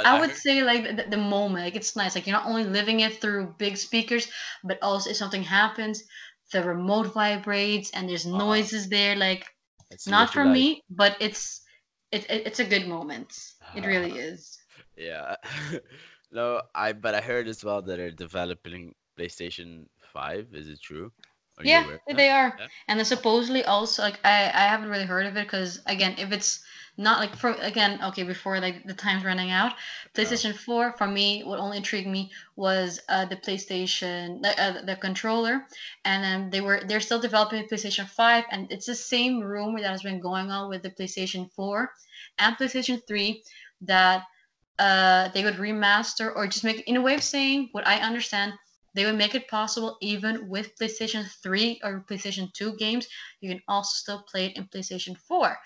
But 0.02 0.08
I 0.08 0.20
would 0.20 0.36
say, 0.36 0.64
like, 0.64 0.84
the, 0.96 1.04
the 1.10 1.18
moment. 1.18 1.66
Like, 1.66 1.76
it's 1.76 1.96
nice. 1.96 2.16
Like, 2.16 2.28
you're 2.28 2.38
not 2.38 2.48
only 2.48 2.66
living 2.66 3.02
it 3.02 3.22
through 3.22 3.56
big 3.58 3.78
speakers, 3.78 4.28
but 4.64 4.80
also 4.82 5.10
if 5.12 5.18
something 5.18 5.44
happens, 5.44 6.04
the 6.52 6.64
remote 6.64 7.14
vibrates 7.14 7.92
and 7.92 8.10
there's 8.10 8.26
uh, 8.34 8.38
noises 8.38 8.90
there. 8.90 9.16
Like, 9.16 9.48
let's 9.90 10.08
not 10.08 10.34
for 10.34 10.44
like. 10.44 10.46
me, 10.46 10.82
but 10.90 11.18
it's 11.20 11.62
it, 12.12 12.30
it 12.30 12.48
it's 12.48 12.60
a 12.60 12.66
good 12.66 12.88
moment. 12.88 13.34
It 13.74 13.86
really 13.86 14.18
is. 14.18 14.60
Yeah. 14.96 15.36
No, 16.34 16.62
I 16.74 16.94
but 16.94 17.14
I 17.14 17.20
heard 17.20 17.50
as 17.50 17.62
well 17.62 17.82
that 17.82 17.98
they're 17.98 18.10
developing 18.10 18.96
PlayStation 19.20 19.88
5. 20.14 20.48
Is 20.54 20.70
it 20.70 20.80
true? 20.82 21.12
Are 21.62 21.66
Yeah, 21.66 21.86
they 22.16 22.30
are. 22.30 22.56
Yeah. 22.58 22.68
And 22.88 23.00
then 23.00 23.06
supposedly 23.06 23.64
also 23.64 24.04
like 24.04 24.20
I 24.24 24.52
I 24.54 24.66
haven't 24.68 24.90
really 24.90 25.06
heard 25.06 25.26
of 25.26 25.38
it 25.38 25.46
because 25.46 25.80
again, 25.86 26.16
if 26.18 26.32
it's 26.32 26.64
not 26.98 27.20
like 27.20 27.36
for 27.36 27.52
again, 27.62 28.00
okay, 28.04 28.24
before 28.24 28.60
like 28.60 28.86
the 28.86 28.94
time's 28.94 29.24
running 29.24 29.52
out. 29.52 29.74
PlayStation 30.14 30.54
4 30.54 30.94
for 30.98 31.08
me 31.08 31.42
what 31.44 31.60
only 31.60 31.78
intrigued 31.78 32.08
me 32.08 32.32
was 32.58 33.00
uh 33.08 33.26
the 33.26 33.38
PlayStation 33.38 34.42
the, 34.42 34.62
uh, 34.62 34.82
the 34.86 34.96
controller 34.98 35.66
and 36.04 36.22
then 36.22 36.50
they 36.50 36.60
were 36.60 36.82
they're 36.86 37.00
still 37.00 37.20
developing 37.20 37.66
PlayStation 37.66 38.08
5 38.08 38.44
and 38.52 38.70
it's 38.72 38.88
the 38.88 38.96
same 38.96 39.40
rumor 39.40 39.80
that 39.80 39.90
has 39.90 40.04
been 40.04 40.20
going 40.20 40.52
on 40.52 40.70
with 40.70 40.84
the 40.84 40.90
PlayStation 40.90 41.50
4 41.54 41.90
and 42.40 42.58
PlayStation 42.58 43.00
3 43.08 43.42
that 43.82 44.26
uh, 44.80 45.30
they 45.30 45.44
would 45.44 45.56
remaster 45.56 46.36
or 46.36 46.48
just 46.48 46.64
make 46.64 46.82
in 46.88 46.98
a 46.98 47.02
way 47.02 47.14
of 47.14 47.24
saying 47.24 47.70
what 47.72 47.88
I 47.88 47.98
understand. 47.98 48.54
They 48.94 49.06
would 49.06 49.18
make 49.18 49.36
it 49.36 49.48
possible 49.48 49.98
even 50.02 50.50
with 50.50 50.78
PlayStation 50.78 51.26
3 51.44 51.82
or 51.84 52.06
PlayStation 52.10 52.52
2 52.54 52.76
games, 52.78 53.08
you 53.40 53.50
can 53.50 53.62
also 53.68 53.94
still 53.96 54.24
play 54.24 54.48
it 54.48 54.58
in 54.58 54.66
PlayStation 54.68 55.18
4. 55.18 55.58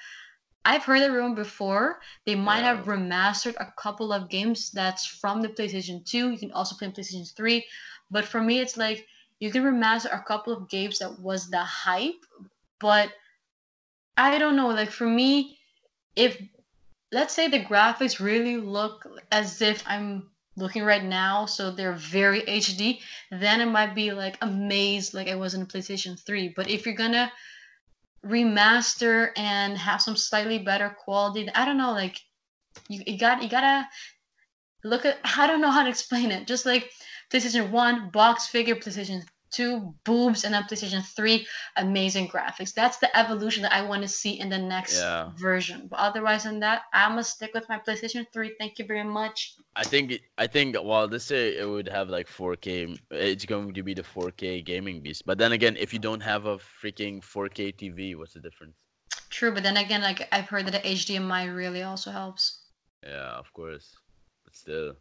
I've 0.65 0.83
heard 0.83 1.01
the 1.01 1.11
rumor 1.11 1.35
before. 1.35 2.01
They 2.25 2.35
might 2.35 2.61
Yeah. 2.61 2.75
have 2.75 2.85
remastered 2.85 3.55
a 3.59 3.71
couple 3.77 4.11
of 4.13 4.29
games 4.29 4.71
that's 4.71 5.05
from 5.05 5.41
the 5.41 5.49
PlayStation 5.49 6.05
2. 6.05 6.31
You 6.31 6.37
can 6.37 6.51
also 6.51 6.75
play 6.75 6.87
on 6.87 6.93
PlayStation 6.93 7.31
3. 7.35 7.65
But 8.11 8.25
for 8.25 8.41
me, 8.41 8.59
it's 8.59 8.77
like 8.77 9.07
you 9.39 9.51
can 9.51 9.63
remaster 9.63 10.13
a 10.13 10.23
couple 10.23 10.53
of 10.53 10.69
games 10.69 10.99
that 10.99 11.19
was 11.19 11.49
the 11.49 11.63
hype. 11.63 12.25
But 12.79 13.13
I 14.17 14.37
don't 14.37 14.55
know. 14.55 14.67
Like 14.69 14.91
for 14.91 15.07
me, 15.07 15.59
if 16.15 16.41
let's 17.11 17.33
say 17.33 17.47
the 17.47 17.63
graphics 17.63 18.19
really 18.19 18.57
look 18.57 19.05
as 19.31 19.61
if 19.61 19.83
I'm 19.87 20.31
looking 20.57 20.83
right 20.83 21.03
now, 21.03 21.45
so 21.45 21.71
they're 21.71 21.93
very 21.93 22.41
HD, 22.41 22.99
then 23.31 23.61
it 23.61 23.65
might 23.65 23.93
be 23.93 24.11
like 24.11 24.37
amazed 24.41 25.13
like 25.13 25.27
I 25.27 25.35
was 25.35 25.53
in 25.53 25.65
PlayStation 25.65 26.19
3. 26.19 26.53
But 26.55 26.69
if 26.69 26.85
you're 26.85 26.95
gonna 26.95 27.31
remaster 28.25 29.29
and 29.35 29.77
have 29.77 30.01
some 30.01 30.15
slightly 30.15 30.59
better 30.59 30.89
quality, 30.89 31.49
I 31.53 31.65
don't 31.65 31.77
know, 31.77 31.91
like 31.91 32.19
you, 32.89 33.01
you 33.05 33.17
got 33.17 33.43
you 33.43 33.49
gotta 33.49 33.87
look 34.83 35.05
at 35.05 35.17
I 35.37 35.47
don't 35.47 35.61
know 35.61 35.71
how 35.71 35.83
to 35.83 35.89
explain 35.89 36.31
it. 36.31 36.47
Just 36.47 36.65
like 36.65 36.89
PlayStation 37.31 37.71
1, 37.71 38.09
box 38.11 38.47
figure, 38.47 38.75
PlayStation 38.75 39.23
2, 39.55 39.95
boobs, 40.03 40.43
and 40.43 40.53
then 40.53 40.63
PlayStation 40.63 41.03
3, 41.03 41.47
amazing 41.77 42.27
graphics. 42.27 42.73
That's 42.73 42.97
the 42.97 43.15
evolution 43.17 43.63
that 43.63 43.73
I 43.73 43.81
want 43.81 44.01
to 44.01 44.07
see 44.07 44.39
in 44.39 44.49
the 44.49 44.57
next 44.57 44.99
Yeah. 44.99 45.31
version. 45.37 45.87
But 45.87 45.99
otherwise 45.99 46.43
than 46.43 46.59
that, 46.59 46.83
I'm 46.93 47.11
gonna 47.11 47.23
stick 47.23 47.53
with 47.53 47.69
my 47.69 47.79
PlayStation 47.79 48.25
3. 48.33 48.55
Thank 48.59 48.79
you 48.79 48.85
very 48.85 49.03
much. 49.03 49.55
I 49.75 49.83
think 49.83 50.19
I 50.37 50.47
think 50.47 50.75
well, 50.81 51.07
let's 51.07 51.25
say 51.25 51.57
it 51.57 51.67
would 51.67 51.87
have 51.87 52.09
like 52.09 52.27
4K. 52.27 52.97
It's 53.11 53.45
going 53.45 53.73
to 53.73 53.83
be 53.83 53.93
the 53.93 54.03
4K 54.03 54.63
gaming 54.65 55.01
beast. 55.01 55.25
But 55.25 55.37
then 55.37 55.51
again, 55.53 55.75
if 55.77 55.93
you 55.93 55.99
don't 55.99 56.21
have 56.21 56.45
a 56.45 56.57
freaking 56.57 57.23
4K 57.23 57.71
TV, 57.75 58.15
what's 58.15 58.33
the 58.33 58.39
difference? 58.41 58.75
True, 59.29 59.53
but 59.53 59.63
then 59.63 59.77
again, 59.77 60.01
like 60.01 60.27
I've 60.31 60.49
heard 60.49 60.65
that 60.67 60.71
the 60.71 60.87
HDMI 60.87 61.53
really 61.53 61.83
also 61.83 62.11
helps. 62.11 62.43
Yeah, 63.03 63.37
of 63.37 63.51
course. 63.53 63.95
But 64.43 64.55
still, 64.55 64.95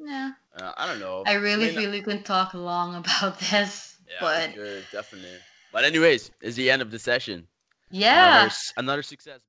Yeah. 0.00 0.32
uh, 0.56 0.72
I 0.76 0.86
don't 0.86 0.98
know. 1.00 1.24
I 1.26 1.34
really 1.34 1.66
mean, 1.66 1.74
feel 1.76 1.90
we 1.90 2.02
can 2.02 2.22
talk 2.22 2.54
long 2.54 2.94
about 2.96 3.38
this. 3.50 3.98
Yeah, 4.08 4.16
but 4.20 4.54
sure, 4.54 4.80
definitely. 4.92 5.38
But 5.72 5.84
anyways, 5.84 6.30
it's 6.40 6.56
the 6.56 6.70
end 6.70 6.82
of 6.82 6.90
the 6.90 6.98
session. 6.98 7.46
yeah. 7.90 8.40
Another, 8.40 8.54
another 8.76 9.02
success. 9.02 9.40